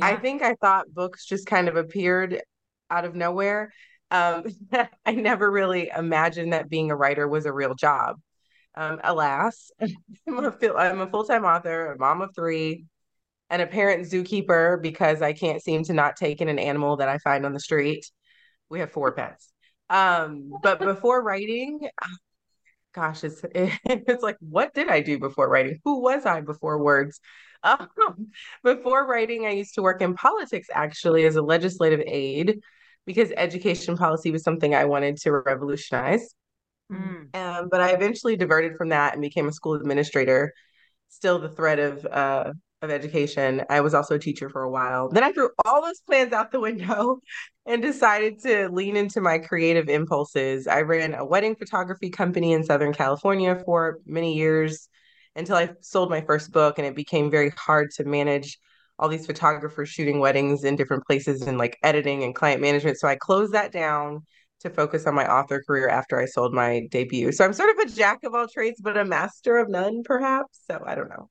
I 0.01 0.15
think 0.17 0.41
I 0.41 0.55
thought 0.55 0.93
books 0.93 1.25
just 1.25 1.45
kind 1.45 1.67
of 1.69 1.75
appeared 1.77 2.41
out 2.89 3.05
of 3.05 3.15
nowhere. 3.15 3.71
Um, 4.11 4.43
I 5.05 5.11
never 5.11 5.49
really 5.49 5.91
imagined 5.95 6.53
that 6.53 6.69
being 6.69 6.91
a 6.91 6.95
writer 6.95 7.27
was 7.27 7.45
a 7.45 7.53
real 7.53 7.75
job. 7.75 8.17
Um, 8.75 8.99
alas, 9.03 9.71
I'm 10.27 10.45
a, 10.45 10.73
I'm 10.75 11.01
a 11.01 11.09
full-time 11.09 11.43
author, 11.43 11.93
a 11.93 11.97
mom 11.97 12.21
of 12.21 12.29
three, 12.35 12.85
and 13.49 13.61
a 13.61 13.67
parent 13.67 14.05
zookeeper 14.07 14.81
because 14.81 15.21
I 15.21 15.33
can't 15.33 15.61
seem 15.61 15.83
to 15.85 15.93
not 15.93 16.15
take 16.15 16.41
in 16.41 16.49
an 16.49 16.59
animal 16.59 16.97
that 16.97 17.09
I 17.09 17.17
find 17.17 17.45
on 17.45 17.53
the 17.53 17.59
street. 17.59 18.05
We 18.69 18.79
have 18.79 18.91
four 18.91 19.11
pets. 19.11 19.51
Um, 19.89 20.51
but 20.61 20.79
before 20.79 21.23
writing, 21.23 21.79
gosh, 22.93 23.23
it's 23.23 23.41
it's 23.53 24.23
like, 24.23 24.37
what 24.39 24.73
did 24.73 24.89
I 24.89 25.01
do 25.01 25.19
before 25.19 25.49
writing? 25.49 25.79
Who 25.83 26.01
was 26.01 26.25
I 26.25 26.41
before 26.41 26.81
words? 26.81 27.19
Um, 27.63 27.89
before 28.63 29.05
writing, 29.05 29.45
I 29.45 29.51
used 29.51 29.75
to 29.75 29.81
work 29.81 30.01
in 30.01 30.13
politics 30.13 30.67
actually 30.73 31.25
as 31.25 31.35
a 31.35 31.41
legislative 31.41 32.01
aide 32.05 32.59
because 33.09 33.31
education 33.37 33.97
policy 33.97 34.29
was 34.29 34.43
something 34.43 34.75
I 34.75 34.85
wanted 34.85 35.17
to 35.21 35.31
revolutionize. 35.31 36.35
Mm. 36.91 37.35
Um, 37.35 37.67
but 37.71 37.81
I 37.81 37.89
eventually 37.89 38.35
diverted 38.35 38.75
from 38.77 38.89
that 38.89 39.13
and 39.13 39.21
became 39.23 39.47
a 39.47 39.51
school 39.51 39.73
administrator. 39.73 40.53
Still 41.07 41.39
the 41.39 41.49
thread 41.49 41.79
of 41.79 42.05
uh, 42.05 42.53
of 42.83 42.91
education. 42.91 43.63
I 43.67 43.81
was 43.81 43.95
also 43.95 44.13
a 44.13 44.19
teacher 44.19 44.47
for 44.47 44.61
a 44.61 44.69
while. 44.69 45.09
Then 45.09 45.23
I 45.23 45.31
threw 45.31 45.49
all 45.65 45.81
those 45.81 46.01
plans 46.01 46.33
out 46.33 46.51
the 46.51 46.59
window 46.59 47.19
and 47.65 47.81
decided 47.81 48.43
to 48.43 48.69
lean 48.69 48.95
into 48.95 49.21
my 49.21 49.39
creative 49.39 49.89
impulses. 49.89 50.67
I 50.67 50.81
ran 50.81 51.15
a 51.15 51.25
wedding 51.25 51.55
photography 51.55 52.11
company 52.11 52.53
in 52.53 52.63
Southern 52.63 52.93
California 52.93 53.59
for 53.65 54.01
many 54.05 54.35
years 54.35 54.87
until 55.35 55.55
I 55.55 55.71
sold 55.81 56.11
my 56.11 56.21
first 56.21 56.51
book, 56.51 56.77
and 56.77 56.85
it 56.85 56.95
became 56.95 57.31
very 57.31 57.49
hard 57.57 57.89
to 57.95 58.03
manage 58.03 58.59
all 58.99 59.07
these 59.09 59.25
photographers 59.25 59.89
shooting 59.89 60.19
weddings 60.19 60.63
in 60.65 60.75
different 60.75 61.05
places 61.05 61.41
and 61.43 61.57
like 61.57 61.77
editing 61.83 62.23
and 62.23 62.35
client 62.35 62.61
management. 62.61 62.99
So 62.99 63.07
I 63.07 63.15
closed 63.15 63.53
that 63.53 63.71
down 63.71 64.25
to 64.59 64.69
focus 64.69 65.07
on 65.07 65.15
my 65.15 65.25
author 65.25 65.63
career 65.65 65.87
after 65.87 66.19
I 66.19 66.25
sold 66.25 66.53
my 66.53 66.85
debut. 66.91 67.31
So 67.31 67.45
I'm 67.45 67.53
sort 67.53 67.69
of 67.69 67.77
a 67.77 67.89
jack 67.89 68.19
of 68.25 68.35
all 68.35 68.47
trades, 68.47 68.81
but 68.81 68.97
a 68.97 69.05
master 69.05 69.57
of 69.57 69.69
none, 69.69 70.03
perhaps. 70.03 70.59
So 70.69 70.83
I 70.85 70.95
don't 70.95 71.09
know. 71.09 71.29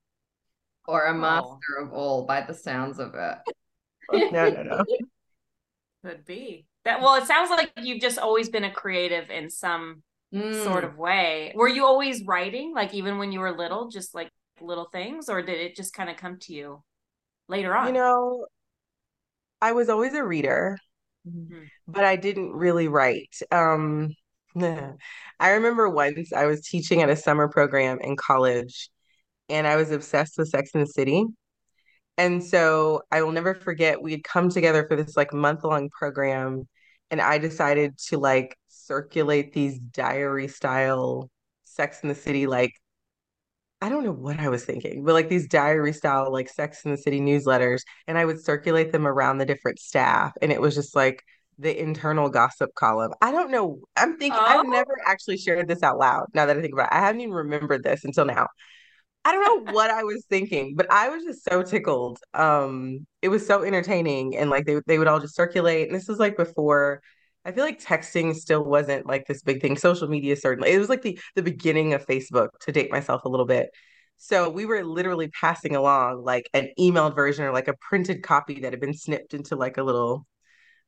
Or 0.87 1.05
a 1.05 1.13
Oh. 1.13 1.15
master 1.15 1.77
of 1.83 1.93
all 1.93 2.25
by 2.25 2.41
the 2.41 2.55
sounds 2.55 2.99
of 2.99 3.15
it. 3.15 3.39
No, 4.33 4.49
no, 4.49 4.63
no. 4.63 4.85
Could 6.05 6.25
be. 6.25 6.65
That 6.85 7.03
well, 7.03 7.17
it 7.17 7.27
sounds 7.27 7.51
like 7.51 7.71
you've 7.83 8.01
just 8.01 8.19
always 8.19 8.49
been 8.49 8.65
a 8.65 8.73
creative 8.73 9.31
in 9.31 9.51
some 9.51 10.03
Mm. 10.35 10.63
sort 10.63 10.85
of 10.85 10.99
way. 10.99 11.53
Were 11.55 11.69
you 11.69 11.87
always 11.87 12.23
writing, 12.25 12.75
like 12.75 12.93
even 12.93 13.17
when 13.17 13.33
you 13.33 13.41
were 13.41 13.57
little, 13.57 13.89
just 13.89 14.15
like 14.15 14.31
little 14.61 14.85
things, 14.85 15.29
or 15.31 15.41
did 15.43 15.59
it 15.59 15.75
just 15.75 15.95
kind 15.95 16.11
of 16.11 16.17
come 16.19 16.39
to 16.41 16.53
you 16.53 16.83
later 17.49 17.75
on? 17.75 17.89
You 17.89 17.93
know, 17.95 18.47
I 19.61 19.73
was 19.73 19.89
always 19.89 20.15
a 20.15 20.25
reader, 20.25 20.79
Mhm. 21.27 21.69
but 21.87 22.05
I 22.05 22.17
didn't 22.17 22.53
really 22.53 22.89
write. 22.89 23.35
Um, 23.51 24.15
I 25.41 25.51
remember 25.51 25.89
once 25.89 26.33
I 26.33 26.47
was 26.47 26.67
teaching 26.67 27.03
at 27.03 27.11
a 27.11 27.17
summer 27.17 27.49
program 27.49 27.99
in 28.01 28.17
college, 28.17 28.91
and 29.49 29.67
I 29.67 29.77
was 29.77 29.91
obsessed 29.91 30.39
with 30.39 30.49
Sex 30.49 30.71
and 30.75 30.83
the 30.83 30.87
City. 30.87 31.25
And 32.17 32.43
so 32.43 33.03
I 33.13 33.23
will 33.23 33.33
never 33.33 33.55
forget 33.55 34.03
we 34.03 34.13
had 34.13 34.25
come 34.25 34.51
together 34.51 34.87
for 34.89 34.97
this 34.97 35.17
like 35.17 35.33
month 35.33 35.65
long 35.65 35.89
program, 35.91 36.69
and 37.11 37.21
I 37.21 37.39
decided 37.39 37.97
to 38.09 38.19
like 38.19 38.57
circulate 38.69 39.53
these 39.53 39.79
diary 39.79 40.49
style 40.49 41.31
Sex 41.65 42.01
and 42.03 42.11
the 42.11 42.15
City 42.17 42.47
like 42.47 42.73
I 43.81 43.89
don't 43.89 44.05
know 44.05 44.13
what 44.13 44.41
I 44.41 44.49
was 44.49 44.65
thinking, 44.65 45.05
but 45.05 45.13
like 45.13 45.29
these 45.29 45.47
diary 45.47 45.93
style 45.93 46.33
like 46.33 46.49
Sex 46.49 46.85
and 46.85 46.93
the 46.93 46.99
City 46.99 47.21
newsletters, 47.21 47.83
and 48.09 48.19
I 48.19 48.25
would 48.25 48.43
circulate 48.43 48.91
them 48.91 49.07
around 49.07 49.39
the 49.39 49.47
different 49.47 49.79
staff, 49.79 50.33
and 50.43 50.51
it 50.51 50.61
was 50.61 50.75
just 50.75 50.97
like 50.97 51.23
the 51.59 51.81
internal 51.81 52.29
gossip 52.29 52.75
column. 52.75 53.13
I 53.23 53.31
don't 53.31 53.51
know. 53.53 53.81
I'm 53.97 54.17
thinking 54.19 54.41
I've 54.41 54.67
Oh. 54.67 54.71
never 54.71 54.97
actually 55.07 55.37
shared 55.39 55.69
this 55.69 55.83
out 55.83 55.99
loud. 55.99 56.27
Now 56.35 56.47
that 56.47 56.57
I 56.57 56.61
think 56.61 56.73
about 56.73 56.89
it, 56.93 56.97
I 56.97 57.01
haven't 57.01 57.21
even 57.21 57.35
remembered 57.35 57.85
this 57.85 58.05
until 58.05 58.25
now. 58.25 58.49
I 59.25 59.33
don't 59.33 59.67
know 59.67 59.73
what 59.73 59.91
I 59.91 60.05
was 60.05 60.25
thinking, 60.31 60.75
but 60.77 60.91
I 60.91 61.11
was 61.11 61.25
just 61.25 61.45
so 61.49 61.63
tickled. 61.63 62.19
Um, 62.35 63.07
it 63.23 63.29
was 63.29 63.47
so 63.47 63.63
entertaining, 63.65 64.37
and 64.37 64.51
like 64.51 64.67
they 64.67 64.81
they 64.87 64.99
would 64.99 65.09
all 65.09 65.21
just 65.21 65.37
circulate. 65.37 65.89
And 65.89 65.97
this 65.97 66.09
was 66.09 66.19
like 66.19 66.37
before, 66.37 67.03
I 67.49 67.53
feel 67.53 67.65
like 67.65 67.83
texting 67.83 68.35
still 68.35 68.63
wasn't 68.63 69.07
like 69.07 69.27
this 69.27 69.41
big 69.43 69.63
thing. 69.63 69.79
Social 69.79 70.07
media 70.07 70.37
certainly. 70.37 70.71
It 70.71 70.79
was 70.79 70.91
like 70.91 71.01
the 71.01 71.19
the 71.35 71.43
beginning 71.43 71.95
of 71.95 72.07
Facebook 72.07 72.51
to 72.61 72.73
date 72.73 72.91
myself 72.91 73.25
a 73.25 73.29
little 73.31 73.47
bit. 73.47 73.71
So 74.19 74.51
we 74.51 74.67
were 74.67 74.85
literally 74.85 75.29
passing 75.29 75.75
along 75.75 76.25
like 76.25 76.51
an 76.53 76.69
emailed 76.79 77.15
version 77.15 77.47
or 77.47 77.53
like 77.53 77.69
a 77.69 77.75
printed 77.81 78.23
copy 78.23 78.61
that 78.61 78.75
had 78.75 78.81
been 78.81 78.93
snipped 78.93 79.33
into 79.33 79.57
like 79.57 79.79
a 79.79 79.83
little 79.83 80.27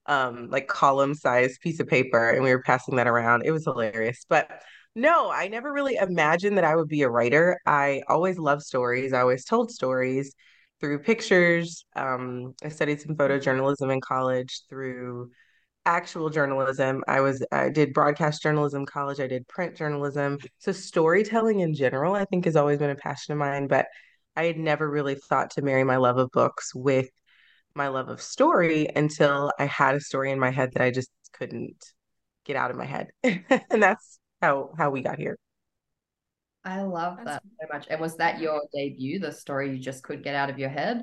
um 0.05 0.51
like 0.51 0.69
column 0.69 1.15
sized 1.15 1.63
piece 1.63 1.81
of 1.81 1.89
paper 1.89 2.31
and 2.31 2.43
we 2.45 2.51
were 2.51 2.63
passing 2.63 2.97
that 2.97 3.09
around. 3.09 3.47
It 3.47 3.53
was 3.53 3.65
hilarious. 3.65 4.27
But 4.29 4.51
no, 4.95 5.31
I 5.31 5.49
never 5.49 5.73
really 5.73 5.95
imagined 5.97 6.59
that 6.59 6.65
I 6.65 6.77
would 6.77 6.89
be 6.89 7.03
a 7.03 7.09
writer. 7.09 7.59
I 7.65 8.03
always 8.07 8.39
loved 8.39 8.63
stories. 8.65 9.15
I 9.15 9.21
always 9.21 9.47
told 9.47 9.71
stories 9.71 10.35
through 10.79 10.99
pictures. 11.05 11.87
Um, 11.97 12.55
I 12.63 12.69
studied 12.69 13.01
some 13.01 13.17
photojournalism 13.17 13.91
in 13.91 14.03
college 14.03 14.63
through 14.69 15.31
actual 15.87 16.31
journalism. 16.31 17.03
I 17.09 17.21
was 17.21 17.45
I 17.53 17.71
did 17.71 17.93
broadcast 17.93 18.43
journalism 18.43 18.87
college. 18.87 19.21
I 19.21 19.27
did 19.27 19.49
print 19.49 19.77
journalism. 19.77 20.39
So 20.59 20.73
storytelling 20.73 21.61
in 21.61 21.75
general, 21.75 22.15
I 22.15 22.25
think, 22.25 22.45
has 22.45 22.57
always 22.57 22.79
been 22.79 22.91
a 22.91 22.97
passion 22.97 23.33
of 23.33 23.39
mine. 23.39 23.67
But 23.67 23.87
I 24.37 24.45
had 24.45 24.59
never 24.59 24.89
really 24.89 25.17
thought 25.17 25.51
to 25.53 25.63
marry 25.63 25.85
my 25.85 25.97
love 25.97 26.19
of 26.19 26.31
books 26.31 26.75
with 26.75 27.11
my 27.75 27.89
love 27.89 28.09
of 28.09 28.21
story 28.21 28.89
until 28.95 29.53
I 29.59 29.67
had 29.67 29.95
a 29.95 30.01
story 30.01 30.31
in 30.31 30.39
my 30.39 30.51
head 30.51 30.73
that 30.75 30.83
I 30.83 30.91
just 30.91 31.11
couldn't 31.33 31.85
get 32.45 32.57
out 32.57 32.71
of 32.71 32.77
my 32.77 32.87
head. 32.87 33.09
and 33.23 33.83
that's 33.83 34.19
how 34.41 34.73
how 34.77 34.91
we 34.91 35.03
got 35.03 35.19
here. 35.19 35.39
I 36.65 36.83
love 36.83 37.17
that's... 37.17 37.27
that 37.27 37.43
so 37.61 37.67
much. 37.73 37.87
And 37.91 38.01
was 38.01 38.17
that 38.17 38.41
your 38.41 38.61
debut, 38.75 39.19
the 39.19 39.33
story 39.33 39.71
you 39.71 39.79
just 39.79 40.03
could 40.03 40.23
get 40.23 40.35
out 40.35 40.51
of 40.51 40.59
your 40.59 40.69
head? 40.69 41.03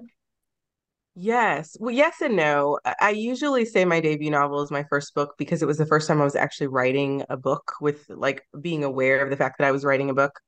Yes. 1.20 1.76
Well, 1.80 1.93
yes 1.93 2.22
and 2.22 2.36
no. 2.36 2.78
I 3.01 3.09
usually 3.09 3.65
say 3.65 3.86
my 3.86 3.99
debut 3.99 4.30
novel 4.30 4.61
is 4.61 4.70
my 4.70 4.84
first 4.84 5.15
book 5.15 5.34
because 5.38 5.63
it 5.63 5.65
was 5.65 5.78
the 5.80 5.86
first 5.88 6.07
time 6.07 6.22
I 6.22 6.24
was 6.24 6.36
actually 6.36 6.68
writing 6.68 7.24
a 7.30 7.36
book 7.38 7.74
with 7.82 8.05
like 8.09 8.45
being 8.61 8.84
aware 8.84 9.24
of 9.24 9.32
the 9.32 9.36
fact 9.38 9.57
that 9.57 9.68
I 9.68 9.72
was 9.72 9.84
writing 9.84 10.11
a 10.11 10.13
book. 10.13 10.39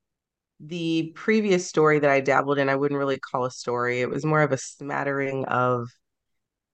The 0.60 1.12
previous 1.16 1.68
story 1.68 2.00
that 2.00 2.10
I 2.10 2.20
dabbled 2.20 2.58
in, 2.58 2.68
I 2.70 2.76
wouldn't 2.76 2.98
really 2.98 3.18
call 3.18 3.44
a 3.46 3.50
story. 3.52 4.00
It 4.02 4.10
was 4.10 4.24
more 4.26 4.42
of 4.42 4.52
a 4.52 4.58
smattering 4.58 5.44
of 5.46 5.88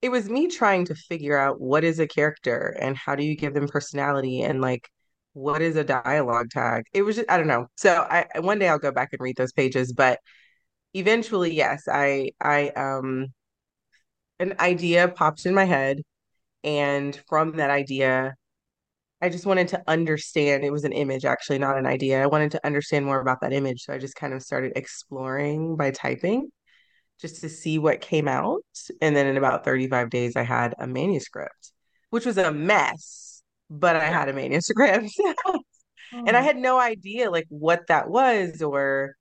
it 0.03 0.11
was 0.11 0.29
me 0.31 0.49
trying 0.49 0.85
to 0.87 0.95
figure 0.95 1.37
out 1.39 1.61
what 1.61 1.85
is 1.85 1.99
a 1.99 2.07
character 2.09 2.77
and 2.81 2.97
how 2.97 3.17
do 3.17 3.25
you 3.25 3.37
give 3.37 3.55
them 3.55 3.69
personality 3.69 4.43
and 4.43 4.61
like 4.61 4.89
what 5.35 5.63
is 5.63 5.77
a 5.77 5.85
dialogue 5.85 6.51
tag. 6.51 6.85
It 6.93 7.03
was 7.03 7.17
just 7.17 7.31
I 7.31 7.39
don't 7.39 7.47
know. 7.49 7.67
So 7.77 8.07
I 8.11 8.27
one 8.41 8.59
day 8.59 8.69
I'll 8.69 8.79
go 8.79 8.93
back 8.93 9.11
and 9.13 9.21
read 9.21 9.37
those 9.37 9.53
pages, 9.53 9.93
but 9.93 10.21
eventually 10.95 11.55
yes, 11.55 11.85
I 11.91 12.33
I 12.41 12.71
um 12.71 13.29
an 14.39 14.55
idea 14.61 15.09
popped 15.09 15.47
in 15.47 15.55
my 15.55 15.65
head. 15.65 16.03
And 16.65 17.19
from 17.29 17.53
that 17.57 17.71
idea, 17.71 18.35
I 19.23 19.29
just 19.29 19.47
wanted 19.47 19.69
to 19.69 19.83
understand. 19.87 20.65
It 20.65 20.73
was 20.73 20.85
an 20.85 20.93
image, 20.93 21.25
actually, 21.25 21.59
not 21.59 21.79
an 21.79 21.87
idea. 21.87 22.23
I 22.23 22.27
wanted 22.27 22.51
to 22.53 22.67
understand 22.67 23.07
more 23.07 23.21
about 23.21 23.41
that 23.41 23.53
image. 23.53 23.83
So 23.83 23.93
I 23.93 23.99
just 23.99 24.17
kind 24.17 24.35
of 24.35 24.43
started 24.43 24.73
exploring 24.77 25.77
by 25.77 25.91
typing 25.91 26.51
just 27.21 27.41
to 27.41 27.49
see 27.49 27.79
what 27.79 28.01
came 28.01 28.29
out. 28.29 28.63
And 29.01 29.17
then 29.17 29.27
in 29.27 29.37
about 29.37 29.65
35 29.65 30.11
days, 30.11 30.37
I 30.37 30.43
had 30.43 30.75
a 30.79 30.87
manuscript, 30.87 31.73
which 32.11 32.27
was 32.27 32.37
a 32.37 32.53
mess, 32.53 33.43
but 33.71 33.97
I 33.97 34.05
had 34.05 34.29
a 34.29 34.35
manuscript. 34.35 35.11
and 36.13 36.37
I 36.37 36.41
oh. 36.41 36.45
had 36.45 36.57
no 36.57 36.79
idea 36.79 37.31
like 37.31 37.47
what 37.49 37.87
that 37.89 38.09
was 38.09 38.63
or 38.63 39.17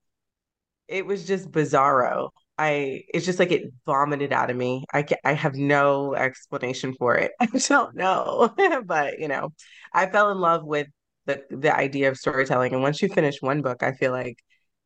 it 0.88 1.06
was 1.06 1.26
just 1.26 1.50
bizarro. 1.50 2.30
I 2.58 3.02
it's 3.12 3.26
just 3.26 3.38
like 3.38 3.52
it 3.52 3.64
vomited 3.84 4.32
out 4.32 4.50
of 4.50 4.56
me. 4.56 4.84
I 4.92 5.04
I 5.24 5.34
have 5.34 5.54
no 5.54 6.14
explanation 6.14 6.94
for 6.98 7.14
it. 7.16 7.32
I 7.40 7.46
don't 7.46 7.94
know, 7.94 8.54
but 8.86 9.18
you 9.18 9.28
know, 9.28 9.52
I 9.92 10.06
fell 10.06 10.30
in 10.30 10.38
love 10.38 10.64
with 10.64 10.88
the 11.26 11.42
the 11.50 11.74
idea 11.74 12.08
of 12.08 12.16
storytelling. 12.16 12.72
And 12.72 12.82
once 12.82 13.02
you 13.02 13.08
finish 13.08 13.42
one 13.42 13.62
book, 13.62 13.82
I 13.82 13.92
feel 13.92 14.12
like 14.12 14.38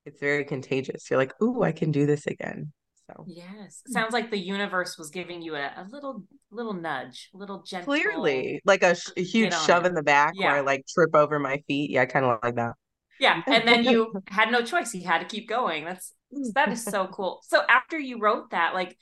it's 0.05 0.21
very 0.21 0.45
contagious. 0.45 1.09
You're 1.11 1.19
like, 1.19 1.33
"Ooh, 1.43 1.63
I 1.63 1.73
can 1.73 1.93
do 1.93 2.07
this 2.07 2.27
again." 2.27 2.73
So 3.07 3.25
yes, 3.27 3.83
sounds 3.87 4.13
like 4.13 4.31
the 4.31 4.39
universe 4.39 4.99
was 4.99 5.11
giving 5.11 5.43
you 5.43 5.55
a, 5.55 5.73
a 5.77 5.87
little 5.91 6.25
little 6.51 6.75
nudge, 6.75 7.31
a 7.35 7.37
little 7.37 7.63
gentle. 7.63 7.95
Clearly, 7.95 8.61
like 8.65 8.83
a, 8.83 8.97
a 9.17 9.23
huge 9.23 9.55
shove 9.55 9.85
it. 9.85 9.89
in 9.89 9.95
the 9.95 10.03
back 10.03 10.33
yeah. 10.35 10.47
where 10.47 10.57
I 10.57 10.61
like 10.61 10.87
trip 10.87 11.15
over 11.15 11.39
my 11.39 11.63
feet. 11.67 11.91
Yeah, 11.91 12.05
kind 12.07 12.25
of 12.25 12.39
like 12.43 12.57
that. 12.57 12.73
Yeah, 13.19 13.43
and 13.47 13.67
then 13.67 13.85
you 13.91 14.13
had 14.29 14.51
no 14.51 14.63
choice. 14.63 14.95
You 14.95 15.07
had 15.07 15.21
to 15.21 15.27
keep 15.27 15.49
going. 15.49 15.85
That's 15.85 16.15
that 16.55 16.73
is 16.73 16.85
so 16.85 17.07
cool. 17.09 17.41
So 17.49 17.63
after 17.69 17.99
you 17.99 18.19
wrote 18.21 18.51
that, 18.51 18.75
like 18.75 18.97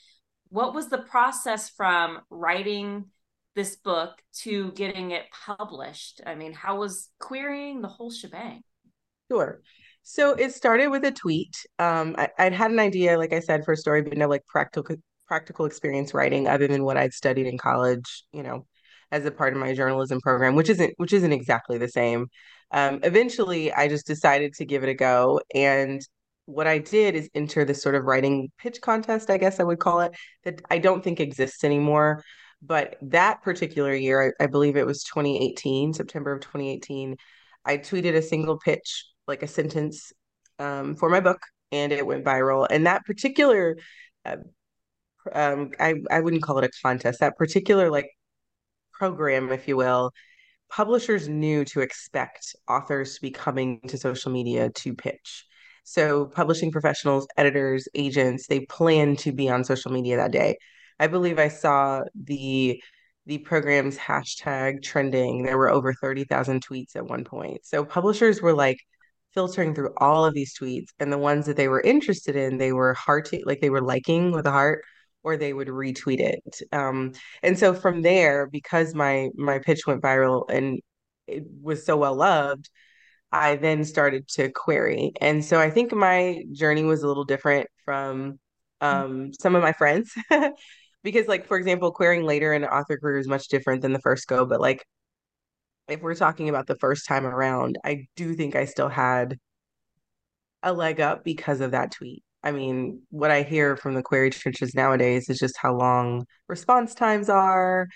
what 0.51 0.75
was 0.75 0.89
the 0.89 0.99
process 0.99 1.69
from 1.69 2.21
writing 2.31 3.07
this 3.55 3.77
book 3.77 4.23
to 4.41 4.73
getting 4.73 5.11
it 5.11 5.25
published? 5.47 6.21
I 6.25 6.35
mean, 6.35 6.53
how 6.53 6.79
was 6.79 7.11
querying 7.19 7.83
the 7.83 7.89
whole 7.89 8.11
shebang? 8.11 8.63
Sure. 9.31 9.61
So 10.03 10.33
it 10.33 10.55
started 10.55 10.89
with 10.89 11.05
a 11.05 11.13
tweet. 11.13 11.55
Um, 11.79 12.15
I, 12.17 12.31
would 12.45 12.55
had 12.55 12.71
an 12.71 12.79
idea, 12.79 13.19
like 13.19 13.33
I 13.33 13.41
said, 13.41 13.65
for 13.65 13.73
a 13.73 13.77
story, 13.77 14.03
but 14.03 14.17
no 14.17 14.29
like 14.29 14.47
practical 14.47 14.97
practical 15.27 15.67
experience 15.67 16.15
writing 16.15 16.49
other 16.49 16.67
than 16.67 16.85
what 16.85 16.97
I'd 16.97 17.13
studied 17.13 17.47
in 17.47 17.59
college, 17.59 18.25
you 18.33 18.43
know, 18.43 18.67
as 19.13 19.27
a 19.27 19.31
part 19.31 19.53
of 19.53 19.59
my 19.59 19.75
journalism 19.75 20.21
program, 20.23 20.55
which 20.55 20.71
isn't 20.71 20.95
which 20.97 21.13
isn't 21.13 21.33
exactly 21.33 21.77
the 21.77 21.89
same. 21.89 22.29
Um, 22.71 23.01
eventually, 23.03 23.73
I 23.73 23.89
just 23.89 24.07
decided 24.07 24.55
to 24.55 24.65
give 24.65 24.83
it 24.83 24.89
a 24.89 24.95
go, 24.95 25.41
and 25.55 26.01
what 26.49 26.67
I 26.67 26.79
did 26.79 27.15
is 27.15 27.29
enter 27.35 27.67
this 27.67 27.83
sort 27.83 27.95
of 27.95 28.05
writing 28.05 28.51
pitch 28.57 28.81
contest, 28.81 29.29
I 29.29 29.37
guess 29.37 29.61
I 29.61 29.65
would 29.65 29.79
call 29.79 30.01
it, 30.01 30.13
that 30.45 30.63
I 30.71 30.79
don't 30.79 31.05
think 31.05 31.21
exists 31.21 31.63
anymore. 31.63 32.25
But 32.63 32.97
that 33.03 33.43
particular 33.43 33.95
year, 33.95 34.35
I, 34.41 34.45
I 34.45 34.47
believe 34.47 34.77
it 34.77 34.87
was 34.87 35.05
2018, 35.05 35.93
September 35.93 36.33
of 36.33 36.41
2018, 36.41 37.17
I 37.67 37.77
tweeted 37.77 38.15
a 38.15 38.23
single 38.23 38.59
pitch, 38.59 39.05
like 39.27 39.43
a 39.43 39.47
sentence 39.47 40.11
um, 40.59 40.97
for 40.97 41.11
my 41.11 41.21
book, 41.21 41.39
and 41.71 41.93
it 41.93 42.07
went 42.07 42.25
viral. 42.25 42.67
And 42.69 42.87
that 42.87 43.05
particular, 43.05 43.77
uh, 44.25 44.37
um, 45.31 45.73
I, 45.79 45.97
I 46.11 46.21
wouldn't 46.21 46.43
call 46.43 46.59
it 46.59 46.65
a 46.65 46.71
contest, 46.83 47.21
that 47.21 47.37
particular 47.37 47.91
like 47.91 48.09
program, 48.91 49.53
if 49.53 49.69
you 49.69 49.77
will, 49.77 50.13
publishers 50.71 51.29
knew 51.29 51.67
to 51.67 51.83
expect 51.83 52.57
authors 52.67 53.17
to 53.17 53.21
be 53.21 53.31
coming 53.31 53.81
to 53.89 53.99
social 53.99 54.33
media 54.33 54.71
to 54.71 54.95
pitch. 54.95 55.45
So, 55.89 56.27
publishing 56.27 56.71
professionals, 56.71 57.27
editors, 57.39 57.89
agents, 57.95 58.47
they 58.47 58.61
plan 58.61 59.17
to 59.17 59.33
be 59.33 59.49
on 59.49 59.65
social 59.65 59.91
media 59.91 60.19
that 60.19 60.33
day. 60.33 60.59
I 61.01 61.07
believe 61.07 61.39
I 61.39 61.49
saw 61.49 62.03
the 62.15 62.83
the 63.27 63.39
program's 63.39 63.97
hashtag 63.97 64.83
trending. 64.83 65.45
There 65.45 65.57
were 65.59 65.71
over 65.71 65.93
30,000 65.95 66.67
tweets 66.67 66.95
at 66.97 67.07
one 67.07 67.25
point. 67.25 67.65
So, 67.65 67.85
publishers 67.87 68.43
were 68.43 68.53
like 68.53 68.79
filtering 69.33 69.75
through 69.75 69.95
all 69.97 70.27
of 70.27 70.35
these 70.35 70.55
tweets, 70.59 70.89
and 70.99 71.11
the 71.13 71.17
ones 71.19 71.47
that 71.47 71.57
they 71.57 71.69
were 71.69 71.81
interested 71.81 72.37
in, 72.37 72.59
they 72.59 72.73
were 72.73 72.93
hearting, 72.95 73.43
like 73.47 73.61
they 73.61 73.71
were 73.71 73.81
liking 73.83 74.33
with 74.33 74.47
a 74.47 74.51
heart, 74.51 74.85
or 75.23 75.37
they 75.39 75.55
would 75.55 75.69
retweet 75.69 76.21
it. 76.21 76.61
Um, 76.73 77.13
and 77.43 77.59
so 77.59 77.73
from 77.75 78.03
there, 78.03 78.47
because 78.47 78.95
my 78.95 79.31
my 79.37 79.59
pitch 79.59 79.87
went 79.87 80.03
viral 80.03 80.51
and 80.51 80.81
it 81.27 81.45
was 81.63 81.87
so 81.87 81.97
well 81.97 82.15
loved, 82.15 82.69
I 83.33 83.57
then 83.57 83.85
started 83.85 84.29
to 84.29 84.51
query. 84.51 85.13
And 85.21 85.45
so 85.45 85.61
I 85.61 85.71
think 85.71 85.93
my 85.93 86.45
journey 86.53 86.85
was 86.85 87.03
a 87.03 87.09
little 87.09 87.25
different 87.25 87.69
from 87.85 88.39
um, 88.81 89.33
some 89.35 89.55
of 89.55 89.63
my 89.63 89.73
friends. 89.73 90.13
because, 91.03 91.29
like, 91.29 91.47
for 91.47 91.57
example, 91.57 91.93
querying 91.93 92.25
later 92.25 92.53
in 92.53 92.65
an 92.65 92.71
author 92.71 92.99
career 92.99 93.19
is 93.19 93.29
much 93.29 93.49
different 93.49 93.83
than 93.83 93.93
the 93.93 94.01
first 94.01 94.27
go. 94.27 94.47
But, 94.47 94.61
like, 94.61 94.85
if 95.89 96.01
we're 96.03 96.15
talking 96.15 96.49
about 96.49 96.67
the 96.67 96.77
first 96.77 97.07
time 97.07 97.27
around, 97.27 97.79
I 97.85 98.07
do 98.17 98.35
think 98.35 98.57
I 98.57 98.65
still 98.65 98.89
had 98.89 99.39
a 100.63 100.73
leg 100.73 101.01
up 101.01 101.25
because 101.25 101.61
of 101.61 101.71
that 101.73 101.93
tweet. 101.93 102.23
I 102.43 102.53
mean, 102.53 103.03
what 103.11 103.31
I 103.31 103.43
hear 103.43 103.77
from 103.77 103.95
the 103.95 104.03
query 104.03 104.31
trenches 104.31 104.75
nowadays 104.75 105.29
is 105.29 105.39
just 105.39 105.57
how 105.57 105.75
long 105.75 106.25
response 106.49 106.95
times 106.95 107.29
are, 107.29 107.89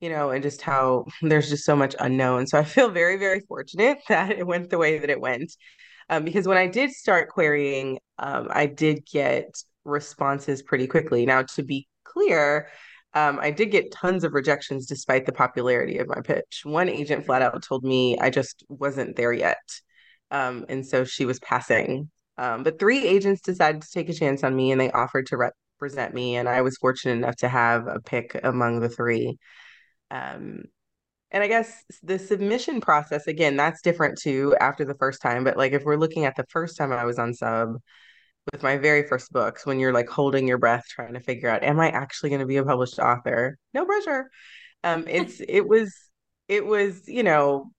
you 0.00 0.08
know, 0.08 0.30
and 0.30 0.42
just 0.42 0.62
how 0.62 1.06
there's 1.22 1.48
just 1.48 1.64
so 1.64 1.76
much 1.76 1.94
unknown. 1.98 2.46
So 2.46 2.58
I 2.58 2.64
feel 2.64 2.90
very, 2.90 3.16
very 3.16 3.40
fortunate 3.40 3.98
that 4.08 4.32
it 4.32 4.46
went 4.46 4.70
the 4.70 4.78
way 4.78 4.98
that 4.98 5.10
it 5.10 5.20
went. 5.20 5.52
Um, 6.08 6.24
because 6.24 6.46
when 6.46 6.58
I 6.58 6.68
did 6.68 6.92
start 6.92 7.30
querying, 7.30 7.98
um, 8.18 8.48
I 8.50 8.66
did 8.66 9.04
get 9.06 9.50
responses 9.84 10.62
pretty 10.62 10.86
quickly. 10.86 11.26
Now, 11.26 11.42
to 11.42 11.62
be 11.62 11.88
clear, 12.04 12.68
um, 13.14 13.38
I 13.40 13.50
did 13.50 13.70
get 13.70 13.92
tons 13.92 14.24
of 14.24 14.34
rejections 14.34 14.86
despite 14.86 15.26
the 15.26 15.32
popularity 15.32 15.98
of 15.98 16.06
my 16.06 16.20
pitch. 16.20 16.62
One 16.64 16.88
agent 16.88 17.24
flat 17.24 17.42
out 17.42 17.62
told 17.62 17.82
me 17.82 18.18
I 18.18 18.30
just 18.30 18.62
wasn't 18.68 19.16
there 19.16 19.32
yet. 19.32 19.58
Um, 20.30 20.66
and 20.68 20.86
so 20.86 21.04
she 21.04 21.24
was 21.24 21.40
passing. 21.40 22.10
Um, 22.38 22.62
but 22.62 22.78
three 22.78 23.06
agents 23.06 23.40
decided 23.40 23.82
to 23.82 23.90
take 23.90 24.08
a 24.08 24.14
chance 24.14 24.44
on 24.44 24.54
me 24.54 24.70
and 24.70 24.80
they 24.80 24.90
offered 24.90 25.26
to 25.28 25.38
represent 25.38 26.14
me. 26.14 26.36
And 26.36 26.48
I 26.48 26.60
was 26.62 26.76
fortunate 26.76 27.14
enough 27.14 27.36
to 27.36 27.48
have 27.48 27.86
a 27.86 28.00
pick 28.00 28.38
among 28.44 28.80
the 28.80 28.88
three. 28.88 29.38
Um, 30.10 30.64
and 31.30 31.42
I 31.42 31.48
guess 31.48 31.84
the 32.02 32.18
submission 32.18 32.80
process, 32.80 33.26
again, 33.26 33.56
that's 33.56 33.82
different 33.82 34.18
too 34.18 34.56
after 34.60 34.84
the 34.84 34.94
first 34.94 35.20
time. 35.20 35.44
But 35.44 35.56
like 35.56 35.72
if 35.72 35.84
we're 35.84 35.96
looking 35.96 36.24
at 36.24 36.36
the 36.36 36.46
first 36.50 36.76
time 36.76 36.92
I 36.92 37.04
was 37.04 37.18
on 37.18 37.34
sub 37.34 37.76
with 38.52 38.62
my 38.62 38.76
very 38.76 39.06
first 39.06 39.32
books, 39.32 39.66
when 39.66 39.80
you're 39.80 39.92
like 39.92 40.08
holding 40.08 40.46
your 40.46 40.58
breath 40.58 40.84
trying 40.88 41.14
to 41.14 41.20
figure 41.20 41.48
out, 41.48 41.64
am 41.64 41.80
I 41.80 41.90
actually 41.90 42.30
going 42.30 42.40
to 42.40 42.46
be 42.46 42.56
a 42.58 42.64
published 42.64 42.98
author? 42.98 43.58
No 43.74 43.84
pressure. 43.84 44.30
Um, 44.84 45.04
it's 45.08 45.40
it 45.48 45.66
was 45.66 45.94
it 46.48 46.64
was, 46.64 47.08
you 47.08 47.22
know, 47.22 47.72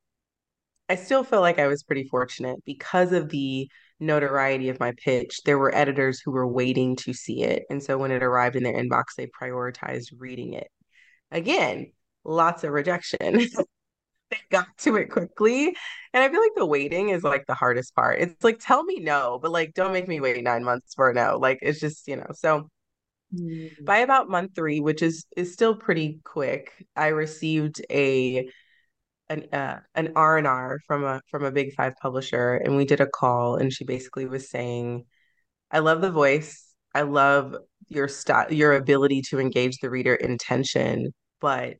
I 0.89 0.95
still 0.95 1.23
feel 1.23 1.41
like 1.41 1.59
I 1.59 1.67
was 1.67 1.83
pretty 1.83 2.05
fortunate 2.05 2.59
because 2.65 3.11
of 3.13 3.29
the 3.29 3.69
notoriety 3.99 4.69
of 4.69 4.79
my 4.79 4.93
pitch. 5.03 5.41
There 5.45 5.57
were 5.57 5.73
editors 5.75 6.21
who 6.23 6.31
were 6.31 6.47
waiting 6.47 6.95
to 6.97 7.13
see 7.13 7.43
it. 7.43 7.63
And 7.69 7.81
so 7.83 7.97
when 7.97 8.11
it 8.11 8.23
arrived 8.23 8.55
in 8.55 8.63
their 8.63 8.73
inbox, 8.73 9.15
they 9.17 9.27
prioritized 9.27 10.13
reading 10.17 10.53
it. 10.53 10.67
Again, 11.31 11.91
lots 12.27 12.63
of 12.63 12.71
rejection. 12.71 13.47
they 14.29 14.37
got 14.51 14.67
to 14.79 14.95
it 14.97 15.09
quickly. 15.09 15.75
And 16.13 16.23
I 16.23 16.29
feel 16.29 16.41
like 16.41 16.55
the 16.55 16.65
waiting 16.65 17.09
is 17.09 17.23
like 17.23 17.45
the 17.47 17.53
hardest 17.53 17.95
part. 17.95 18.19
It's 18.19 18.43
like, 18.43 18.59
tell 18.59 18.83
me 18.83 18.99
no, 18.99 19.39
but 19.41 19.51
like, 19.51 19.73
don't 19.73 19.93
make 19.93 20.07
me 20.07 20.19
wait 20.19 20.43
nine 20.43 20.63
months 20.63 20.93
for 20.93 21.09
a 21.09 21.13
no. 21.13 21.37
Like, 21.37 21.59
it's 21.61 21.79
just, 21.79 22.07
you 22.07 22.17
know, 22.17 22.27
so 22.33 22.69
mm. 23.33 23.71
by 23.83 23.99
about 23.99 24.29
month 24.29 24.51
three, 24.55 24.79
which 24.79 25.01
is 25.01 25.25
is 25.35 25.53
still 25.53 25.75
pretty 25.75 26.19
quick, 26.23 26.71
I 26.95 27.07
received 27.07 27.81
a 27.89 28.49
an 29.29 29.45
uh, 29.53 29.79
an 29.95 30.13
R 30.15 30.37
and 30.37 30.47
R 30.47 30.79
from 30.87 31.03
a 31.03 31.21
from 31.29 31.43
a 31.43 31.51
big 31.51 31.73
five 31.75 31.93
publisher, 32.01 32.55
and 32.55 32.77
we 32.77 32.85
did 32.85 33.01
a 33.01 33.07
call, 33.07 33.55
and 33.55 33.71
she 33.73 33.83
basically 33.85 34.25
was 34.25 34.49
saying, 34.49 35.05
"I 35.71 35.79
love 35.79 36.01
the 36.01 36.11
voice. 36.11 36.73
I 36.93 37.01
love 37.01 37.55
your 37.89 38.07
style, 38.07 38.51
your 38.51 38.73
ability 38.73 39.23
to 39.29 39.39
engage 39.39 39.79
the 39.79 39.89
reader 39.89 40.15
intention, 40.15 41.13
but." 41.41 41.77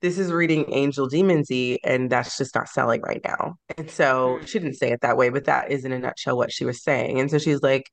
This 0.00 0.18
is 0.18 0.32
reading 0.32 0.72
Angel 0.72 1.08
Demonsy, 1.08 1.78
and 1.84 2.10
that's 2.10 2.36
just 2.36 2.54
not 2.54 2.68
selling 2.68 3.00
right 3.02 3.20
now. 3.24 3.56
And 3.78 3.90
so 3.90 4.38
mm. 4.40 4.46
she 4.46 4.58
didn't 4.58 4.76
say 4.76 4.92
it 4.92 5.00
that 5.02 5.16
way, 5.16 5.30
but 5.30 5.44
that 5.46 5.70
is 5.70 5.84
in 5.84 5.92
a 5.92 5.98
nutshell 5.98 6.36
what 6.36 6.52
she 6.52 6.64
was 6.64 6.82
saying. 6.82 7.20
And 7.20 7.30
so 7.30 7.38
she's 7.38 7.62
like, 7.62 7.84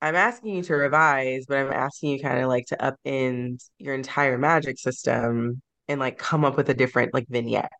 I'm 0.00 0.16
asking 0.16 0.56
you 0.56 0.62
to 0.64 0.74
revise, 0.74 1.46
but 1.48 1.58
I'm 1.58 1.72
asking 1.72 2.10
you 2.10 2.20
kind 2.20 2.38
of 2.38 2.48
like 2.48 2.66
to 2.66 2.76
upend 2.76 3.64
your 3.78 3.94
entire 3.94 4.36
magic 4.36 4.78
system 4.78 5.62
and 5.88 6.00
like 6.00 6.18
come 6.18 6.44
up 6.44 6.56
with 6.56 6.68
a 6.68 6.74
different 6.74 7.14
like 7.14 7.26
vignette. 7.28 7.70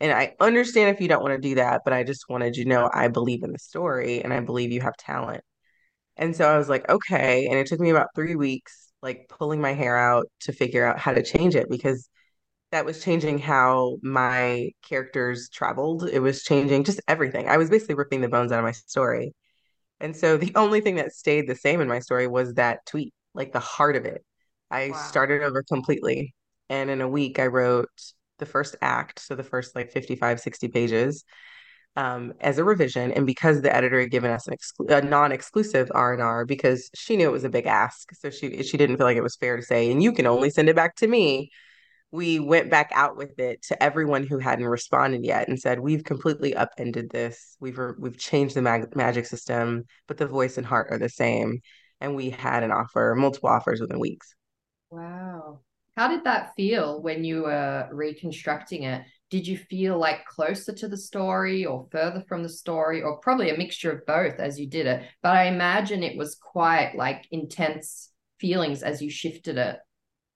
And 0.00 0.12
I 0.12 0.34
understand 0.40 0.94
if 0.94 1.00
you 1.00 1.08
don't 1.08 1.22
want 1.22 1.34
to 1.34 1.48
do 1.48 1.54
that, 1.56 1.82
but 1.84 1.94
I 1.94 2.02
just 2.02 2.28
wanted 2.28 2.56
you 2.56 2.64
to 2.64 2.68
know 2.68 2.90
I 2.92 3.08
believe 3.08 3.42
in 3.42 3.52
the 3.52 3.58
story 3.58 4.22
and 4.22 4.32
I 4.32 4.40
believe 4.40 4.72
you 4.72 4.80
have 4.80 4.96
talent. 4.96 5.42
And 6.16 6.36
so 6.36 6.48
I 6.48 6.58
was 6.58 6.68
like, 6.68 6.88
okay. 6.88 7.46
And 7.46 7.58
it 7.58 7.66
took 7.66 7.80
me 7.80 7.90
about 7.90 8.08
three 8.14 8.36
weeks, 8.36 8.92
like 9.02 9.28
pulling 9.28 9.60
my 9.60 9.72
hair 9.72 9.96
out 9.96 10.26
to 10.40 10.52
figure 10.52 10.84
out 10.84 10.98
how 10.98 11.12
to 11.12 11.22
change 11.22 11.54
it 11.54 11.68
because 11.70 12.08
that 12.74 12.84
was 12.84 13.04
changing 13.04 13.38
how 13.38 13.98
my 14.02 14.70
characters 14.82 15.48
traveled. 15.48 16.08
It 16.08 16.18
was 16.18 16.42
changing 16.42 16.82
just 16.82 17.00
everything. 17.06 17.48
I 17.48 17.56
was 17.56 17.70
basically 17.70 17.94
ripping 17.94 18.20
the 18.20 18.28
bones 18.28 18.50
out 18.50 18.58
of 18.58 18.64
my 18.64 18.72
story. 18.72 19.32
And 20.00 20.16
so 20.16 20.36
the 20.36 20.52
only 20.56 20.80
thing 20.80 20.96
that 20.96 21.12
stayed 21.12 21.48
the 21.48 21.54
same 21.54 21.80
in 21.80 21.88
my 21.88 22.00
story 22.00 22.26
was 22.26 22.54
that 22.54 22.84
tweet, 22.84 23.14
like 23.32 23.52
the 23.52 23.60
heart 23.60 23.94
of 23.94 24.04
it. 24.04 24.24
I 24.72 24.90
wow. 24.90 24.96
started 24.96 25.42
over 25.42 25.62
completely. 25.62 26.34
And 26.68 26.90
in 26.90 27.00
a 27.00 27.08
week, 27.08 27.38
I 27.38 27.46
wrote 27.46 27.88
the 28.38 28.46
first 28.46 28.74
act, 28.82 29.20
so 29.20 29.36
the 29.36 29.44
first 29.44 29.76
like 29.76 29.92
55, 29.92 30.40
60 30.40 30.68
pages 30.68 31.24
um, 31.94 32.32
as 32.40 32.58
a 32.58 32.64
revision. 32.64 33.12
And 33.12 33.24
because 33.24 33.62
the 33.62 33.72
editor 33.72 34.00
had 34.00 34.10
given 34.10 34.32
us 34.32 34.48
an 34.48 34.56
exclu- 34.56 34.90
a 34.90 35.00
non-exclusive 35.00 35.92
R&R 35.94 36.44
because 36.44 36.90
she 36.92 37.16
knew 37.16 37.28
it 37.28 37.32
was 37.32 37.44
a 37.44 37.48
big 37.48 37.66
ask. 37.66 38.12
So 38.16 38.30
she, 38.30 38.64
she 38.64 38.76
didn't 38.76 38.96
feel 38.96 39.06
like 39.06 39.16
it 39.16 39.22
was 39.22 39.36
fair 39.36 39.56
to 39.56 39.62
say, 39.62 39.92
and 39.92 40.02
you 40.02 40.10
can 40.12 40.26
only 40.26 40.50
send 40.50 40.68
it 40.68 40.74
back 40.74 40.96
to 40.96 41.06
me. 41.06 41.50
We 42.14 42.38
went 42.38 42.70
back 42.70 42.92
out 42.94 43.16
with 43.16 43.40
it 43.40 43.62
to 43.62 43.82
everyone 43.82 44.24
who 44.24 44.38
hadn't 44.38 44.66
responded 44.66 45.24
yet 45.24 45.48
and 45.48 45.58
said, 45.58 45.80
we've 45.80 46.04
completely 46.04 46.54
upended 46.54 47.10
this. 47.10 47.56
We've, 47.58 47.76
re- 47.76 47.94
we've 47.98 48.16
changed 48.16 48.54
the 48.54 48.62
mag- 48.62 48.94
magic 48.94 49.26
system, 49.26 49.82
but 50.06 50.16
the 50.16 50.28
voice 50.28 50.56
and 50.56 50.64
heart 50.64 50.92
are 50.92 50.98
the 50.98 51.08
same. 51.08 51.58
And 52.00 52.14
we 52.14 52.30
had 52.30 52.62
an 52.62 52.70
offer, 52.70 53.16
multiple 53.18 53.48
offers 53.48 53.80
within 53.80 53.98
weeks. 53.98 54.32
Wow. 54.90 55.62
How 55.96 56.06
did 56.06 56.22
that 56.22 56.52
feel 56.54 57.02
when 57.02 57.24
you 57.24 57.42
were 57.42 57.88
reconstructing 57.90 58.84
it? 58.84 59.02
Did 59.28 59.48
you 59.48 59.58
feel 59.58 59.98
like 59.98 60.24
closer 60.24 60.72
to 60.72 60.86
the 60.86 60.96
story 60.96 61.64
or 61.64 61.88
further 61.90 62.22
from 62.28 62.44
the 62.44 62.48
story, 62.48 63.02
or 63.02 63.18
probably 63.18 63.50
a 63.50 63.58
mixture 63.58 63.90
of 63.90 64.06
both 64.06 64.38
as 64.38 64.60
you 64.60 64.68
did 64.68 64.86
it? 64.86 65.02
But 65.20 65.34
I 65.34 65.46
imagine 65.46 66.04
it 66.04 66.16
was 66.16 66.36
quite 66.36 66.92
like 66.94 67.26
intense 67.32 68.12
feelings 68.38 68.84
as 68.84 69.02
you 69.02 69.10
shifted 69.10 69.58
it 69.58 69.78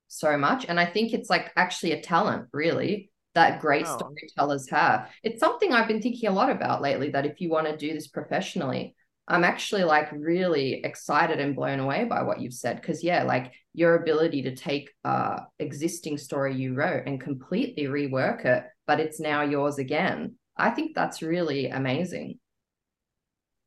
so 0.09 0.37
much. 0.37 0.67
And 0.69 0.81
I 0.81 0.87
think 0.87 1.13
it's 1.13 1.31
like 1.31 1.53
actually 1.57 1.93
a 1.93 2.03
talent, 2.03 2.49
really, 2.53 3.11
that 3.35 3.61
great 3.61 3.87
oh. 3.87 3.97
storytellers 3.97 4.69
have. 4.71 5.11
It's 5.23 5.41
something 5.41 5.73
I've 5.73 5.89
been 5.89 6.03
thinking 6.03 6.29
a 6.29 6.33
lot 6.33 6.51
about 6.51 6.83
lately 6.83 7.11
that 7.11 7.27
if 7.27 7.41
you 7.41 7.51
want 7.51 7.67
to 7.67 7.77
do 7.77 7.93
this 7.93 8.09
professionally, 8.09 8.95
I'm 9.29 9.45
actually 9.45 9.85
like 9.85 10.11
really 10.11 10.81
excited 10.83 11.39
and 11.39 11.55
blown 11.55 11.81
away 11.81 12.05
by 12.05 12.23
what 12.23 12.41
you've 12.41 12.55
said 12.55 12.81
because 12.81 13.05
yeah, 13.05 13.25
like 13.25 13.53
your 13.75 13.97
ability 13.97 14.43
to 14.43 14.57
take 14.57 14.91
a 15.05 15.43
existing 15.59 16.17
story 16.17 16.57
you 16.57 16.75
wrote 16.75 17.03
and 17.07 17.21
completely 17.21 17.85
rework 17.85 18.47
it, 18.47 18.65
but 18.87 19.01
it's 19.01 19.21
now 19.21 19.43
yours 19.43 19.79
again. 19.79 20.37
I 20.57 20.71
think 20.71 20.95
that's 20.95 21.23
really 21.23 21.69
amazing. 21.69 22.41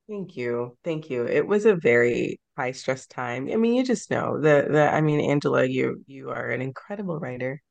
Thank 0.09 0.35
you. 0.35 0.77
Thank 0.83 1.09
you. 1.09 1.25
It 1.25 1.47
was 1.47 1.65
a 1.65 1.75
very 1.75 2.39
high 2.61 2.71
stress 2.73 3.07
time. 3.07 3.49
I 3.51 3.55
mean, 3.55 3.73
you 3.73 3.83
just 3.83 4.11
know 4.11 4.39
the 4.39 4.67
the 4.69 4.93
I 4.93 5.01
mean, 5.01 5.19
Angela, 5.19 5.65
you 5.65 6.03
you 6.05 6.29
are 6.29 6.49
an 6.49 6.61
incredible 6.61 7.17
writer. 7.19 7.61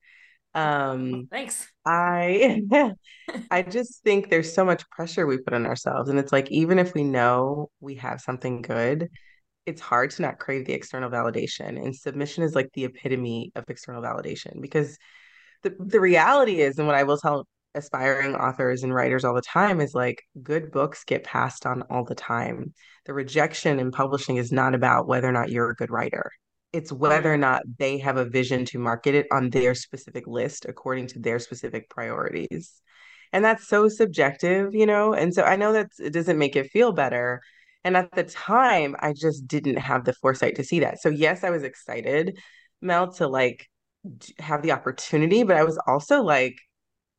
Um 0.55 1.29
thanks. 1.31 1.69
I 1.87 2.63
I 3.51 3.63
just 3.63 4.03
think 4.03 4.29
there's 4.29 4.53
so 4.53 4.65
much 4.65 4.89
pressure 4.91 5.27
we 5.27 5.39
put 5.39 5.55
on 5.55 5.65
ourselves 5.65 6.11
and 6.11 6.19
it's 6.19 6.33
like 6.33 6.51
even 6.51 6.81
if 6.81 6.93
we 6.93 7.05
know 7.05 7.71
we 7.79 7.95
have 7.97 8.21
something 8.21 8.63
good, 8.63 9.09
it's 9.65 9.81
hard 9.81 10.11
to 10.13 10.23
not 10.23 10.41
crave 10.41 10.67
the 10.67 10.73
external 10.73 11.11
validation 11.11 11.81
and 11.83 11.95
submission 11.95 12.43
is 12.43 12.57
like 12.57 12.71
the 12.75 12.85
epitome 12.85 13.53
of 13.55 13.65
external 13.69 14.03
validation 14.03 14.61
because 14.61 14.99
the 15.63 15.71
the 15.79 16.01
reality 16.01 16.61
is 16.61 16.79
and 16.79 16.87
what 16.89 16.97
I 16.97 17.05
will 17.05 17.19
tell 17.19 17.47
aspiring 17.75 18.35
authors 18.35 18.83
and 18.83 18.95
writers 18.95 19.25
all 19.25 19.35
the 19.35 19.43
time 19.43 19.81
is 19.81 19.95
like 19.95 20.23
good 20.43 20.71
books 20.73 21.05
get 21.05 21.25
passed 21.25 21.67
on 21.67 21.83
all 21.91 22.05
the 22.05 22.15
time. 22.15 22.75
The 23.07 23.15
rejection 23.15 23.79
in 23.79 23.91
publishing 23.91 24.37
is 24.37 24.53
not 24.53 24.75
about 24.75 25.07
whether 25.07 25.29
or 25.29 25.33
not 25.33 25.51
you're 25.51 25.71
a 25.71 25.75
good 25.75 25.91
writer. 25.91 26.31
It's 26.73 26.93
whether 26.93 27.33
or 27.33 27.37
not 27.37 27.63
they 27.79 27.99
have 27.99 28.17
a 28.17 28.25
vision 28.25 28.65
to 28.67 28.79
market 28.79 29.15
it 29.15 29.27
on 29.33 29.51
their 29.51 29.75
specific 29.75 30.27
list 30.27 30.67
according 30.69 31.09
to 31.09 31.19
their 31.19 31.39
specific 31.39 31.89
priorities. 31.89 32.81
And 33.33 33.45
that's 33.45 33.67
so 33.67 33.89
subjective, 33.89 34.75
you 34.75 34.87
know? 34.87 35.13
And 35.13 35.33
so 35.35 35.43
I 35.43 35.57
know 35.57 35.73
that 35.73 35.91
it 35.99 36.13
doesn't 36.13 36.39
make 36.39 36.57
it 36.57 36.71
feel 36.71 36.93
better. 36.93 37.41
And 37.85 37.97
at 37.97 38.13
the 38.13 38.25
time, 38.25 38.97
I 39.01 39.13
just 39.13 39.47
didn't 39.47 39.79
have 39.79 40.05
the 40.05 40.13
foresight 40.13 40.57
to 40.57 40.65
see 40.65 40.81
that. 40.81 41.01
So, 41.01 41.09
yes, 41.09 41.45
I 41.45 41.51
was 41.51 41.63
excited, 41.63 42.39
Mel, 42.81 43.13
to 43.15 43.27
like 43.29 43.69
have 44.39 44.63
the 44.63 44.73
opportunity, 44.73 45.43
but 45.45 45.57
I 45.57 45.65
was 45.65 45.79
also 45.87 46.23
like, 46.23 46.57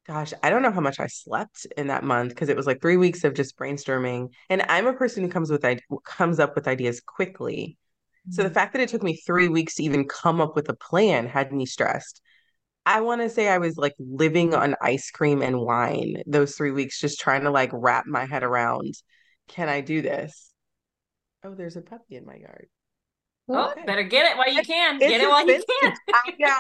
gosh, 0.08 0.34
I 0.42 0.50
don't 0.50 0.62
know 0.62 0.72
how 0.72 0.82
much 0.82 1.00
I 1.00 1.08
slept 1.08 1.68
in 1.78 1.88
that 1.88 2.04
month 2.04 2.30
because 2.30 2.50
it 2.50 2.58
was 2.58 2.66
like 2.66 2.82
three 2.82 2.98
weeks 2.98 3.24
of 3.24 3.34
just 3.34 3.58
brainstorming. 3.58 4.30
And 4.50 4.64
I'm 4.68 4.88
a 4.88 4.94
person 4.94 5.24
who 5.24 5.30
comes 5.30 5.52
with 5.52 5.66
comes 6.04 6.40
up 6.40 6.56
with 6.56 6.68
ideas 6.68 7.02
quickly. 7.02 7.78
So 8.30 8.44
the 8.44 8.50
mm-hmm. 8.50 8.54
fact 8.54 8.74
that 8.74 8.82
it 8.82 8.90
took 8.90 9.04
me 9.04 9.16
three 9.16 9.48
weeks 9.48 9.76
to 9.76 9.84
even 9.84 10.08
come 10.08 10.42
up 10.42 10.56
with 10.56 10.70
a 10.70 10.76
plan 10.76 11.28
had 11.28 11.52
me 11.52 11.66
stressed. 11.66 12.22
I 12.86 13.02
want 13.02 13.22
to 13.22 13.30
say 13.30 13.48
I 13.48 13.60
was 13.60 13.78
like 13.78 13.94
living 14.00 14.54
on 14.54 14.76
ice 14.82 15.12
cream 15.12 15.42
and 15.42 15.60
wine 15.60 16.24
those 16.26 16.56
three 16.56 16.72
weeks, 16.72 17.00
just 17.00 17.20
trying 17.20 17.44
to 17.44 17.52
like 17.52 17.70
wrap 17.74 18.06
my 18.08 18.26
head 18.26 18.44
around, 18.44 18.94
can 19.48 19.70
I 19.70 19.82
do 19.82 20.02
this? 20.02 20.52
Oh, 21.44 21.56
there's 21.56 21.78
a 21.78 21.82
puppy 21.82 22.16
in 22.16 22.26
my 22.26 22.36
yard. 22.36 22.68
Oh, 23.50 23.72
okay. 23.72 23.84
better 23.86 24.04
get 24.04 24.32
it 24.32 24.38
while 24.38 24.52
you 24.52 24.62
can. 24.64 24.96
It's 24.96 25.10
get 25.10 25.22
it 25.22 25.30
while 25.30 25.46
you 25.46 25.64
can. 25.82 25.94
I 26.14 26.34
know. 26.40 26.58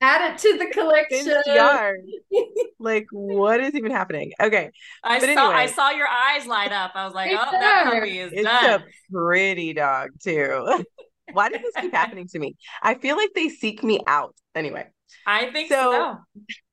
Add 0.00 0.32
it 0.32 0.38
to 0.38 0.58
the 0.58 0.66
collection. 0.72 1.42
Yard. 1.46 2.00
like, 2.78 3.06
what 3.10 3.60
is 3.60 3.74
even 3.74 3.90
happening? 3.90 4.32
Okay. 4.40 4.70
I 5.02 5.18
but 5.18 5.26
saw 5.26 5.30
anyway. 5.30 5.54
I 5.54 5.66
saw 5.66 5.90
your 5.90 6.08
eyes 6.08 6.46
light 6.46 6.72
up. 6.72 6.92
I 6.94 7.04
was 7.04 7.14
like, 7.14 7.30
oh, 7.32 7.50
that 7.50 7.84
puppy 7.86 8.18
is 8.18 8.32
it's 8.32 8.42
done. 8.42 8.82
a 8.82 9.12
pretty 9.12 9.72
dog, 9.72 10.10
too. 10.22 10.84
Why 11.32 11.48
does 11.48 11.60
this 11.60 11.72
keep 11.80 11.92
happening 11.92 12.28
to 12.28 12.38
me? 12.38 12.56
I 12.82 12.94
feel 12.94 13.16
like 13.16 13.30
they 13.34 13.48
seek 13.48 13.82
me 13.82 14.00
out. 14.06 14.34
Anyway. 14.54 14.86
I 15.26 15.50
think 15.50 15.68
so. 15.68 16.18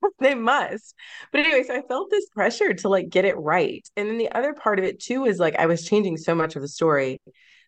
so. 0.03 0.09
they 0.19 0.36
must. 0.36 0.93
But 1.32 1.41
anyway, 1.41 1.63
so 1.63 1.76
I 1.76 1.82
felt 1.88 2.11
this 2.11 2.28
pressure 2.30 2.74
to 2.74 2.89
like 2.89 3.09
get 3.09 3.26
it 3.26 3.38
right. 3.38 3.88
And 3.95 4.07
then 4.07 4.17
the 4.17 4.32
other 4.32 4.53
part 4.53 4.80
of 4.80 4.86
it 4.86 4.99
too 4.99 5.26
is 5.26 5.39
like 5.39 5.55
I 5.55 5.65
was 5.65 5.86
changing 5.86 6.17
so 6.17 6.36
much 6.36 6.55
of 6.55 6.61
the 6.61 6.67
story. 6.67 7.19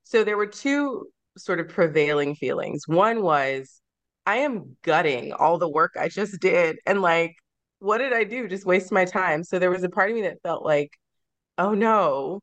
So 0.04 0.24
there 0.24 0.38
were 0.38 0.48
two 0.48 1.08
sort 1.38 1.60
of 1.60 1.70
prevailing 1.70 2.36
feelings. 2.36 2.88
One 2.88 3.24
was 3.24 3.82
I 4.26 4.38
am 4.38 4.78
gutting 4.84 5.34
all 5.34 5.58
the 5.58 5.70
work 5.70 5.96
I 6.00 6.10
just 6.10 6.40
did. 6.40 6.78
And 6.86 7.02
like, 7.02 7.36
what 7.80 8.00
did 8.00 8.14
I 8.14 8.24
do? 8.24 8.48
Just 8.48 8.66
waste 8.66 8.92
my 8.92 9.06
time. 9.06 9.44
So 9.44 9.60
there 9.60 9.72
was 9.72 9.84
a 9.84 9.90
part 9.90 10.10
of 10.10 10.16
me 10.16 10.24
that 10.24 10.42
felt 10.44 10.66
like, 10.66 10.92
oh 11.58 11.74
no, 11.74 12.42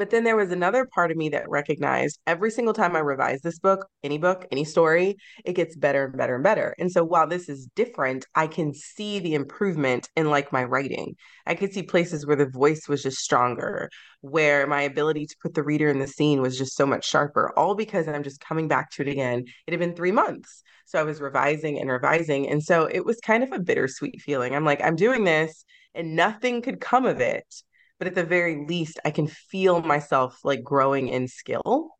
But 0.00 0.08
then 0.08 0.24
there 0.24 0.34
was 0.34 0.50
another 0.50 0.86
part 0.86 1.10
of 1.10 1.18
me 1.18 1.28
that 1.28 1.50
recognized 1.50 2.20
every 2.26 2.50
single 2.50 2.72
time 2.72 2.96
I 2.96 3.00
revise 3.00 3.42
this 3.42 3.58
book, 3.58 3.86
any 4.02 4.16
book, 4.16 4.46
any 4.50 4.64
story, 4.64 5.18
it 5.44 5.52
gets 5.52 5.76
better 5.76 6.06
and 6.06 6.16
better 6.16 6.36
and 6.36 6.42
better. 6.42 6.74
And 6.78 6.90
so 6.90 7.04
while 7.04 7.26
this 7.26 7.50
is 7.50 7.68
different, 7.76 8.24
I 8.34 8.46
can 8.46 8.72
see 8.72 9.18
the 9.18 9.34
improvement 9.34 10.08
in 10.16 10.30
like 10.30 10.54
my 10.54 10.64
writing. 10.64 11.16
I 11.44 11.54
could 11.54 11.74
see 11.74 11.82
places 11.82 12.24
where 12.24 12.34
the 12.34 12.48
voice 12.48 12.88
was 12.88 13.02
just 13.02 13.18
stronger, 13.18 13.90
where 14.22 14.66
my 14.66 14.80
ability 14.80 15.26
to 15.26 15.36
put 15.42 15.52
the 15.52 15.62
reader 15.62 15.90
in 15.90 15.98
the 15.98 16.06
scene 16.06 16.40
was 16.40 16.56
just 16.56 16.78
so 16.78 16.86
much 16.86 17.06
sharper, 17.06 17.52
all 17.58 17.74
because 17.74 18.08
I'm 18.08 18.22
just 18.22 18.40
coming 18.40 18.68
back 18.68 18.90
to 18.92 19.02
it 19.02 19.08
again. 19.08 19.44
It 19.66 19.72
had 19.72 19.80
been 19.80 19.94
three 19.94 20.12
months. 20.12 20.62
So 20.86 20.98
I 20.98 21.02
was 21.02 21.20
revising 21.20 21.78
and 21.78 21.90
revising. 21.90 22.48
And 22.48 22.62
so 22.62 22.86
it 22.86 23.04
was 23.04 23.20
kind 23.20 23.44
of 23.44 23.52
a 23.52 23.60
bittersweet 23.60 24.22
feeling. 24.22 24.54
I'm 24.56 24.64
like, 24.64 24.80
I'm 24.82 24.96
doing 24.96 25.24
this 25.24 25.62
and 25.94 26.16
nothing 26.16 26.62
could 26.62 26.80
come 26.80 27.04
of 27.04 27.20
it 27.20 27.44
but 28.00 28.08
at 28.08 28.16
the 28.16 28.24
very 28.24 28.64
least 28.66 28.98
i 29.04 29.10
can 29.12 29.28
feel 29.28 29.80
myself 29.82 30.40
like 30.42 30.64
growing 30.64 31.06
in 31.06 31.28
skill 31.28 31.90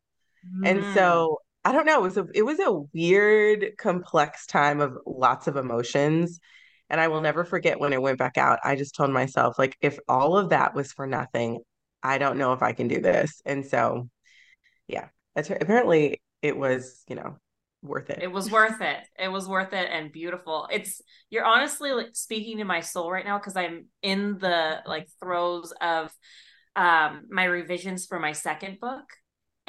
mm. 0.45 0.67
and 0.67 0.83
so 0.93 1.37
i 1.63 1.71
don't 1.71 1.85
know 1.85 1.99
it 1.99 2.01
was 2.01 2.17
a 2.17 2.27
it 2.33 2.41
was 2.41 2.59
a 2.59 2.81
weird 2.93 3.77
complex 3.77 4.45
time 4.45 4.81
of 4.81 4.97
lots 5.05 5.47
of 5.47 5.55
emotions 5.55 6.41
and 6.89 6.99
i 6.99 7.07
will 7.07 7.21
never 7.21 7.45
forget 7.45 7.79
when 7.79 7.93
it 7.93 8.01
went 8.01 8.17
back 8.17 8.37
out 8.37 8.59
i 8.65 8.75
just 8.75 8.95
told 8.95 9.11
myself 9.11 9.57
like 9.57 9.77
if 9.79 9.97
all 10.09 10.37
of 10.37 10.49
that 10.49 10.75
was 10.75 10.91
for 10.91 11.07
nothing 11.07 11.61
i 12.03 12.17
don't 12.17 12.37
know 12.37 12.51
if 12.51 12.61
i 12.61 12.73
can 12.73 12.89
do 12.89 12.99
this 12.99 13.41
and 13.45 13.65
so 13.65 14.09
yeah 14.87 15.07
apparently 15.37 16.21
it 16.41 16.57
was 16.57 17.03
you 17.07 17.15
know 17.15 17.37
worth 17.81 18.09
it. 18.09 18.19
It 18.21 18.31
was 18.31 18.49
worth 18.51 18.81
it. 18.81 18.99
It 19.17 19.27
was 19.29 19.47
worth 19.47 19.73
it 19.73 19.89
and 19.91 20.11
beautiful. 20.11 20.67
It's 20.71 21.01
you're 21.29 21.45
honestly 21.45 21.91
like 21.91 22.09
speaking 22.13 22.57
to 22.57 22.63
my 22.63 22.81
soul 22.81 23.11
right 23.11 23.25
now 23.25 23.37
because 23.37 23.55
I'm 23.55 23.85
in 24.01 24.37
the 24.37 24.81
like 24.85 25.07
throes 25.19 25.73
of 25.81 26.11
um 26.75 27.23
my 27.29 27.45
revisions 27.45 28.05
for 28.05 28.19
my 28.19 28.33
second 28.33 28.79
book. 28.79 29.05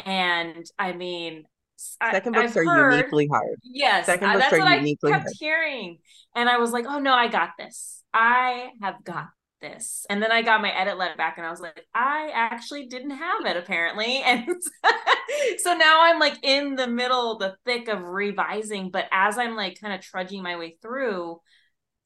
And 0.04 0.64
I 0.78 0.92
mean 0.92 1.44
second 1.76 2.34
books 2.34 2.56
I've 2.56 2.56
are 2.56 2.64
heard, 2.64 2.92
uniquely 2.92 3.28
hard. 3.28 3.56
Yes, 3.62 4.06
second 4.06 4.32
books 4.32 4.44
that's 4.44 4.54
are 4.54 4.58
what 4.60 4.78
uniquely 4.78 5.10
I 5.12 5.14
kept 5.14 5.24
hard. 5.24 5.36
hearing. 5.38 5.98
And 6.34 6.48
I 6.48 6.58
was 6.58 6.70
like, 6.72 6.86
oh 6.88 6.98
no, 6.98 7.12
I 7.14 7.28
got 7.28 7.50
this. 7.58 8.02
I 8.12 8.70
have 8.80 9.02
got 9.04 9.28
this. 9.62 10.04
And 10.10 10.22
then 10.22 10.30
I 10.30 10.42
got 10.42 10.60
my 10.60 10.70
edit 10.70 10.98
letter 10.98 11.16
back 11.16 11.38
and 11.38 11.46
I 11.46 11.50
was 11.50 11.60
like, 11.60 11.86
I 11.94 12.30
actually 12.34 12.86
didn't 12.86 13.12
have 13.12 13.46
it 13.46 13.56
apparently. 13.56 14.22
And 14.32 14.46
so 15.58 15.74
now 15.74 16.02
I'm 16.02 16.18
like 16.18 16.38
in 16.42 16.74
the 16.74 16.86
middle, 16.86 17.38
the 17.38 17.56
thick 17.64 17.88
of 17.88 18.02
revising. 18.02 18.90
But 18.90 19.06
as 19.10 19.38
I'm 19.38 19.56
like 19.56 19.80
kind 19.80 19.94
of 19.94 20.02
trudging 20.02 20.42
my 20.42 20.56
way 20.56 20.76
through, 20.82 21.40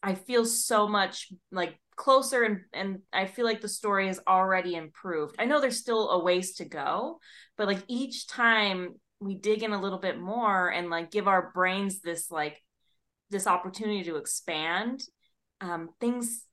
I 0.03 0.15
feel 0.15 0.45
so 0.45 0.87
much 0.87 1.33
like 1.51 1.81
closer 1.97 2.45
and 2.45 2.61
and 2.73 2.99
I 3.13 3.27
feel 3.27 3.47
like 3.47 3.61
the 3.61 3.69
story 3.69 4.07
has 4.07 4.21
already 4.29 4.77
improved. 4.77 5.35
I 5.39 5.47
know 5.47 5.61
there's 5.61 5.81
still 5.81 6.11
a 6.11 6.23
ways 6.23 6.55
to 6.57 6.65
go, 6.65 7.19
but 7.57 7.67
like 7.67 7.83
each 7.89 8.29
time 8.29 8.95
we 9.19 9.35
dig 9.35 9.63
in 9.63 9.73
a 9.73 9.81
little 9.81 9.99
bit 9.99 10.21
more 10.21 10.69
and 10.69 10.91
like 10.91 11.11
give 11.11 11.27
our 11.27 11.51
brains 11.53 12.01
this 12.01 12.31
like 12.31 12.63
this 13.31 13.47
opportunity 13.47 14.05
to 14.05 14.17
expand 14.17 15.03
um 15.61 15.89
things 16.01 16.46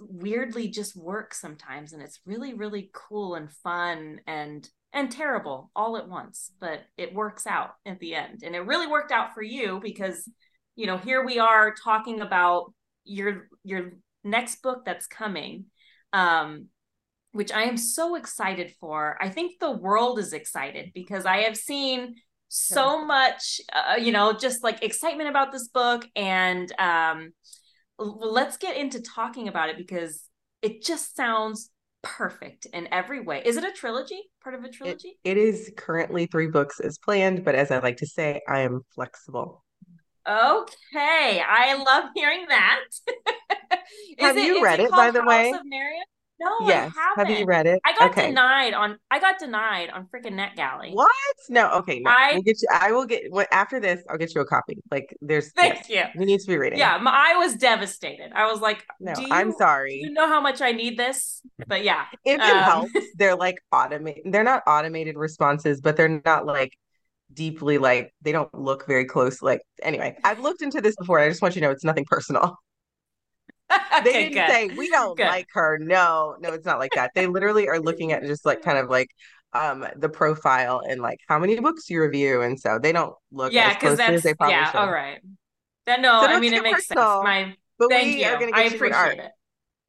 weirdly 0.00 0.68
just 0.68 0.96
work 0.96 1.34
sometimes 1.34 1.92
and 1.92 2.02
it's 2.02 2.20
really 2.24 2.54
really 2.54 2.90
cool 2.92 3.34
and 3.34 3.50
fun 3.50 4.20
and 4.26 4.68
and 4.92 5.10
terrible 5.10 5.70
all 5.74 5.96
at 5.96 6.08
once 6.08 6.52
but 6.60 6.82
it 6.96 7.12
works 7.12 7.46
out 7.46 7.70
at 7.84 7.98
the 7.98 8.14
end 8.14 8.42
and 8.44 8.54
it 8.54 8.60
really 8.60 8.86
worked 8.86 9.10
out 9.10 9.34
for 9.34 9.42
you 9.42 9.80
because 9.82 10.28
you 10.76 10.86
know 10.86 10.96
here 10.96 11.24
we 11.24 11.38
are 11.38 11.74
talking 11.74 12.20
about 12.20 12.72
your 13.04 13.48
your 13.64 13.92
next 14.22 14.62
book 14.62 14.84
that's 14.84 15.06
coming 15.06 15.64
um 16.12 16.68
which 17.36 17.52
I 17.52 17.64
am 17.64 17.76
so 17.76 18.14
excited 18.14 18.72
for. 18.80 19.18
I 19.20 19.28
think 19.28 19.60
the 19.60 19.70
world 19.70 20.18
is 20.18 20.32
excited 20.32 20.92
because 20.94 21.26
I 21.26 21.42
have 21.42 21.56
seen 21.56 22.14
so 22.48 23.04
much 23.04 23.60
uh, 23.74 23.96
you 23.96 24.12
know 24.12 24.32
just 24.32 24.62
like 24.62 24.82
excitement 24.82 25.28
about 25.28 25.52
this 25.52 25.68
book 25.68 26.06
and 26.14 26.72
um 26.78 27.32
let's 27.98 28.56
get 28.56 28.76
into 28.76 29.00
talking 29.00 29.48
about 29.48 29.68
it 29.68 29.76
because 29.76 30.24
it 30.62 30.82
just 30.82 31.16
sounds 31.16 31.70
perfect 32.02 32.66
in 32.66 32.88
every 32.92 33.20
way. 33.20 33.42
Is 33.44 33.56
it 33.56 33.64
a 33.64 33.72
trilogy? 33.72 34.20
Part 34.42 34.54
of 34.54 34.64
a 34.64 34.70
trilogy? 34.70 35.18
it, 35.24 35.36
it 35.36 35.36
is 35.36 35.72
currently 35.76 36.26
three 36.26 36.48
books 36.48 36.80
as 36.80 36.98
planned, 36.98 37.44
but 37.44 37.54
as 37.54 37.70
I 37.70 37.78
like 37.78 37.98
to 37.98 38.06
say, 38.06 38.40
I 38.48 38.60
am 38.60 38.82
flexible. 38.94 39.64
Okay, 40.28 41.42
I 41.46 41.74
love 41.86 42.10
hearing 42.14 42.46
that. 42.48 42.80
Have 44.18 44.36
it, 44.36 44.44
you 44.44 44.62
read 44.62 44.80
it, 44.80 44.90
by 44.90 45.10
the 45.10 45.20
House 45.20 45.28
way? 45.28 45.54
No, 46.38 46.66
yes. 46.66 46.92
Have 47.16 47.30
you 47.30 47.46
read 47.46 47.66
it? 47.66 47.80
I 47.84 47.94
got 47.94 48.10
okay. 48.10 48.26
denied 48.26 48.74
on. 48.74 48.98
I 49.10 49.18
got 49.18 49.38
denied 49.38 49.88
on 49.90 50.06
freaking 50.06 50.34
NetGalley. 50.34 50.92
What? 50.92 51.10
No. 51.48 51.70
Okay. 51.78 52.00
No. 52.00 52.10
I 52.10 52.34
will 52.34 52.42
get 52.42 52.60
you. 52.60 52.68
I 52.70 52.92
will 52.92 53.06
get. 53.06 53.22
What 53.30 53.48
After 53.52 53.80
this, 53.80 54.02
I'll 54.10 54.18
get 54.18 54.34
you 54.34 54.42
a 54.42 54.46
copy. 54.46 54.76
Like, 54.90 55.16
there's. 55.22 55.50
Thank 55.52 55.88
yes, 55.88 56.14
you. 56.14 56.20
We 56.20 56.26
need 56.26 56.40
to 56.40 56.46
be 56.46 56.58
reading. 56.58 56.78
Yeah, 56.78 56.98
my, 56.98 57.10
I 57.10 57.36
was 57.36 57.56
devastated. 57.56 58.32
I 58.34 58.50
was 58.50 58.60
like, 58.60 58.84
"No, 59.00 59.14
you, 59.18 59.28
I'm 59.30 59.52
sorry. 59.52 60.00
you 60.02 60.10
know 60.10 60.26
how 60.26 60.40
much 60.40 60.60
I 60.60 60.72
need 60.72 60.98
this?" 60.98 61.40
But 61.66 61.84
yeah, 61.84 62.04
if 62.24 62.38
um, 62.38 62.46
it 62.46 62.62
helps, 62.62 62.92
they're 63.16 63.36
like 63.36 63.56
automated. 63.72 64.24
They're 64.26 64.44
not 64.44 64.62
automated 64.66 65.16
responses, 65.16 65.80
but 65.80 65.96
they're 65.96 66.20
not 66.24 66.44
like 66.44 66.76
deeply 67.32 67.78
like 67.78 68.12
they 68.22 68.32
don't 68.32 68.52
look 68.54 68.86
very 68.86 69.06
close. 69.06 69.40
Like 69.40 69.62
anyway, 69.82 70.16
I've 70.22 70.40
looked 70.40 70.60
into 70.60 70.82
this 70.82 70.96
before. 70.96 71.18
I 71.18 71.28
just 71.30 71.40
want 71.40 71.54
you 71.54 71.60
to 71.60 71.68
know 71.68 71.72
it's 71.72 71.84
nothing 71.84 72.04
personal. 72.06 72.58
they 74.04 74.12
didn't 74.12 74.32
good. 74.34 74.48
say 74.48 74.68
we 74.76 74.88
don't 74.90 75.16
good. 75.16 75.26
like 75.26 75.48
her. 75.52 75.78
No, 75.78 76.36
no, 76.40 76.52
it's 76.52 76.66
not 76.66 76.78
like 76.78 76.92
that. 76.94 77.12
They 77.14 77.26
literally 77.26 77.68
are 77.68 77.80
looking 77.80 78.12
at 78.12 78.22
just 78.24 78.44
like 78.46 78.62
kind 78.62 78.78
of 78.78 78.88
like 78.90 79.10
um 79.52 79.86
the 79.96 80.08
profile 80.08 80.82
and 80.88 81.00
like 81.00 81.20
how 81.28 81.38
many 81.38 81.58
books 81.60 81.88
you 81.90 82.00
review, 82.02 82.42
and 82.42 82.58
so 82.60 82.78
they 82.78 82.92
don't 82.92 83.14
look 83.32 83.52
yeah 83.52 83.74
because 83.74 83.96
that's 83.96 84.22
they 84.22 84.34
probably 84.34 84.54
yeah 84.56 84.70
should. 84.70 84.78
all 84.78 84.90
right. 84.90 85.20
That 85.86 86.00
no, 86.00 86.20
so 86.22 86.26
I 86.26 86.36
mean 86.36 86.54
it 86.54 86.62
makes 86.62 86.86
personal, 86.86 87.22
sense. 87.22 87.24
My 87.24 87.56
but 87.78 87.88
thank 87.90 88.16
you. 88.18 88.26
Are 88.26 88.38
gonna 88.38 88.52
get 88.52 88.60
I 88.60 88.64
you 88.64 88.76
appreciate 88.76 88.96
art. 88.96 89.18
it. 89.18 89.32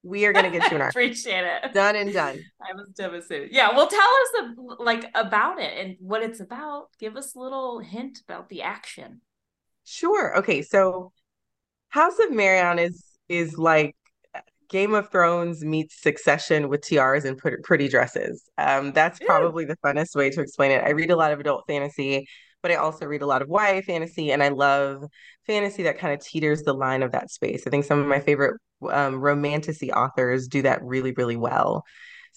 We 0.04 0.26
are 0.26 0.34
gonna 0.34 0.52
get 0.52 0.70
you 0.70 0.76
an 0.78 0.82
art. 0.84 0.94
appreciate 0.94 1.44
it. 1.46 1.74
Done 1.74 1.96
and 1.96 2.14
done. 2.14 2.40
I 2.62 2.74
was 2.74 2.90
devastated. 2.96 3.52
Yeah, 3.52 3.76
well, 3.76 3.88
tell 3.88 4.00
us 4.00 4.30
the, 4.34 4.76
like 4.80 5.06
about 5.16 5.60
it 5.60 5.78
and 5.78 5.98
what 6.00 6.24
it's 6.24 6.40
about. 6.40 6.90
Give 7.00 7.18
us 7.18 7.36
a 7.36 7.40
little 7.40 7.80
hint 7.80 8.20
about 8.28 8.50
the 8.50 8.62
action. 8.62 9.22
Sure. 9.84 10.38
Okay, 10.40 10.62
so 10.62 11.12
House 11.90 12.20
of 12.20 12.30
Marionne 12.30 12.80
is 12.84 13.04
is 13.30 13.58
like 13.58 13.96
Game 14.70 14.94
of 14.94 15.10
Thrones 15.10 15.64
meets 15.64 16.02
Succession 16.02 16.68
with 16.70 16.82
tiaras 16.82 17.26
and 17.26 17.38
pretty 17.38 17.88
dresses. 17.88 18.50
Um, 18.58 18.92
that's 18.92 19.20
probably 19.20 19.66
the 19.66 19.78
funnest 19.78 20.16
way 20.16 20.30
to 20.32 20.42
explain 20.42 20.72
it. 20.72 20.84
I 20.84 20.90
read 20.90 21.12
a 21.12 21.16
lot 21.16 21.32
of 21.32 21.40
adult 21.40 21.64
fantasy, 21.68 22.28
but 22.62 22.72
I 22.72 22.76
also 22.76 23.06
read 23.06 23.22
a 23.22 23.26
lot 23.26 23.42
of 23.42 23.48
YA 23.50 23.82
fantasy, 23.82 24.32
and 24.32 24.44
I 24.44 24.50
love 24.50 25.06
fantasy 25.46 25.84
that 25.84 26.00
kind 26.00 26.14
of 26.14 26.20
teeters 26.20 26.64
the 26.64 26.74
line 26.74 27.02
of 27.02 27.14
that 27.14 27.32
space. 27.32 27.64
I 27.66 27.70
think 27.70 27.86
some 27.86 28.00
of 28.00 28.08
my 28.08 28.20
favorite 28.20 28.60
um, 28.90 29.16
romantasy 29.16 29.92
authors 29.92 30.48
do 30.48 30.62
that 30.64 30.84
really, 30.84 31.14
really 31.14 31.38
well. 31.38 31.84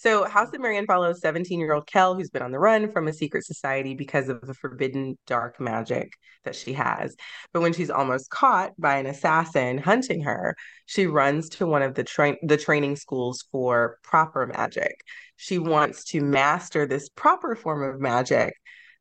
So, 0.01 0.24
House 0.24 0.48
of 0.55 0.62
Marionne 0.62 0.86
follows 0.86 1.20
17 1.20 1.61
year 1.61 1.74
old 1.74 1.86
Quell, 1.86 2.14
who's 2.14 2.30
been 2.30 2.40
on 2.40 2.53
the 2.53 2.59
run 2.59 2.90
from 2.90 3.07
a 3.07 3.12
secret 3.12 3.44
society 3.44 3.92
because 3.92 4.30
of 4.30 4.40
the 4.40 4.55
forbidden 4.55 5.18
dark 5.26 5.61
magic 5.61 6.14
that 6.44 6.57
she 6.57 6.72
has. 6.72 7.14
But 7.53 7.61
when 7.61 7.74
she's 7.74 7.90
almost 7.90 8.30
caught 8.30 8.72
by 8.78 8.96
an 8.96 9.05
assassin 9.05 9.76
hunting 9.76 10.22
her, 10.22 10.57
she 10.86 11.07
runs 11.07 11.51
to 11.51 11.66
one 11.66 11.82
of 11.82 11.96
the, 11.96 12.05
tra- 12.05 12.38
the 12.42 12.57
training 12.57 12.96
schools 12.96 13.44
for 13.53 13.98
proper 14.03 14.46
magic. 14.46 14.94
She 15.36 15.59
wants 15.59 16.05
to 16.05 16.22
master 16.22 16.86
this 16.86 17.11
proper 17.11 17.55
form 17.55 17.82
of 17.82 18.01
magic 18.01 18.55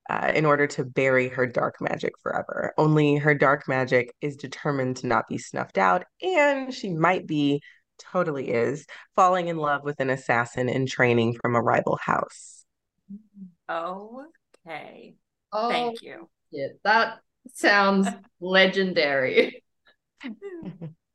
uh, 0.09 0.33
in 0.35 0.45
order 0.45 0.67
to 0.67 0.83
bury 0.83 1.29
her 1.29 1.45
dark 1.45 1.75
magic 1.79 2.11
forever. 2.21 2.73
Only 2.77 3.15
her 3.15 3.35
dark 3.35 3.69
magic 3.69 4.13
is 4.19 4.35
determined 4.35 4.97
to 4.97 5.07
not 5.07 5.29
be 5.29 5.37
snuffed 5.37 5.77
out, 5.77 6.03
and 6.21 6.73
she 6.73 6.89
might 6.89 7.25
be 7.25 7.61
totally 8.11 8.49
is 8.49 8.85
falling 9.15 9.47
in 9.47 9.57
love 9.57 9.83
with 9.83 9.99
an 9.99 10.09
assassin 10.09 10.69
in 10.69 10.85
training 10.85 11.35
from 11.41 11.55
a 11.55 11.61
rival 11.61 11.97
house. 12.01 12.65
Okay. 13.69 15.15
Oh, 15.51 15.69
Thank 15.69 16.01
you. 16.01 16.29
Yeah, 16.51 16.67
that 16.83 17.19
sounds 17.53 18.07
legendary. 18.39 19.63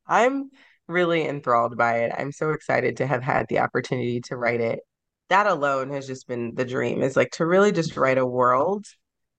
I'm 0.07 0.51
really 0.87 1.27
enthralled 1.27 1.77
by 1.77 2.01
it. 2.01 2.13
I'm 2.17 2.33
so 2.33 2.51
excited 2.51 2.99
to 2.99 3.07
have 3.07 3.23
had 3.23 3.47
the 3.49 3.61
opportunity 3.61 4.21
to 4.23 4.37
write 4.37 4.61
it. 4.61 4.81
That 5.31 5.47
alone 5.47 5.91
has 5.91 6.07
just 6.07 6.29
been 6.29 6.55
the 6.55 6.65
dream 6.65 7.03
is 7.03 7.17
like 7.17 7.31
to 7.33 7.47
really 7.47 7.73
just 7.73 7.97
write 7.97 8.19
a 8.19 8.27
world 8.27 8.87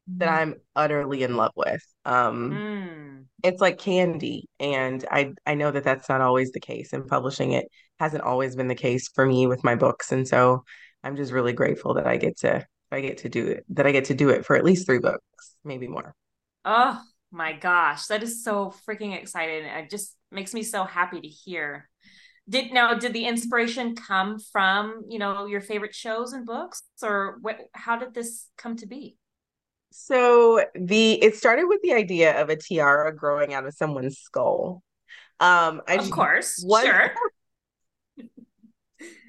that. 0.07 0.29
I'm 0.29 0.55
utterly 0.75 1.23
in 1.23 1.35
love 1.35 1.51
with. 1.55 1.81
Um, 2.05 2.51
mm. 2.51 3.25
It's 3.43 3.61
like 3.61 3.77
candy, 3.77 4.49
and 4.59 5.03
I 5.09 5.33
I 5.45 5.55
know 5.55 5.71
that 5.71 5.83
that's 5.83 6.09
not 6.09 6.21
always 6.21 6.51
the 6.51 6.59
case, 6.59 6.93
and 6.93 7.07
publishing 7.07 7.51
it 7.51 7.67
hasn't 7.99 8.23
always 8.23 8.55
been 8.55 8.67
the 8.67 8.75
case 8.75 9.09
for 9.09 9.25
me 9.25 9.47
with 9.47 9.63
my 9.63 9.75
books, 9.75 10.11
and 10.11 10.27
so 10.27 10.63
I'm 11.03 11.15
just 11.15 11.31
really 11.31 11.53
grateful 11.53 11.95
that 11.95 12.07
I 12.07 12.17
get 12.17 12.37
to 12.39 12.65
I 12.91 13.01
get 13.01 13.19
to 13.19 13.29
do 13.29 13.47
it 13.47 13.65
that 13.69 13.87
I 13.87 13.91
get 13.91 14.05
to 14.05 14.15
do 14.15 14.29
it 14.29 14.45
for 14.45 14.55
at 14.55 14.65
least 14.65 14.85
three 14.85 14.99
books, 14.99 15.55
maybe 15.63 15.87
more. 15.87 16.15
Oh 16.63 16.99
my 17.31 17.53
gosh, 17.53 18.07
that 18.07 18.23
is 18.23 18.43
so 18.43 18.73
freaking 18.87 19.17
exciting! 19.17 19.65
It 19.65 19.89
just 19.89 20.15
makes 20.31 20.53
me 20.53 20.63
so 20.63 20.83
happy 20.83 21.21
to 21.21 21.27
hear 21.27 21.89
did 22.47 22.71
now 22.71 22.93
did 22.93 23.13
the 23.13 23.25
inspiration 23.25 23.95
come 23.95 24.37
from 24.39 25.03
you 25.09 25.17
know 25.17 25.45
your 25.45 25.61
favorite 25.61 25.95
shows 25.95 26.33
and 26.33 26.45
books 26.45 26.83
or 27.01 27.37
what 27.41 27.57
how 27.73 27.97
did 27.97 28.13
this 28.13 28.47
come 28.57 28.75
to 28.75 28.85
be 28.85 29.17
so 29.97 30.63
the 30.75 31.13
it 31.23 31.35
started 31.35 31.65
with 31.65 31.81
the 31.81 31.93
idea 31.93 32.41
of 32.41 32.49
a 32.49 32.55
tiara 32.55 33.15
growing 33.15 33.53
out 33.53 33.65
of 33.65 33.73
someone's 33.73 34.17
skull. 34.17 34.83
Um 35.39 35.81
I 35.87 35.95
of 35.95 36.11
course 36.11 36.61
once, 36.65 36.85
sure. 36.85 37.11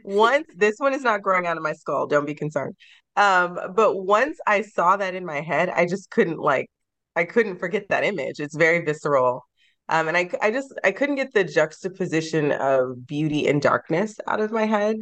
once 0.05 0.47
this 0.57 0.77
one 0.79 0.93
is 0.93 1.03
not 1.03 1.23
growing 1.23 1.47
out 1.47 1.57
of 1.57 1.63
my 1.63 1.73
skull 1.73 2.07
don't 2.07 2.27
be 2.27 2.35
concerned. 2.35 2.75
Um 3.17 3.59
but 3.75 3.97
once 3.97 4.39
i 4.47 4.63
saw 4.63 4.97
that 4.97 5.15
in 5.15 5.25
my 5.25 5.41
head 5.41 5.71
i 5.71 5.87
just 5.87 6.11
couldn't 6.11 6.39
like 6.39 6.69
i 7.17 7.25
couldn't 7.25 7.59
forget 7.59 7.89
that 7.89 8.05
image. 8.05 8.41
It's 8.41 8.57
very 8.57 8.85
visceral. 8.85 9.45
Um, 9.89 10.09
and 10.09 10.17
I, 10.17 10.31
I 10.43 10.51
just 10.51 10.75
I 10.85 10.91
couldn't 10.93 11.17
get 11.17 11.33
the 11.33 11.45
juxtaposition 11.45 12.53
of 12.53 13.07
beauty 13.07 13.47
and 13.49 13.63
darkness 13.63 14.17
out 14.27 14.41
of 14.41 14.51
my 14.53 14.67
head. 14.67 14.97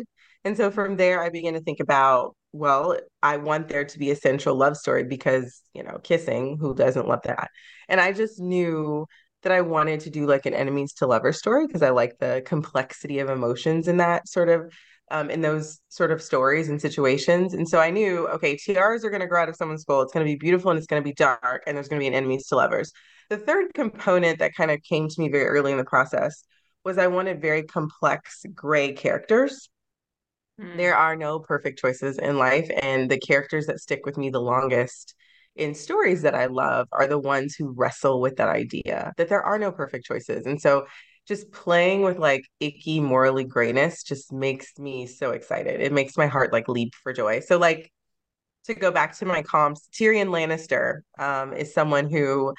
And 0.44 0.56
so 0.56 0.70
from 0.70 0.96
there, 0.96 1.22
I 1.22 1.30
began 1.30 1.54
to 1.54 1.60
think 1.60 1.80
about, 1.80 2.36
well, 2.54 2.96
I 3.20 3.36
want 3.38 3.68
there 3.68 3.84
to 3.84 3.98
be 3.98 4.12
a 4.12 4.16
central 4.16 4.54
love 4.54 4.76
story 4.76 5.02
because, 5.02 5.60
you 5.74 5.82
know, 5.82 5.98
kissing, 6.04 6.56
who 6.56 6.72
doesn't 6.72 7.08
love 7.08 7.22
that? 7.24 7.50
And 7.88 8.00
I 8.00 8.12
just 8.12 8.38
knew 8.38 9.06
that 9.42 9.50
I 9.50 9.60
wanted 9.60 10.00
to 10.00 10.10
do 10.10 10.24
like 10.24 10.46
an 10.46 10.54
enemies 10.54 10.92
to 10.94 11.06
lover 11.08 11.32
story 11.32 11.66
because 11.66 11.82
I 11.82 11.90
like 11.90 12.18
the 12.18 12.42
complexity 12.46 13.18
of 13.18 13.28
emotions 13.28 13.88
in 13.88 13.96
that 13.96 14.28
sort 14.28 14.48
of 14.48 14.72
um, 15.10 15.30
in 15.30 15.40
those 15.40 15.80
sort 15.88 16.12
of 16.12 16.22
stories 16.22 16.68
and 16.68 16.80
situations. 16.80 17.54
And 17.54 17.68
so 17.68 17.80
I 17.80 17.90
knew, 17.90 18.28
okay, 18.28 18.56
tiaras 18.56 19.04
are 19.04 19.10
going 19.10 19.20
to 19.20 19.26
grow 19.26 19.42
out 19.42 19.48
of 19.48 19.56
someone's 19.56 19.82
skull. 19.82 20.02
It's 20.02 20.12
going 20.12 20.24
to 20.24 20.32
be 20.32 20.36
beautiful 20.36 20.70
and 20.70 20.78
it's 20.78 20.86
going 20.86 21.02
to 21.02 21.04
be 21.04 21.12
dark, 21.12 21.64
and 21.66 21.76
there's 21.76 21.88
going 21.88 21.98
to 21.98 22.04
be 22.04 22.08
an 22.08 22.14
enemies 22.14 22.46
to 22.46 22.56
lovers. 22.56 22.92
The 23.30 23.36
third 23.36 23.74
component 23.74 24.38
that 24.38 24.54
kind 24.54 24.70
of 24.70 24.80
came 24.82 25.08
to 25.08 25.20
me 25.20 25.28
very 25.28 25.46
early 25.46 25.72
in 25.72 25.78
the 25.78 25.84
process 25.84 26.44
was 26.84 26.98
I 26.98 27.08
wanted 27.08 27.42
very 27.42 27.64
complex 27.64 28.44
gray 28.54 28.92
characters. 28.92 29.68
Mm. 30.60 30.76
There 30.76 30.96
are 30.96 31.16
no 31.16 31.40
perfect 31.40 31.78
choices 31.78 32.18
in 32.18 32.38
life, 32.38 32.70
and 32.82 33.10
the 33.10 33.18
characters 33.18 33.66
that 33.66 33.80
stick 33.80 34.06
with 34.06 34.16
me 34.16 34.30
the 34.30 34.40
longest 34.40 35.14
in 35.56 35.74
stories 35.74 36.22
that 36.22 36.34
I 36.34 36.46
love 36.46 36.88
are 36.92 37.06
the 37.06 37.18
ones 37.18 37.54
who 37.54 37.72
wrestle 37.76 38.20
with 38.20 38.36
that 38.36 38.48
idea 38.48 39.12
that 39.16 39.28
there 39.28 39.42
are 39.42 39.58
no 39.58 39.70
perfect 39.70 40.04
choices. 40.04 40.46
And 40.46 40.60
so 40.60 40.86
just 41.26 41.50
playing 41.52 42.02
with 42.02 42.18
like 42.18 42.42
icky 42.60 43.00
morally 43.00 43.44
grayness 43.44 44.02
just 44.02 44.32
makes 44.32 44.78
me 44.78 45.06
so 45.06 45.30
excited. 45.30 45.80
It 45.80 45.92
makes 45.92 46.16
my 46.16 46.26
heart 46.26 46.52
like 46.52 46.68
leap 46.68 46.92
for 47.02 47.12
joy. 47.12 47.40
So 47.40 47.56
like 47.58 47.90
to 48.64 48.74
go 48.74 48.90
back 48.90 49.16
to 49.18 49.26
my 49.26 49.42
comps, 49.42 49.88
Tyrion 49.92 50.28
Lannister 50.28 51.00
um, 51.18 51.52
is 51.52 51.72
someone 51.72 52.10
who 52.10 52.52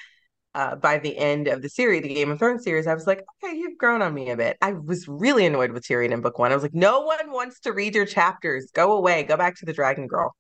uh, 0.56 0.74
by 0.78 0.98
the 0.98 1.16
end 1.18 1.48
of 1.50 1.62
the 1.62 1.68
series, 1.68 2.02
the 2.02 2.14
Game 2.14 2.32
of 2.32 2.40
Thrones 2.40 2.64
series, 2.64 2.88
I 2.88 2.94
was 2.94 3.06
like, 3.06 3.24
okay, 3.44 3.56
you've 3.58 3.78
grown 3.78 4.02
on 4.02 4.14
me 4.14 4.30
a 4.30 4.38
bit. 4.38 4.58
I 4.62 4.72
was 4.72 5.06
really 5.06 5.46
annoyed 5.46 5.72
with 5.72 5.84
Tyrion 5.84 6.12
in 6.12 6.22
book 6.22 6.40
one. 6.40 6.52
I 6.52 6.56
was 6.56 6.64
like, 6.64 6.74
no 6.74 7.02
one 7.02 7.30
wants 7.30 7.60
to 7.62 7.74
read 7.74 7.94
your 7.94 8.06
chapters. 8.06 8.72
Go 8.74 8.94
away. 8.94 9.24
Go 9.24 9.36
back 9.36 9.58
to 9.58 9.66
the 9.66 9.74
Dragon 9.74 10.08
Girl. 10.08 10.34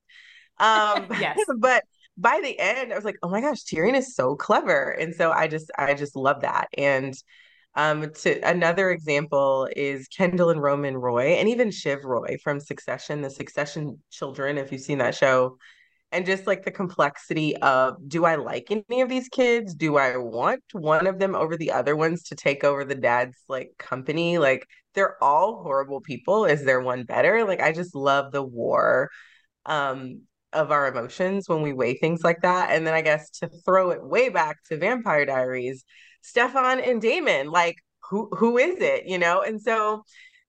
Um, 0.57 1.07
yes. 1.20 1.38
but 1.59 1.84
by 2.18 2.39
the 2.41 2.57
end, 2.57 2.93
I 2.93 2.95
was 2.95 3.03
like, 3.03 3.18
oh 3.24 3.30
my 3.30 3.41
gosh, 3.41 3.63
Tyrion 3.66 3.93
is 3.93 4.16
so 4.16 4.38
clever. 4.38 4.91
And 4.91 5.13
so 5.13 5.34
I 5.34 5.49
just, 5.49 5.70
I 5.78 5.93
just 5.95 6.16
love 6.16 6.41
that. 6.41 6.70
And 6.78 7.13
um, 7.76 8.09
to 8.22 8.39
another 8.39 8.91
example 8.91 9.68
is 9.76 10.07
Kendall 10.07 10.49
and 10.49 10.61
Roman 10.61 10.95
Roy, 10.95 11.34
and 11.34 11.49
even 11.49 11.72
Shiv 11.72 12.05
Roy 12.05 12.38
from 12.41 12.61
Succession, 12.61 13.22
the 13.22 13.30
Succession 13.30 14.01
children. 14.11 14.57
If 14.57 14.72
you've 14.72 14.80
seen 14.80 14.99
that 14.99 15.13
show, 15.13 15.57
and 16.12 16.26
just 16.26 16.47
like 16.47 16.64
the 16.64 16.72
complexity 16.72 17.56
of 17.58 17.97
do 18.08 18.26
I 18.26 18.36
like 18.36 18.72
any 18.72 19.01
of 19.01 19.10
these 19.10 19.28
kids? 19.30 19.74
Do 19.74 19.97
I 19.97 20.18
want 20.18 20.64
one 20.72 21.08
of 21.08 21.20
them 21.20 21.36
over 21.36 21.58
the 21.58 21.72
other 21.72 21.95
ones 21.95 22.24
to 22.26 22.36
take 22.36 22.64
over 22.64 22.86
the 22.86 22.95
dad's 22.95 23.38
like 23.49 23.72
company? 23.78 24.38
Like 24.38 24.66
they're 24.93 25.22
all 25.24 25.62
horrible 25.64 26.01
people. 26.01 26.45
Is 26.45 26.64
there 26.64 26.82
one 26.82 27.03
better? 27.03 27.45
Like 27.45 27.62
I 27.62 27.72
just 27.72 27.95
love 27.95 28.32
the 28.32 28.43
war 28.43 29.10
um 29.66 30.22
of 30.53 30.72
our 30.72 30.88
emotions 30.88 31.49
when 31.49 31.62
we 31.62 31.74
weigh 31.74 31.95
things 31.95 32.24
like 32.24 32.41
that. 32.41 32.72
And 32.72 32.88
then 32.88 32.93
I 32.93 33.01
guess 33.01 33.30
to 33.39 33.49
throw 33.66 33.91
it 33.91 34.03
way 34.03 34.30
back 34.30 34.58
to 34.70 34.78
Vampire 34.78 35.26
Diaries, 35.26 35.84
Stefan 36.22 36.80
and 36.80 37.01
Damon, 37.01 37.51
like 37.51 37.76
who 38.10 38.30
who 38.36 38.58
is 38.58 38.80
it? 38.80 39.06
You 39.06 39.18
know? 39.18 39.41
And 39.41 39.62
so 39.62 40.03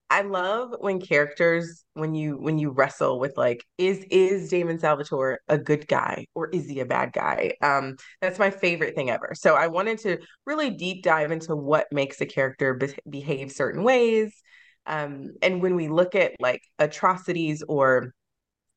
I 0.08 0.22
love 0.22 0.72
when 0.78 1.00
characters 1.00 1.84
when 1.94 2.14
you 2.14 2.36
when 2.36 2.58
you 2.58 2.70
wrestle 2.70 3.18
with 3.18 3.36
like 3.36 3.64
is 3.76 4.04
is 4.10 4.48
Damon 4.48 4.78
Salvatore 4.78 5.40
a 5.48 5.58
good 5.58 5.88
guy 5.88 6.26
or 6.34 6.48
is 6.50 6.68
he 6.68 6.78
a 6.80 6.86
bad 6.86 7.12
guy? 7.12 7.54
Um 7.60 7.96
that's 8.20 8.38
my 8.38 8.50
favorite 8.50 8.94
thing 8.94 9.10
ever. 9.10 9.32
So 9.34 9.54
I 9.54 9.66
wanted 9.66 9.98
to 10.00 10.18
really 10.46 10.70
deep 10.70 11.02
dive 11.02 11.32
into 11.32 11.56
what 11.56 11.86
makes 11.90 12.20
a 12.20 12.26
character 12.26 12.74
be- 12.74 12.94
behave 13.08 13.50
certain 13.50 13.82
ways. 13.82 14.32
Um 14.86 15.32
and 15.42 15.60
when 15.60 15.74
we 15.74 15.88
look 15.88 16.14
at 16.14 16.32
like 16.38 16.62
atrocities 16.78 17.64
or 17.66 18.12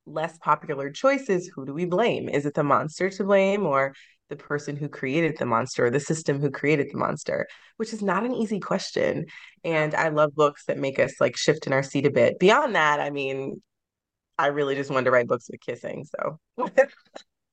less 0.07 0.37
popular 0.39 0.89
choices, 0.89 1.51
who 1.53 1.65
do 1.65 1.73
we 1.73 1.85
blame? 1.85 2.29
Is 2.29 2.47
it 2.47 2.55
the 2.55 2.63
monster 2.63 3.09
to 3.11 3.23
blame 3.23 3.67
or 3.67 3.93
the 4.29 4.35
person 4.35 4.75
who 4.75 4.87
created 4.87 5.37
the 5.37 5.45
monster 5.45 5.85
or 5.85 5.89
the 5.89 5.99
system 5.99 6.39
who 6.39 6.51
created 6.51 6.87
the 6.91 6.97
monster, 6.97 7.47
which 7.77 7.93
is 7.93 8.01
not 8.01 8.23
an 8.23 8.33
easy 8.33 8.59
question. 8.59 9.25
And 9.63 9.93
I 9.95 10.09
love 10.09 10.35
books 10.35 10.65
that 10.65 10.77
make 10.77 10.99
us 10.99 11.13
like 11.19 11.35
shift 11.35 11.67
in 11.67 11.73
our 11.73 11.83
seat 11.83 12.05
a 12.05 12.11
bit. 12.11 12.39
Beyond 12.39 12.75
that, 12.75 12.99
I 12.99 13.09
mean, 13.09 13.61
I 14.37 14.47
really 14.47 14.75
just 14.75 14.89
wanted 14.89 15.05
to 15.05 15.11
write 15.11 15.27
books 15.27 15.49
with 15.49 15.59
kissing. 15.59 16.05
So 16.05 16.39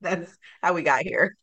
that's 0.00 0.36
how 0.62 0.74
we 0.74 0.82
got 0.82 1.02
here. 1.02 1.36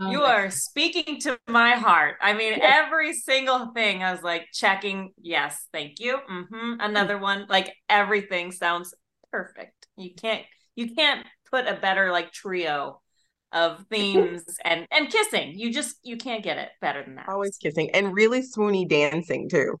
You 0.00 0.22
are 0.22 0.50
speaking 0.50 1.20
to 1.20 1.38
my 1.46 1.72
heart. 1.72 2.16
I 2.20 2.32
mean, 2.32 2.58
every 2.60 3.12
single 3.12 3.70
thing 3.72 4.02
I 4.02 4.12
was 4.12 4.22
like 4.22 4.48
checking. 4.52 5.12
Yes, 5.20 5.66
thank 5.72 6.00
you. 6.00 6.18
Mm-hmm. 6.28 6.80
Another 6.80 7.18
one. 7.18 7.46
Like 7.48 7.72
everything 7.88 8.50
sounds 8.50 8.94
perfect. 9.30 9.86
You 9.96 10.10
can't 10.14 10.44
you 10.74 10.94
can't 10.94 11.24
put 11.50 11.68
a 11.68 11.74
better 11.74 12.10
like 12.10 12.32
trio 12.32 13.00
of 13.52 13.84
themes 13.90 14.42
and 14.64 14.86
and 14.90 15.08
kissing. 15.08 15.58
You 15.58 15.72
just 15.72 15.96
you 16.02 16.16
can't 16.16 16.42
get 16.42 16.58
it 16.58 16.70
better 16.80 17.02
than 17.02 17.16
that. 17.16 17.28
Always 17.28 17.56
kissing 17.56 17.90
and 17.92 18.14
really 18.14 18.42
swoony 18.42 18.88
dancing 18.88 19.48
too. 19.48 19.76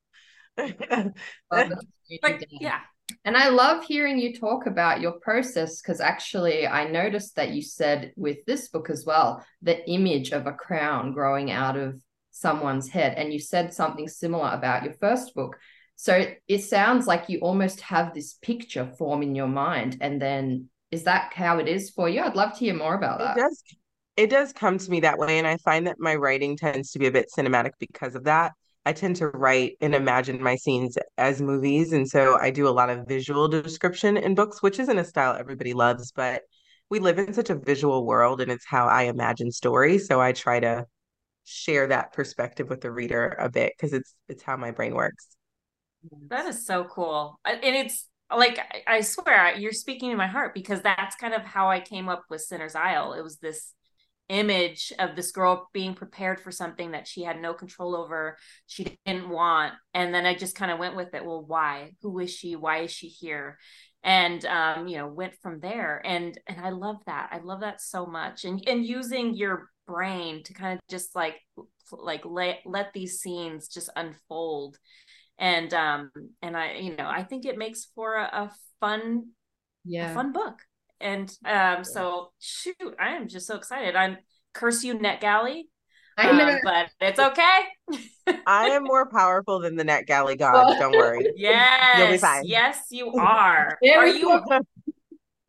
like, 0.56 2.46
yeah. 2.50 2.80
And 3.24 3.36
I 3.36 3.48
love 3.48 3.84
hearing 3.84 4.18
you 4.18 4.34
talk 4.34 4.66
about 4.66 5.00
your 5.00 5.12
process 5.20 5.80
because 5.80 6.00
actually 6.00 6.66
I 6.66 6.88
noticed 6.88 7.36
that 7.36 7.50
you 7.50 7.62
said 7.62 8.12
with 8.16 8.38
this 8.46 8.68
book 8.68 8.90
as 8.90 9.04
well, 9.04 9.44
the 9.60 9.88
image 9.88 10.30
of 10.30 10.46
a 10.46 10.52
crown 10.52 11.12
growing 11.12 11.50
out 11.50 11.76
of 11.76 12.00
someone's 12.30 12.88
head. 12.88 13.14
And 13.16 13.32
you 13.32 13.38
said 13.38 13.72
something 13.72 14.08
similar 14.08 14.50
about 14.50 14.84
your 14.84 14.94
first 14.94 15.34
book. 15.34 15.56
So 15.96 16.26
it 16.48 16.64
sounds 16.64 17.06
like 17.06 17.28
you 17.28 17.38
almost 17.40 17.80
have 17.82 18.12
this 18.12 18.34
picture 18.42 18.86
form 18.98 19.22
in 19.22 19.34
your 19.34 19.46
mind 19.46 19.98
and 20.00 20.20
then 20.20 20.68
is 20.92 21.02
that 21.04 21.32
how 21.34 21.58
it 21.58 21.66
is 21.66 21.90
for 21.90 22.08
you? 22.08 22.20
I'd 22.20 22.36
love 22.36 22.52
to 22.52 22.58
hear 22.58 22.74
more 22.74 22.94
about 22.94 23.18
that. 23.18 23.36
It 23.36 23.40
does. 23.40 23.62
It 24.14 24.30
does 24.30 24.52
come 24.52 24.76
to 24.76 24.90
me 24.90 25.00
that 25.00 25.18
way, 25.18 25.38
and 25.38 25.46
I 25.46 25.56
find 25.56 25.86
that 25.86 25.96
my 25.98 26.14
writing 26.14 26.56
tends 26.56 26.90
to 26.92 26.98
be 26.98 27.06
a 27.06 27.10
bit 27.10 27.30
cinematic 27.36 27.70
because 27.80 28.14
of 28.14 28.24
that. 28.24 28.52
I 28.84 28.92
tend 28.92 29.16
to 29.16 29.28
write 29.28 29.76
and 29.80 29.94
imagine 29.94 30.42
my 30.42 30.56
scenes 30.56 30.98
as 31.16 31.40
movies, 31.40 31.94
and 31.94 32.06
so 32.06 32.38
I 32.38 32.50
do 32.50 32.68
a 32.68 32.70
lot 32.70 32.90
of 32.90 33.08
visual 33.08 33.48
description 33.48 34.18
in 34.18 34.34
books, 34.34 34.62
which 34.62 34.78
isn't 34.78 34.98
a 34.98 35.04
style 35.04 35.34
everybody 35.38 35.72
loves, 35.72 36.12
but 36.12 36.42
we 36.90 36.98
live 36.98 37.18
in 37.18 37.32
such 37.32 37.48
a 37.48 37.54
visual 37.54 38.04
world, 38.04 38.42
and 38.42 38.52
it's 38.52 38.66
how 38.66 38.86
I 38.86 39.04
imagine 39.04 39.50
stories. 39.50 40.06
So 40.06 40.20
I 40.20 40.32
try 40.32 40.60
to 40.60 40.84
share 41.44 41.86
that 41.86 42.12
perspective 42.12 42.68
with 42.68 42.82
the 42.82 42.92
reader 42.92 43.34
a 43.40 43.48
bit 43.48 43.72
because 43.74 43.94
it's 43.94 44.14
it's 44.28 44.42
how 44.42 44.58
my 44.58 44.72
brain 44.72 44.94
works. 44.94 45.28
That 46.28 46.46
is 46.46 46.66
so 46.66 46.84
cool, 46.84 47.40
and 47.46 47.60
it's 47.62 48.08
like 48.36 48.58
I 48.86 49.00
swear 49.00 49.54
you're 49.56 49.72
speaking 49.72 50.10
to 50.10 50.16
my 50.16 50.26
heart 50.26 50.54
because 50.54 50.82
that's 50.82 51.16
kind 51.16 51.34
of 51.34 51.42
how 51.42 51.68
I 51.68 51.80
came 51.80 52.08
up 52.08 52.24
with 52.30 52.42
Sinner's 52.42 52.74
Isle. 52.74 53.14
It 53.14 53.22
was 53.22 53.38
this 53.38 53.74
image 54.28 54.92
of 54.98 55.14
this 55.14 55.30
girl 55.32 55.68
being 55.72 55.94
prepared 55.94 56.40
for 56.40 56.50
something 56.50 56.92
that 56.92 57.06
she 57.06 57.22
had 57.22 57.40
no 57.40 57.52
control 57.52 57.94
over, 57.94 58.38
she 58.66 58.96
didn't 59.04 59.28
want, 59.28 59.74
and 59.94 60.14
then 60.14 60.24
I 60.24 60.34
just 60.34 60.56
kind 60.56 60.70
of 60.70 60.78
went 60.78 60.96
with 60.96 61.14
it. 61.14 61.24
Well, 61.24 61.44
why? 61.46 61.92
Who 62.02 62.18
is 62.18 62.30
she? 62.30 62.56
Why 62.56 62.78
is 62.78 62.90
she 62.90 63.08
here? 63.08 63.58
And 64.02 64.44
um, 64.46 64.88
you 64.88 64.96
know, 64.96 65.06
went 65.06 65.34
from 65.42 65.60
there. 65.60 66.00
And 66.04 66.38
and 66.46 66.60
I 66.60 66.70
love 66.70 66.96
that. 67.06 67.28
I 67.32 67.38
love 67.38 67.60
that 67.60 67.80
so 67.80 68.06
much. 68.06 68.44
And 68.44 68.62
and 68.66 68.84
using 68.84 69.34
your 69.34 69.68
brain 69.86 70.42
to 70.44 70.54
kind 70.54 70.78
of 70.78 70.80
just 70.88 71.14
like 71.14 71.36
like 71.90 72.24
let 72.24 72.60
let 72.64 72.92
these 72.92 73.20
scenes 73.20 73.68
just 73.68 73.90
unfold 73.96 74.78
and 75.38 75.72
um 75.74 76.10
and 76.42 76.56
i 76.56 76.74
you 76.74 76.96
know 76.96 77.06
i 77.06 77.22
think 77.22 77.44
it 77.44 77.58
makes 77.58 77.88
for 77.94 78.16
a, 78.16 78.24
a 78.24 78.52
fun 78.80 79.28
yeah 79.84 80.10
a 80.10 80.14
fun 80.14 80.32
book 80.32 80.58
and 81.00 81.36
um 81.44 81.84
so 81.84 82.32
shoot 82.38 82.76
i 83.00 83.10
am 83.10 83.28
just 83.28 83.46
so 83.46 83.56
excited 83.56 83.96
i'm 83.96 84.16
curse 84.52 84.84
you 84.84 84.94
NetGalley 84.94 85.64
um, 86.18 86.58
but 86.62 86.90
it's 87.00 87.18
okay. 87.18 87.60
I 88.46 88.68
am 88.68 88.84
more 88.84 89.08
powerful 89.08 89.60
than 89.60 89.76
the 89.76 89.84
NetGalley 89.84 90.38
gods. 90.38 90.76
Don't 90.78 90.92
worry. 90.92 91.32
Yes, 91.36 91.98
you'll 91.98 92.08
be 92.08 92.18
fine. 92.18 92.44
Yes, 92.46 92.86
you 92.90 93.12
are. 93.14 93.78
are 93.96 94.06
you? 94.06 94.42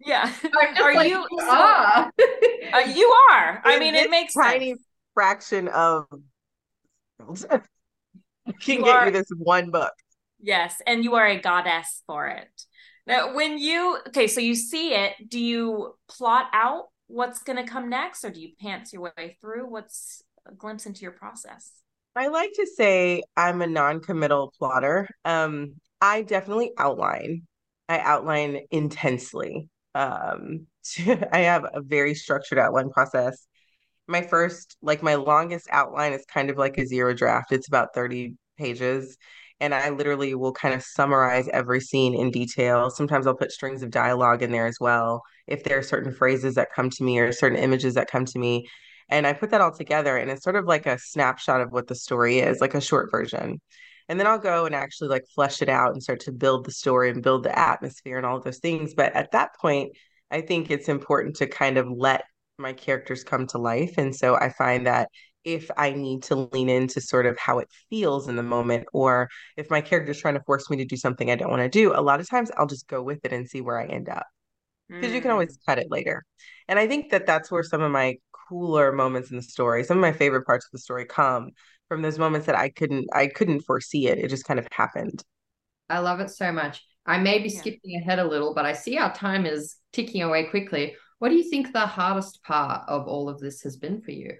Yeah. 0.06 0.34
Are 0.82 0.94
like, 0.94 1.08
you? 1.08 1.26
Ah. 1.40 2.10
uh, 2.74 2.80
you 2.80 3.08
are. 3.32 3.62
I 3.64 3.80
mean, 3.80 3.96
it 3.96 4.10
makes 4.10 4.34
tiny 4.34 4.72
sense. 4.72 4.82
fraction 5.14 5.70
of. 5.70 6.06
Can 8.60 8.80
you 8.80 8.86
get 8.86 8.96
are, 8.96 9.06
you 9.06 9.12
this 9.12 9.30
one 9.38 9.72
book. 9.72 9.94
Yes, 10.42 10.82
and 10.86 11.04
you 11.04 11.16
are 11.16 11.28
a 11.28 11.40
goddess 11.40 12.04
for 12.06 12.28
it. 12.28 12.50
Now, 13.06 13.34
when 13.34 13.58
you 13.58 14.00
okay, 14.08 14.28
so 14.28 14.40
you 14.40 14.56
see 14.56 14.94
it, 14.94 15.14
do 15.28 15.40
you 15.40 15.94
plot 16.10 16.48
out 16.54 16.86
what's 17.08 17.44
going 17.44 17.64
to 17.64 17.70
come 17.70 17.90
next, 17.90 18.24
or 18.24 18.30
do 18.30 18.42
you 18.42 18.50
pants 18.62 18.94
your 18.94 19.02
way 19.04 19.38
through? 19.42 19.70
What's 19.70 20.22
a 20.48 20.54
glimpse 20.54 20.86
into 20.86 21.02
your 21.02 21.12
process? 21.12 21.72
I 22.16 22.28
like 22.28 22.52
to 22.56 22.68
say 22.68 23.24
I'm 23.36 23.62
a 23.62 23.68
non-committal 23.68 24.54
plotter. 24.58 25.10
Um, 25.26 25.76
I 26.00 26.22
definitely 26.22 26.72
outline. 26.78 27.44
I 27.90 28.00
outline 28.00 28.62
intensely. 28.72 29.70
Um, 29.96 30.68
I 31.32 31.40
have 31.40 31.66
a 31.74 31.82
very 31.82 32.14
structured 32.16 32.60
outline 32.60 32.90
process. 32.90 33.48
My 34.08 34.22
first, 34.22 34.78
like 34.82 35.02
my 35.02 35.16
longest 35.16 35.68
outline 35.72 36.14
is 36.14 36.26
kind 36.26 36.50
of 36.50 36.58
like 36.58 36.78
a 36.78 36.86
zero 36.86 37.14
draft. 37.14 37.52
It's 37.52 37.68
about 37.68 37.94
30 37.94 38.36
pages 38.58 39.18
and 39.60 39.74
I 39.74 39.90
literally 39.90 40.36
will 40.36 40.52
kind 40.52 40.74
of 40.74 40.84
summarize 40.84 41.48
every 41.48 41.80
scene 41.80 42.14
in 42.14 42.32
detail. 42.32 42.90
Sometimes 42.90 43.26
I'll 43.26 43.36
put 43.36 43.52
strings 43.52 43.82
of 43.82 43.92
dialogue 43.92 44.42
in 44.42 44.52
there 44.52 44.68
as 44.68 44.78
well 44.82 45.22
if 45.48 45.64
there 45.64 45.78
are 45.78 45.84
certain 45.84 46.12
phrases 46.12 46.56
that 46.56 46.74
come 46.76 46.90
to 46.90 47.04
me 47.04 47.20
or 47.20 47.32
certain 47.32 47.58
images 47.58 47.94
that 47.94 48.10
come 48.10 48.26
to 48.26 48.40
me. 48.40 48.68
And 49.08 49.26
I 49.26 49.32
put 49.32 49.52
that 49.52 49.62
all 49.62 49.72
together 49.72 50.18
and 50.18 50.30
it's 50.30 50.44
sort 50.44 50.58
of 50.58 50.66
like 50.66 50.86
a 50.86 51.00
snapshot 51.00 51.62
of 51.62 51.72
what 51.72 51.88
the 51.88 51.96
story 51.96 52.40
is, 52.40 52.60
like 52.60 52.74
a 52.74 52.82
short 52.82 53.10
version. 53.12 53.62
And 54.10 54.20
then 54.20 54.28
I'll 54.28 54.40
go 54.40 54.66
and 54.66 54.76
actually 54.76 55.10
like 55.10 55.24
flesh 55.34 55.62
it 55.62 55.70
out 55.70 55.94
and 55.94 56.04
start 56.04 56.20
to 56.22 56.32
build 56.32 56.66
the 56.66 56.72
story 56.72 57.10
and 57.10 57.24
build 57.24 57.44
the 57.44 57.58
atmosphere 57.58 58.18
and 58.18 58.26
all 58.26 58.42
those 58.42 58.60
things. 58.60 58.94
But 58.94 59.14
at 59.14 59.32
that 59.32 59.56
point, 59.62 59.94
I 60.30 60.42
think 60.42 60.72
it's 60.72 60.90
important 60.90 61.38
to 61.38 61.48
kind 61.48 61.78
of 61.78 61.88
let 61.90 62.26
my 62.58 62.74
characters 62.74 63.24
come 63.24 63.48
to 63.48 63.58
life. 63.58 63.98
And 63.98 64.16
so 64.16 64.36
I 64.36 64.50
find 64.50 64.88
that 64.88 65.10
if 65.44 65.70
I 65.76 65.92
need 65.92 66.24
to 66.24 66.36
lean 66.36 66.70
into 66.70 67.02
sort 67.02 67.26
of 67.26 67.38
how 67.38 67.60
it 67.60 67.68
feels 67.90 68.28
in 68.30 68.36
the 68.36 68.44
moment, 68.44 68.86
or 68.94 69.30
if 69.58 69.70
my 69.70 69.82
character's 69.82 70.22
trying 70.22 70.36
to 70.36 70.44
force 70.44 70.70
me 70.70 70.78
to 70.78 70.86
do 70.86 70.96
something 70.96 71.30
I 71.30 71.36
don't 71.36 71.50
want 71.50 71.62
to 71.64 71.70
do, 71.70 71.94
a 71.94 72.02
lot 72.02 72.20
of 72.20 72.30
times 72.30 72.50
I'll 72.58 72.68
just 72.68 72.88
go 72.88 73.02
with 73.02 73.20
it 73.26 73.34
and 73.34 73.50
see 73.50 73.62
where 73.62 73.80
I 73.80 73.86
end 73.86 74.10
up. 74.10 74.26
Because 74.90 75.12
mm. 75.12 75.16
you 75.16 75.22
can 75.22 75.32
always 75.32 75.58
cut 75.66 75.80
it 75.80 75.92
later. 75.92 76.24
And 76.68 76.80
I 76.80 76.88
think 76.88 77.12
that 77.12 77.26
that's 77.26 77.52
where 77.52 77.64
some 77.64 77.82
of 77.82 77.92
my 77.92 78.18
cooler 78.48 78.92
moments 78.92 79.32
in 79.32 79.38
the 79.38 79.44
story, 79.44 79.84
some 79.84 79.98
of 79.98 80.02
my 80.02 80.14
favorite 80.14 80.46
parts 80.46 80.66
of 80.66 80.72
the 80.72 80.80
story 80.80 81.06
come 81.06 81.52
from 81.90 82.02
those 82.02 82.20
moments 82.20 82.48
that 82.48 82.58
I 82.58 82.70
couldn't 82.70 83.08
I 83.14 83.28
couldn't 83.28 83.62
foresee 83.62 84.08
it. 84.08 84.18
It 84.18 84.30
just 84.30 84.46
kind 84.46 84.60
of 84.60 84.68
happened. 84.72 85.24
I 85.90 86.00
love 86.00 86.20
it 86.20 86.30
so 86.30 86.52
much. 86.52 86.82
I 87.06 87.18
may 87.18 87.40
be 87.40 87.50
yeah. 87.50 87.60
skipping 87.60 87.96
ahead 87.98 88.20
a 88.20 88.28
little, 88.28 88.54
but 88.54 88.66
I 88.66 88.74
see 88.74 88.98
our 88.98 89.14
time 89.14 89.46
is 89.46 89.76
ticking 89.92 90.22
away 90.22 90.46
quickly. 90.46 90.96
What 91.24 91.30
do 91.30 91.38
you 91.38 91.50
think 91.50 91.72
the 91.72 91.88
hardest 91.88 92.44
part 92.44 92.84
of 92.90 93.08
all 93.08 93.30
of 93.30 93.40
this 93.40 93.62
has 93.62 93.78
been 93.78 94.02
for 94.02 94.12
you? 94.12 94.34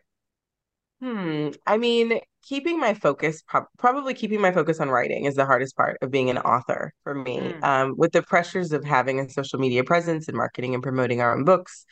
Hmm. 1.00 1.52
I 1.66 1.78
mean, 1.78 2.20
keeping 2.42 2.78
my 2.78 2.94
focus, 2.94 3.42
pro- 3.48 3.68
probably 3.78 4.14
keeping 4.14 4.42
my 4.42 4.52
focus 4.52 4.82
on 4.82 4.90
writing 4.90 5.24
is 5.24 5.36
the 5.36 5.46
hardest 5.46 5.78
part 5.78 5.98
of 6.02 6.12
being 6.12 6.30
an 6.30 6.40
author 6.40 6.92
for 7.06 7.16
me. 7.16 7.38
Mm. 7.40 7.64
Um, 7.64 7.94
with 7.96 8.12
the 8.12 8.22
pressures 8.22 8.74
of 8.74 8.84
having 8.84 9.22
a 9.22 9.30
social 9.30 9.60
media 9.60 9.86
presence 9.86 10.28
and 10.28 10.36
marketing 10.36 10.74
and 10.74 10.84
promoting 10.84 11.22
our 11.22 11.34
own 11.34 11.46
books, 11.46 11.86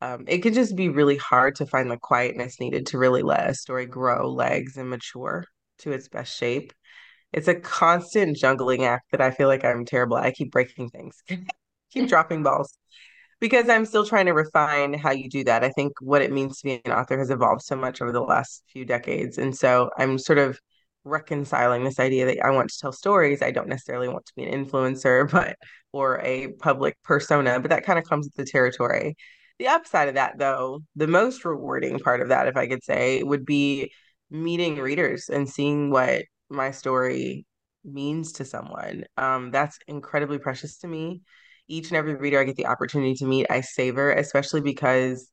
um, 0.00 0.24
it 0.26 0.38
can 0.38 0.54
just 0.54 0.74
be 0.74 0.88
really 0.88 1.18
hard 1.18 1.54
to 1.54 1.64
find 1.66 1.88
the 1.88 1.96
quietness 1.96 2.58
needed 2.58 2.84
to 2.86 2.98
really 2.98 3.22
let 3.22 3.48
a 3.48 3.54
story 3.54 3.86
grow 3.86 4.28
legs 4.28 4.76
and 4.76 4.90
mature 4.90 5.44
to 5.78 5.92
its 5.92 6.08
best 6.08 6.36
shape. 6.36 6.72
It's 7.32 7.46
a 7.46 7.54
constant 7.54 8.36
juggling 8.36 8.86
act 8.86 9.04
that 9.12 9.20
I 9.20 9.30
feel 9.30 9.46
like 9.46 9.64
I'm 9.64 9.84
terrible 9.84 10.18
at. 10.18 10.24
I 10.24 10.32
keep 10.32 10.50
breaking 10.50 10.90
things, 10.90 11.22
keep 11.92 12.08
dropping 12.08 12.42
balls 12.42 12.76
because 13.40 13.68
I'm 13.68 13.84
still 13.84 14.06
trying 14.06 14.26
to 14.26 14.32
refine 14.32 14.94
how 14.94 15.10
you 15.10 15.28
do 15.28 15.44
that. 15.44 15.62
I 15.62 15.70
think 15.70 15.92
what 16.00 16.22
it 16.22 16.32
means 16.32 16.58
to 16.58 16.64
be 16.64 16.80
an 16.84 16.92
author 16.92 17.18
has 17.18 17.30
evolved 17.30 17.62
so 17.62 17.76
much 17.76 18.00
over 18.00 18.12
the 18.12 18.20
last 18.20 18.62
few 18.72 18.84
decades. 18.84 19.38
And 19.38 19.56
so 19.56 19.90
I'm 19.98 20.18
sort 20.18 20.38
of 20.38 20.58
reconciling 21.04 21.84
this 21.84 22.00
idea 22.00 22.26
that 22.26 22.44
I 22.44 22.50
want 22.50 22.70
to 22.70 22.78
tell 22.78 22.92
stories. 22.92 23.42
I 23.42 23.50
don't 23.50 23.68
necessarily 23.68 24.08
want 24.08 24.26
to 24.26 24.32
be 24.34 24.44
an 24.44 24.64
influencer, 24.64 25.30
but 25.30 25.56
or 25.92 26.20
a 26.22 26.48
public 26.58 26.96
persona, 27.04 27.60
but 27.60 27.70
that 27.70 27.84
kind 27.84 27.98
of 27.98 28.04
comes 28.06 28.26
with 28.26 28.34
the 28.34 28.50
territory. 28.50 29.16
The 29.58 29.68
upside 29.68 30.08
of 30.08 30.14
that, 30.14 30.38
though, 30.38 30.80
the 30.96 31.06
most 31.06 31.44
rewarding 31.44 31.98
part 31.98 32.20
of 32.20 32.28
that, 32.28 32.48
if 32.48 32.56
I 32.56 32.66
could 32.66 32.84
say, 32.84 33.22
would 33.22 33.46
be 33.46 33.90
meeting 34.30 34.76
readers 34.76 35.30
and 35.30 35.48
seeing 35.48 35.90
what 35.90 36.24
my 36.50 36.70
story 36.72 37.46
means 37.82 38.32
to 38.32 38.44
someone. 38.44 39.04
Um, 39.16 39.50
that's 39.50 39.78
incredibly 39.86 40.38
precious 40.38 40.78
to 40.78 40.88
me 40.88 41.22
each 41.68 41.88
and 41.88 41.96
every 41.96 42.14
reader 42.14 42.40
I 42.40 42.44
get 42.44 42.56
the 42.56 42.66
opportunity 42.66 43.14
to 43.14 43.26
meet, 43.26 43.46
I 43.50 43.60
savor, 43.60 44.12
especially 44.12 44.60
because 44.60 45.30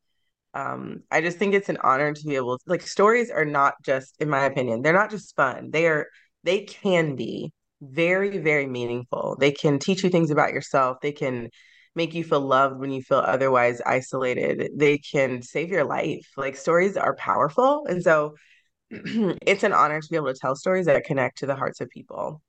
um, 0.53 1.03
I 1.11 1.21
just 1.21 1.38
think 1.38 1.53
it's 1.53 1.69
an 1.69 1.77
honor 1.84 2.13
to 2.13 2.23
be 2.25 2.36
able 2.36 2.57
to 2.57 2.63
like 2.67 2.81
stories 2.84 3.31
are 3.31 3.45
not 3.45 3.75
just, 3.84 4.15
in 4.19 4.29
my 4.29 4.45
opinion, 4.45 4.81
they're 4.81 4.93
not 4.93 5.09
just 5.11 5.36
fun. 5.36 5.71
They 5.71 5.88
are 5.88 6.07
they 6.43 6.61
can 6.65 7.15
be 7.15 7.51
very, 7.81 8.38
very 8.38 8.67
meaningful. 8.67 9.36
They 9.39 9.51
can 9.51 9.79
teach 9.79 10.03
you 10.03 10.09
things 10.09 10.31
about 10.31 10.53
yourself. 10.53 10.97
They 11.01 11.11
can 11.11 11.49
make 11.95 12.13
you 12.13 12.23
feel 12.23 12.41
loved 12.41 12.79
when 12.79 12.91
you 12.91 13.01
feel 13.01 13.19
otherwise 13.19 13.81
isolated. 13.86 14.71
They 14.75 14.97
can 14.97 15.41
save 15.41 15.69
your 15.69 15.84
life. 15.84 16.27
Like 16.38 16.55
stories 16.55 16.97
are 16.97 17.15
powerful. 17.15 17.86
And 17.88 18.01
so 18.03 18.36
it's 18.89 19.63
an 19.63 19.73
honor 19.73 20.01
to 20.01 20.07
be 20.09 20.15
able 20.15 20.34
to 20.34 20.39
tell 20.39 20.55
stories 20.55 20.86
that 20.88 21.03
connect 21.05 21.39
to 21.39 21.45
the 21.45 21.55
hearts 21.55 21.81
of 21.81 21.89
people 21.89 22.41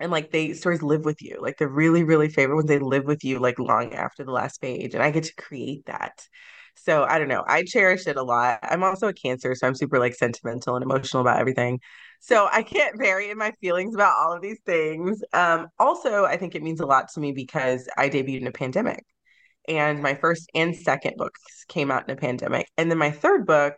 and 0.00 0.12
like 0.12 0.30
they 0.30 0.52
stories 0.52 0.82
live 0.82 1.04
with 1.04 1.22
you 1.22 1.38
like 1.40 1.56
the 1.58 1.68
really 1.68 2.04
really 2.04 2.28
favorite 2.28 2.56
ones 2.56 2.68
they 2.68 2.78
live 2.78 3.04
with 3.04 3.24
you 3.24 3.38
like 3.38 3.58
long 3.58 3.94
after 3.94 4.24
the 4.24 4.30
last 4.32 4.60
page 4.60 4.94
and 4.94 5.02
i 5.02 5.10
get 5.10 5.24
to 5.24 5.34
create 5.36 5.84
that. 5.86 6.26
So 6.74 7.04
i 7.04 7.18
don't 7.18 7.28
know 7.28 7.44
i 7.46 7.64
cherish 7.64 8.06
it 8.06 8.16
a 8.16 8.22
lot. 8.22 8.58
I'm 8.62 8.82
also 8.82 9.08
a 9.08 9.12
cancer 9.14 9.54
so 9.54 9.66
i'm 9.66 9.74
super 9.74 9.98
like 9.98 10.14
sentimental 10.14 10.76
and 10.76 10.82
emotional 10.84 11.22
about 11.22 11.40
everything. 11.40 11.80
So 12.20 12.48
i 12.52 12.62
can't 12.62 12.98
vary 12.98 13.30
in 13.30 13.38
my 13.38 13.52
feelings 13.60 13.94
about 13.94 14.16
all 14.18 14.32
of 14.32 14.42
these 14.42 14.60
things. 14.66 15.22
Um 15.32 15.68
also 15.78 16.24
i 16.24 16.36
think 16.36 16.54
it 16.54 16.62
means 16.62 16.80
a 16.80 16.86
lot 16.86 17.08
to 17.14 17.20
me 17.20 17.32
because 17.32 17.88
i 17.96 18.08
debuted 18.08 18.42
in 18.42 18.46
a 18.46 18.52
pandemic 18.52 19.04
and 19.68 20.02
my 20.02 20.14
first 20.14 20.48
and 20.54 20.76
second 20.76 21.16
books 21.16 21.64
came 21.68 21.90
out 21.90 22.08
in 22.08 22.16
a 22.16 22.20
pandemic 22.20 22.68
and 22.76 22.90
then 22.90 22.98
my 22.98 23.10
third 23.10 23.46
book 23.46 23.74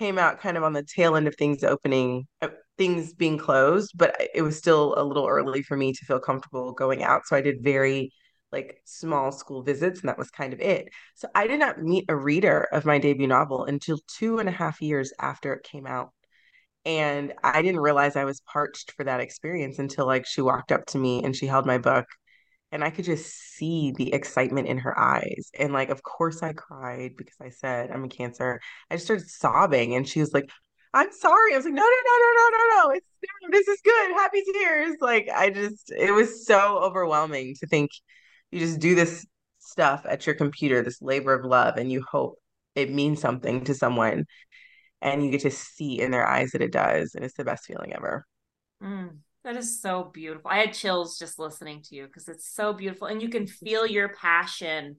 came 0.00 0.18
out 0.18 0.40
kind 0.40 0.56
of 0.56 0.64
on 0.64 0.72
the 0.72 0.82
tail 0.82 1.14
end 1.14 1.28
of 1.28 1.36
things 1.36 1.62
opening 1.62 2.26
uh, 2.40 2.48
things 2.78 3.12
being 3.12 3.36
closed, 3.36 3.92
but 3.94 4.16
it 4.34 4.40
was 4.40 4.56
still 4.56 4.94
a 4.96 5.04
little 5.04 5.26
early 5.26 5.62
for 5.62 5.76
me 5.76 5.92
to 5.92 6.04
feel 6.06 6.18
comfortable 6.18 6.72
going 6.72 7.02
out. 7.02 7.26
So 7.26 7.36
I 7.36 7.42
did 7.42 7.62
very 7.62 8.10
like 8.50 8.80
small 8.86 9.30
school 9.30 9.62
visits, 9.62 10.00
and 10.00 10.08
that 10.08 10.16
was 10.16 10.30
kind 10.30 10.54
of 10.54 10.60
it. 10.60 10.88
So 11.14 11.28
I 11.34 11.46
did 11.46 11.60
not 11.60 11.82
meet 11.82 12.06
a 12.08 12.16
reader 12.16 12.66
of 12.72 12.86
my 12.86 12.98
debut 12.98 13.26
novel 13.26 13.66
until 13.66 13.98
two 14.16 14.38
and 14.38 14.48
a 14.48 14.52
half 14.52 14.80
years 14.80 15.12
after 15.20 15.52
it 15.52 15.62
came 15.62 15.86
out. 15.86 16.12
And 16.86 17.34
I 17.44 17.60
didn't 17.60 17.82
realize 17.82 18.16
I 18.16 18.24
was 18.24 18.40
parched 18.40 18.92
for 18.92 19.04
that 19.04 19.20
experience 19.20 19.78
until 19.78 20.06
like 20.06 20.26
she 20.26 20.40
walked 20.40 20.72
up 20.72 20.86
to 20.86 20.98
me 20.98 21.22
and 21.22 21.36
she 21.36 21.46
held 21.46 21.66
my 21.66 21.76
book 21.76 22.06
and 22.72 22.84
I 22.84 22.90
could 22.90 23.04
just 23.04 23.26
see 23.56 23.92
the 23.96 24.12
excitement 24.12 24.68
in 24.68 24.78
her 24.78 24.98
eyes. 24.98 25.50
And 25.58 25.72
like, 25.72 25.90
of 25.90 26.02
course, 26.02 26.42
I 26.42 26.52
cried 26.52 27.16
because 27.16 27.36
I 27.40 27.50
said 27.50 27.90
I'm 27.90 28.04
a 28.04 28.08
cancer. 28.08 28.60
I 28.90 28.94
just 28.96 29.06
started 29.06 29.28
sobbing, 29.28 29.94
and 29.94 30.08
she 30.08 30.20
was 30.20 30.32
like, 30.32 30.48
I'm 30.92 31.12
sorry. 31.12 31.54
I 31.54 31.56
was 31.56 31.64
like, 31.64 31.74
no, 31.74 31.82
no, 31.82 31.88
no, 31.88 32.16
no, 32.18 32.32
no, 32.36 32.58
no, 32.58 32.82
no. 32.82 32.90
It's 32.90 33.06
this 33.50 33.68
is 33.68 33.80
good. 33.84 34.12
Happy 34.12 34.42
tears. 34.52 34.96
Like 35.00 35.28
I 35.34 35.50
just 35.50 35.92
it 35.96 36.12
was 36.12 36.46
so 36.46 36.78
overwhelming 36.78 37.54
to 37.60 37.66
think 37.66 37.90
you 38.50 38.60
just 38.60 38.80
do 38.80 38.94
this 38.94 39.26
stuff 39.58 40.04
at 40.08 40.26
your 40.26 40.34
computer, 40.34 40.82
this 40.82 41.02
labor 41.02 41.34
of 41.34 41.44
love, 41.44 41.76
and 41.76 41.90
you 41.90 42.04
hope 42.08 42.38
it 42.74 42.90
means 42.90 43.20
something 43.20 43.64
to 43.64 43.74
someone. 43.74 44.26
And 45.02 45.24
you 45.24 45.30
get 45.30 45.40
to 45.42 45.50
see 45.50 46.00
in 46.00 46.10
their 46.10 46.26
eyes 46.26 46.50
that 46.50 46.60
it 46.60 46.72
does. 46.72 47.14
And 47.14 47.24
it's 47.24 47.36
the 47.36 47.44
best 47.44 47.64
feeling 47.64 47.94
ever. 47.94 48.26
Mm. 48.82 49.18
That 49.42 49.56
is 49.56 49.80
so 49.80 50.10
beautiful. 50.12 50.50
I 50.50 50.58
had 50.58 50.74
chills 50.74 51.18
just 51.18 51.38
listening 51.38 51.82
to 51.84 51.94
you 51.94 52.06
because 52.06 52.28
it's 52.28 52.52
so 52.54 52.74
beautiful. 52.74 53.06
And 53.06 53.22
you 53.22 53.30
can 53.30 53.46
feel 53.46 53.86
your 53.86 54.10
passion 54.10 54.96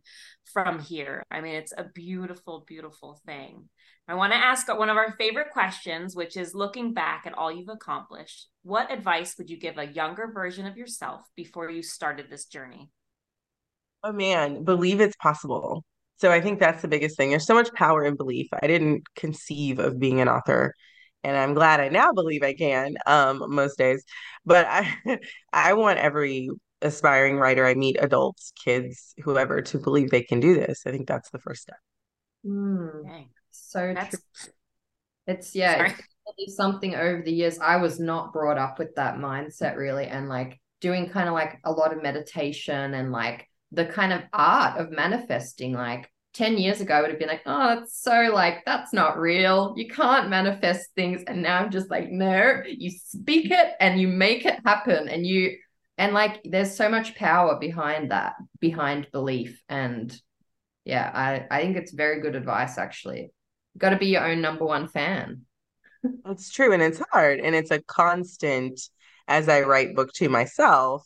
from 0.51 0.79
here. 0.79 1.23
I 1.29 1.41
mean, 1.41 1.55
it's 1.55 1.73
a 1.77 1.83
beautiful, 1.93 2.65
beautiful 2.67 3.19
thing. 3.25 3.69
I 4.07 4.15
want 4.15 4.33
to 4.33 4.37
ask 4.37 4.67
one 4.67 4.89
of 4.89 4.97
our 4.97 5.11
favorite 5.17 5.51
questions, 5.51 6.15
which 6.15 6.35
is 6.35 6.55
looking 6.55 6.93
back 6.93 7.25
at 7.27 7.37
all 7.37 7.51
you've 7.51 7.69
accomplished, 7.69 8.47
what 8.63 8.91
advice 8.91 9.35
would 9.37 9.49
you 9.49 9.59
give 9.59 9.77
a 9.77 9.85
younger 9.85 10.31
version 10.33 10.65
of 10.65 10.75
yourself 10.75 11.21
before 11.35 11.69
you 11.69 11.83
started 11.83 12.25
this 12.29 12.45
journey? 12.45 12.89
Oh 14.03 14.11
man, 14.11 14.63
believe 14.63 15.01
it's 15.01 15.15
possible. 15.17 15.85
So 16.17 16.31
I 16.31 16.41
think 16.41 16.59
that's 16.59 16.81
the 16.81 16.87
biggest 16.87 17.15
thing. 17.15 17.29
There's 17.29 17.45
so 17.45 17.53
much 17.53 17.73
power 17.73 18.03
in 18.03 18.15
belief. 18.15 18.47
I 18.61 18.67
didn't 18.67 19.03
conceive 19.15 19.77
of 19.79 19.99
being 19.99 20.19
an 20.19 20.27
author 20.27 20.73
and 21.23 21.37
I'm 21.37 21.53
glad 21.53 21.79
I 21.79 21.89
now 21.89 22.11
believe 22.11 22.43
I 22.43 22.53
can 22.53 22.95
um, 23.05 23.43
most 23.47 23.77
days. 23.77 24.03
But 24.45 24.65
I 24.67 25.19
I 25.53 25.73
want 25.73 25.99
every 25.99 26.49
aspiring 26.81 27.37
writer 27.37 27.65
I 27.65 27.75
meet, 27.75 27.97
adults, 27.99 28.51
kids, 28.63 29.13
whoever, 29.23 29.61
to 29.61 29.77
believe 29.77 30.09
they 30.09 30.23
can 30.23 30.39
do 30.39 30.55
this. 30.55 30.83
I 30.85 30.91
think 30.91 31.07
that's 31.07 31.29
the 31.29 31.39
first 31.39 31.63
step. 31.63 31.77
Mm, 32.45 33.27
so 33.51 33.93
that's... 33.93 34.09
true. 34.11 34.53
It's 35.27 35.55
yeah, 35.55 35.93
it's 36.37 36.55
something 36.55 36.95
over 36.95 37.21
the 37.21 37.31
years. 37.31 37.59
I 37.59 37.77
was 37.77 37.99
not 37.99 38.33
brought 38.33 38.57
up 38.57 38.79
with 38.79 38.95
that 38.95 39.17
mindset 39.17 39.77
really, 39.77 40.05
and 40.05 40.27
like 40.27 40.59
doing 40.81 41.09
kind 41.09 41.27
of 41.27 41.33
like 41.33 41.59
a 41.63 41.71
lot 41.71 41.93
of 41.93 42.01
meditation 42.01 42.93
and 42.95 43.11
like 43.11 43.47
the 43.71 43.85
kind 43.85 44.11
of 44.11 44.21
art 44.33 44.79
of 44.79 44.91
manifesting, 44.91 45.73
like 45.73 46.10
10 46.33 46.57
years 46.57 46.79
ago, 46.81 46.93
I 46.93 47.01
would 47.01 47.09
have 47.09 47.19
been 47.19 47.27
like, 47.27 47.43
oh, 47.45 47.79
it's 47.79 48.01
so 48.01 48.31
like, 48.33 48.63
that's 48.65 48.93
not 48.93 49.19
real. 49.19 49.73
You 49.75 49.87
can't 49.87 50.29
manifest 50.29 50.89
things. 50.95 51.23
And 51.27 51.41
now 51.41 51.59
I'm 51.59 51.71
just 51.71 51.89
like, 51.89 52.09
no, 52.09 52.61
you 52.65 52.89
speak 52.89 53.51
it 53.51 53.73
and 53.79 53.99
you 53.99 54.07
make 54.07 54.45
it 54.45 54.59
happen. 54.65 55.09
And 55.09 55.25
you, 55.25 55.57
and 55.97 56.13
like, 56.13 56.41
there's 56.43 56.75
so 56.75 56.89
much 56.89 57.15
power 57.15 57.59
behind 57.59 58.11
that, 58.11 58.33
behind 58.59 59.07
belief. 59.11 59.61
And 59.67 60.15
yeah, 60.85 61.11
I, 61.13 61.47
I 61.55 61.61
think 61.61 61.77
it's 61.77 61.91
very 61.91 62.21
good 62.21 62.35
advice, 62.35 62.77
actually. 62.77 63.31
Got 63.77 63.91
to 63.91 63.97
be 63.97 64.07
your 64.07 64.25
own 64.25 64.41
number 64.41 64.65
one 64.65 64.87
fan. 64.87 65.41
It's 66.25 66.49
true. 66.49 66.73
And 66.73 66.81
it's 66.81 67.01
hard. 67.11 67.39
And 67.39 67.53
it's 67.53 67.71
a 67.71 67.81
constant 67.81 68.79
as 69.27 69.47
I 69.47 69.61
write 69.61 69.95
book 69.95 70.11
two 70.13 70.29
myself 70.29 71.05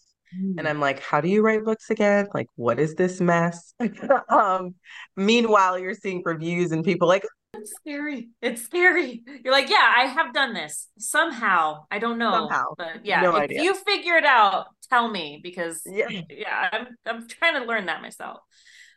and 0.57 0.59
mm. 0.59 0.69
I'm 0.69 0.79
like, 0.79 0.99
how 0.99 1.21
do 1.21 1.27
you 1.27 1.41
write 1.41 1.63
books 1.63 1.89
again? 1.89 2.27
Like, 2.33 2.47
what 2.55 2.79
is 2.79 2.95
this 2.95 3.21
mess? 3.21 3.73
um, 4.29 4.75
meanwhile, 5.15 5.79
you're 5.79 5.93
seeing 5.93 6.21
reviews 6.25 6.71
and 6.71 6.83
people 6.83 7.07
like, 7.07 7.25
it's 7.53 7.73
scary. 7.75 8.29
It's 8.41 8.63
scary. 8.63 9.23
You're 9.43 9.53
like, 9.53 9.69
yeah, 9.69 9.93
I 9.95 10.05
have 10.05 10.33
done 10.33 10.53
this 10.53 10.87
somehow. 10.99 11.85
I 11.89 11.99
don't 11.99 12.17
know, 12.17 12.31
somehow. 12.49 12.73
but 12.77 13.05
yeah, 13.05 13.21
no 13.21 13.35
if 13.35 13.43
idea. 13.43 13.63
you 13.63 13.73
figure 13.73 14.15
it 14.15 14.25
out, 14.25 14.67
tell 14.89 15.09
me 15.09 15.39
because 15.41 15.81
yeah, 15.85 16.07
yeah, 16.29 16.69
I'm 16.71 16.87
I'm 17.05 17.27
trying 17.27 17.61
to 17.61 17.65
learn 17.65 17.85
that 17.85 18.01
myself. 18.01 18.39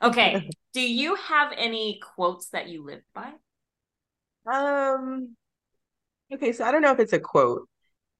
Okay, 0.02 0.50
do 0.72 0.80
you 0.80 1.14
have 1.14 1.52
any 1.56 2.00
quotes 2.14 2.48
that 2.50 2.68
you 2.68 2.84
live 2.84 3.02
by? 3.14 3.32
Um. 4.52 5.36
Okay, 6.32 6.52
so 6.52 6.64
I 6.64 6.72
don't 6.72 6.82
know 6.82 6.92
if 6.92 6.98
it's 6.98 7.12
a 7.12 7.20
quote, 7.20 7.68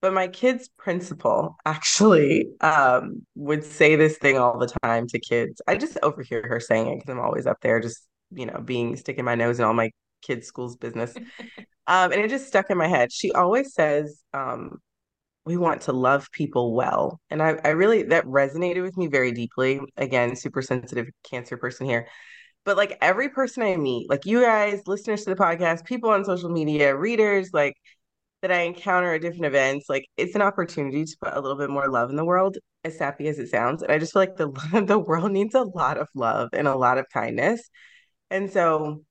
but 0.01 0.13
my 0.13 0.29
kid's 0.29 0.69
principal 0.79 1.57
actually 1.65 2.49
um, 2.61 3.27
would 3.35 3.65
say 3.65 3.97
this 3.97 4.17
thing 4.19 4.39
all 4.39 4.59
the 4.59 4.73
time 4.83 5.07
to 5.09 5.19
kids. 5.19 5.61
I 5.67 5.77
just 5.77 5.99
overhear 6.03 6.47
her 6.49 6.61
saying 6.61 6.89
it 6.89 6.97
because 6.97 7.11
I'm 7.11 7.21
always 7.21 7.47
up 7.47 7.59
there, 7.63 7.81
just 7.81 8.07
you 8.31 8.47
know, 8.47 8.61
being 8.65 8.97
sticking 8.97 9.25
my 9.25 9.35
nose 9.35 9.59
in 9.59 9.65
all 9.65 9.75
my 9.75 9.91
kids' 10.23 10.47
school's 10.47 10.77
business. 10.77 11.15
um, 11.87 12.13
and 12.13 12.21
it 12.21 12.29
just 12.29 12.47
stuck 12.47 12.71
in 12.71 12.79
my 12.79 12.89
head. 12.89 13.13
She 13.13 13.33
always 13.33 13.75
says, 13.75 14.23
um, 14.33 14.79
"We 15.45 15.57
want 15.57 15.83
to 15.83 15.93
love 15.93 16.31
people 16.33 16.75
well," 16.75 17.21
and 17.31 17.43
I, 17.43 17.59
I 17.65 17.71
really 17.71 18.05
that 18.05 18.25
resonated 18.27 18.83
with 18.83 18.97
me 18.97 19.09
very 19.09 19.33
deeply. 19.33 19.81
Again, 19.97 20.37
super 20.37 20.63
sensitive 20.63 21.09
cancer 21.29 21.57
person 21.57 21.87
here. 21.87 22.09
But 22.65 22.77
like 22.77 22.99
every 23.01 23.31
person 23.31 23.63
I 23.63 23.77
meet, 23.77 24.11
like 24.11 24.27
you 24.27 24.43
guys, 24.43 24.83
listeners 24.87 25.25
to 25.25 25.31
the 25.31 25.37
podcast, 25.37 25.85
people 25.87 26.11
on 26.11 26.25
social 26.25 26.51
media, 26.51 26.95
readers, 26.95 27.51
like 27.53 27.75
that 28.43 28.53
I 28.53 28.61
encounter 28.61 29.15
at 29.15 29.21
different 29.23 29.47
events, 29.47 29.87
like 29.89 30.07
it's 30.17 30.35
an 30.35 30.43
opportunity 30.43 31.05
to 31.05 31.17
put 31.21 31.35
a 31.35 31.41
little 31.41 31.59
bit 31.59 31.71
more 31.71 31.89
love 31.89 32.11
in 32.11 32.17
the 32.17 32.25
world, 32.25 32.57
as 32.85 32.97
sappy 32.97 33.29
as 33.29 33.39
it 33.39 33.49
sounds. 33.49 33.83
And 33.83 33.91
I 33.91 33.99
just 33.99 34.13
feel 34.13 34.23
like 34.23 34.37
the 34.37 34.51
the 34.87 34.99
world 34.99 35.33
needs 35.33 35.55
a 35.55 35.63
lot 35.63 35.99
of 35.99 36.09
love 36.15 36.51
and 36.53 36.69
a 36.69 36.77
lot 36.77 36.99
of 36.99 37.07
kindness. 37.13 37.69
And 38.31 38.51
so 38.51 39.05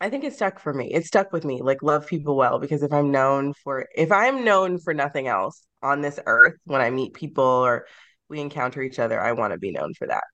I 0.00 0.10
think 0.10 0.24
it 0.24 0.34
stuck 0.34 0.58
for 0.58 0.72
me. 0.72 0.92
It 0.92 1.06
stuck 1.06 1.32
with 1.32 1.44
me, 1.44 1.60
like 1.62 1.82
love 1.82 2.06
people 2.06 2.36
well, 2.36 2.58
because 2.58 2.82
if 2.82 2.92
I'm 2.92 3.10
known 3.10 3.54
for 3.62 3.86
if 3.94 4.10
I'm 4.10 4.44
known 4.44 4.78
for 4.78 4.94
nothing 4.94 5.28
else 5.28 5.62
on 5.82 6.00
this 6.00 6.18
earth 6.26 6.54
when 6.64 6.80
I 6.80 6.90
meet 6.90 7.14
people 7.14 7.44
or 7.44 7.86
we 8.28 8.40
encounter 8.40 8.82
each 8.82 8.98
other, 8.98 9.20
I 9.20 9.32
want 9.32 9.52
to 9.52 9.58
be 9.58 9.72
known 9.72 9.94
for 9.94 10.06
that. 10.08 10.24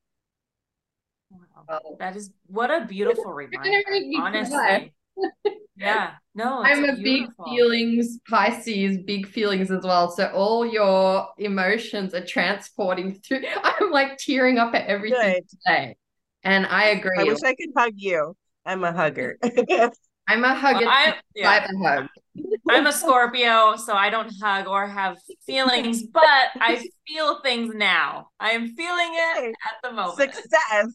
Wow. 1.68 1.96
That 1.98 2.16
is 2.16 2.30
what 2.46 2.70
a 2.70 2.86
beautiful 2.86 3.24
reminder. 3.32 3.82
Honestly. 4.18 4.94
yeah. 5.77 6.12
No 6.35 6.62
i'm 6.62 6.85
a 6.85 6.97
beautiful. 6.97 7.45
big 7.45 7.55
feelings 7.55 8.18
pisces 8.29 8.99
big 8.99 9.27
feelings 9.27 9.70
as 9.70 9.85
well. 9.85 10.11
So 10.11 10.27
all 10.29 10.66
your 10.66 11.29
emotions 11.39 12.14
are 12.14 12.24
transporting 12.24 13.14
through. 13.14 13.43
I'm 13.62 13.91
like 13.91 14.18
tearing 14.18 14.59
up 14.59 14.74
at 14.74 14.87
everything 14.87 15.41
Good. 15.41 15.49
today 15.49 15.97
and 16.43 16.66
i 16.66 16.87
agree. 16.87 17.18
i 17.18 17.24
wish 17.24 17.43
i 17.45 17.55
could 17.55 17.70
hug 17.77 17.93
you. 17.97 18.37
I'm 18.64 18.83
a 18.83 18.93
hugger. 18.93 19.39
I'm 20.29 20.43
a 20.43 20.57
hugger. 20.57 20.87
Well, 20.87 20.89
I, 20.89 21.14
yeah. 21.37 21.68
a 21.70 21.79
hug. 21.87 22.09
I'm 22.68 22.87
a 22.87 22.93
scorpio 22.93 23.77
so 23.77 23.95
i 23.95 24.11
don't 24.11 24.33
hug 24.43 24.66
or 24.66 24.87
have 24.87 25.18
feelings 25.47 26.03
but 26.03 26.24
i 26.57 26.85
feel 27.07 27.41
things 27.41 27.74
now. 27.74 28.29
I 28.41 28.51
am 28.51 28.68
feeling 28.74 29.11
it 29.12 29.55
at 29.64 29.83
the 29.83 29.93
moment. 29.93 30.35
Success 30.35 30.95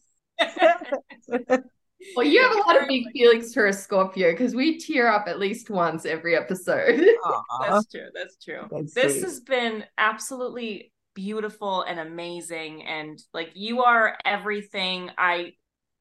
Well, 2.16 2.26
you 2.26 2.42
have 2.42 2.52
a 2.52 2.60
lot 2.60 2.80
of 2.80 2.88
big 2.88 3.10
feelings 3.12 3.54
for 3.54 3.66
a 3.66 3.72
Scorpio 3.72 4.32
because 4.32 4.54
we 4.54 4.78
tear 4.78 5.08
up 5.08 5.28
at 5.28 5.38
least 5.38 5.70
once 5.70 6.04
every 6.04 6.36
episode. 6.36 7.06
That's 7.60 7.86
true. 7.88 8.08
That's 8.14 8.36
true. 8.42 8.66
That's 8.70 8.94
this 8.94 9.12
sweet. 9.14 9.24
has 9.24 9.40
been 9.40 9.84
absolutely 9.98 10.92
beautiful 11.14 11.82
and 11.82 12.00
amazing. 12.00 12.84
And 12.84 13.22
like 13.32 13.50
you 13.54 13.82
are 13.82 14.16
everything 14.24 15.10
I 15.16 15.52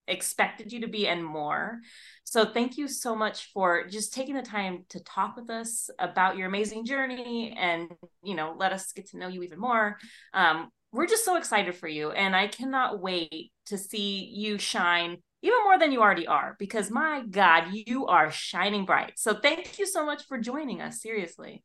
expected 0.07 0.71
you 0.71 0.81
to 0.81 0.87
be 0.87 1.07
and 1.07 1.23
more. 1.23 1.79
So 2.23 2.45
thank 2.45 2.77
you 2.77 2.87
so 2.87 3.15
much 3.15 3.51
for 3.53 3.87
just 3.87 4.13
taking 4.13 4.35
the 4.35 4.41
time 4.41 4.85
to 4.89 5.03
talk 5.03 5.35
with 5.35 5.49
us 5.49 5.89
about 5.99 6.37
your 6.37 6.47
amazing 6.47 6.85
journey 6.85 7.55
and 7.57 7.89
you 8.23 8.35
know 8.35 8.55
let 8.57 8.73
us 8.73 8.91
get 8.91 9.09
to 9.09 9.17
know 9.17 9.27
you 9.27 9.43
even 9.43 9.59
more. 9.59 9.97
Um, 10.33 10.69
we're 10.91 11.07
just 11.07 11.23
so 11.23 11.37
excited 11.37 11.75
for 11.75 11.87
you 11.87 12.11
and 12.11 12.35
I 12.35 12.47
cannot 12.47 12.99
wait 12.99 13.51
to 13.67 13.77
see 13.77 14.25
you 14.25 14.57
shine 14.57 15.19
even 15.41 15.57
more 15.63 15.79
than 15.79 15.91
you 15.91 16.01
already 16.01 16.27
are, 16.27 16.55
because 16.59 16.91
my 16.91 17.23
God, 17.29 17.65
you 17.71 18.05
are 18.07 18.31
shining 18.31 18.85
bright. 18.85 19.13
So 19.17 19.33
thank 19.33 19.79
you 19.79 19.85
so 19.85 20.05
much 20.05 20.25
for 20.27 20.37
joining 20.37 20.81
us. 20.81 21.01
Seriously. 21.01 21.63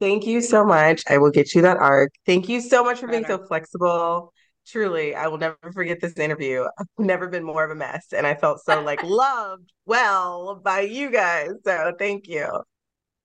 Thank 0.00 0.26
you 0.26 0.40
so 0.40 0.64
much. 0.64 1.02
I 1.08 1.18
will 1.18 1.30
get 1.30 1.54
you 1.54 1.62
that 1.62 1.76
arc. 1.76 2.12
Thank 2.26 2.48
you 2.48 2.60
so 2.60 2.84
much 2.84 3.00
for 3.00 3.06
being 3.06 3.24
so 3.24 3.46
flexible. 3.46 4.32
Truly, 4.66 5.14
I 5.14 5.28
will 5.28 5.38
never 5.38 5.56
forget 5.72 6.00
this 6.00 6.18
interview. 6.18 6.64
I've 6.78 6.86
never 6.98 7.28
been 7.28 7.44
more 7.44 7.64
of 7.64 7.70
a 7.70 7.74
mess. 7.74 8.06
And 8.12 8.26
I 8.26 8.34
felt 8.34 8.60
so 8.64 8.82
like 8.82 9.02
loved 9.04 9.70
well 9.86 10.60
by 10.62 10.80
you 10.80 11.10
guys. 11.10 11.50
So 11.64 11.92
thank 11.98 12.28
you. 12.28 12.48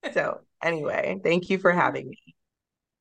So 0.13 0.39
anyway, 0.63 1.19
thank 1.25 1.49
you 1.49 1.57
for 1.57 1.73
having 1.73 2.07
me. 2.07 2.35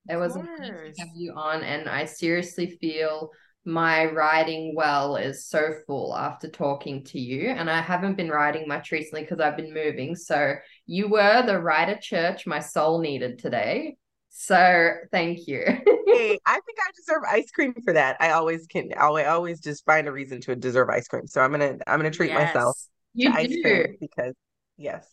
It 0.08 0.16
was 0.16 0.34
a 0.34 0.40
pleasure 0.40 0.92
to 0.92 1.00
have 1.00 1.10
you 1.14 1.32
on. 1.36 1.62
And 1.62 1.88
I 1.88 2.06
seriously 2.06 2.76
feel 2.80 3.30
my 3.68 4.06
writing 4.06 4.74
well 4.74 5.16
is 5.16 5.44
so 5.44 5.74
full 5.86 6.16
after 6.16 6.48
talking 6.48 7.04
to 7.04 7.20
you. 7.20 7.50
And 7.50 7.70
I 7.70 7.82
haven't 7.82 8.16
been 8.16 8.30
writing 8.30 8.66
much 8.66 8.90
recently 8.90 9.20
because 9.20 9.40
I've 9.40 9.58
been 9.58 9.74
moving. 9.74 10.16
So 10.16 10.54
you 10.86 11.08
were 11.08 11.44
the 11.44 11.60
writer 11.60 11.98
church 12.00 12.46
my 12.46 12.60
soul 12.60 13.00
needed 13.00 13.38
today. 13.38 13.98
So 14.30 14.94
thank 15.12 15.46
you. 15.46 15.62
hey, 15.66 16.38
I 16.46 16.54
think 16.54 16.78
I 16.80 16.90
deserve 16.96 17.22
ice 17.28 17.50
cream 17.50 17.74
for 17.84 17.92
that. 17.92 18.16
I 18.20 18.30
always 18.30 18.66
can 18.66 18.90
always 18.98 19.26
always 19.26 19.60
just 19.60 19.84
find 19.84 20.08
a 20.08 20.12
reason 20.12 20.40
to 20.42 20.56
deserve 20.56 20.88
ice 20.88 21.06
cream. 21.06 21.26
So 21.26 21.42
I'm 21.42 21.50
gonna 21.50 21.76
I'm 21.86 21.98
gonna 21.98 22.10
treat 22.10 22.30
yes, 22.30 22.54
myself 22.54 22.78
to 23.20 23.28
ice 23.28 23.54
cream 23.62 23.96
because 24.00 24.34
yes. 24.78 25.06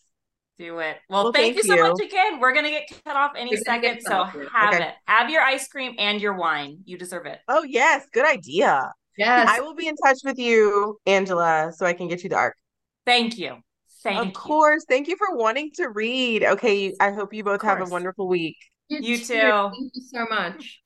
Do 0.57 0.79
it. 0.79 0.97
Well, 1.09 1.25
well 1.25 1.33
thank, 1.33 1.55
thank, 1.55 1.67
you 1.67 1.75
so 1.75 1.89
much 1.89 1.99
again. 2.01 2.39
We're 2.39 2.53
gonna 2.53 2.69
get 2.69 2.87
cut 3.03 3.17
off 3.17 3.33
any 3.37 3.57
second, 3.57 3.99
so 4.01 4.23
have 4.23 4.73
okay. 4.73 4.87
it. 4.87 4.93
Have 5.05 5.29
your 5.29 5.41
ice 5.41 5.67
cream 5.67 5.95
and 5.97 6.21
your 6.21 6.33
wine. 6.33 6.77
You 6.85 6.97
deserve 6.97 7.25
it. 7.25 7.39
Oh 7.49 7.63
yes, 7.63 8.05
good 8.13 8.25
idea. 8.25 8.91
Yes, 9.17 9.49
I 9.49 9.59
will 9.59 9.75
be 9.75 9.87
in 9.87 9.95
touch 9.97 10.19
with 10.23 10.39
you, 10.39 10.97
Angela, 11.05 11.73
so 11.75 11.85
I 11.85 11.91
can 11.93 12.07
get 12.07 12.23
you 12.23 12.29
the 12.29 12.37
arc. 12.37 12.55
Thank 13.05 13.37
you. 13.37 13.57
Thank 14.01 14.15
you. 14.15 14.21
of 14.21 14.27
you. 14.27 14.33
course. 14.33 14.85
Thank 14.87 15.07
you 15.09 15.17
for 15.17 15.35
wanting 15.35 15.71
to 15.75 15.89
read. 15.89 16.43
Okay, 16.43 16.93
I 16.99 17.11
hope 17.11 17.33
you 17.33 17.43
both 17.43 17.61
have 17.61 17.81
a 17.81 17.85
wonderful 17.85 18.27
week. 18.27 18.57
You, 18.87 18.99
you 19.01 19.17
too. 19.17 19.25
Thank 19.25 19.91
you 19.93 20.03
so 20.03 20.25
much. 20.29 20.79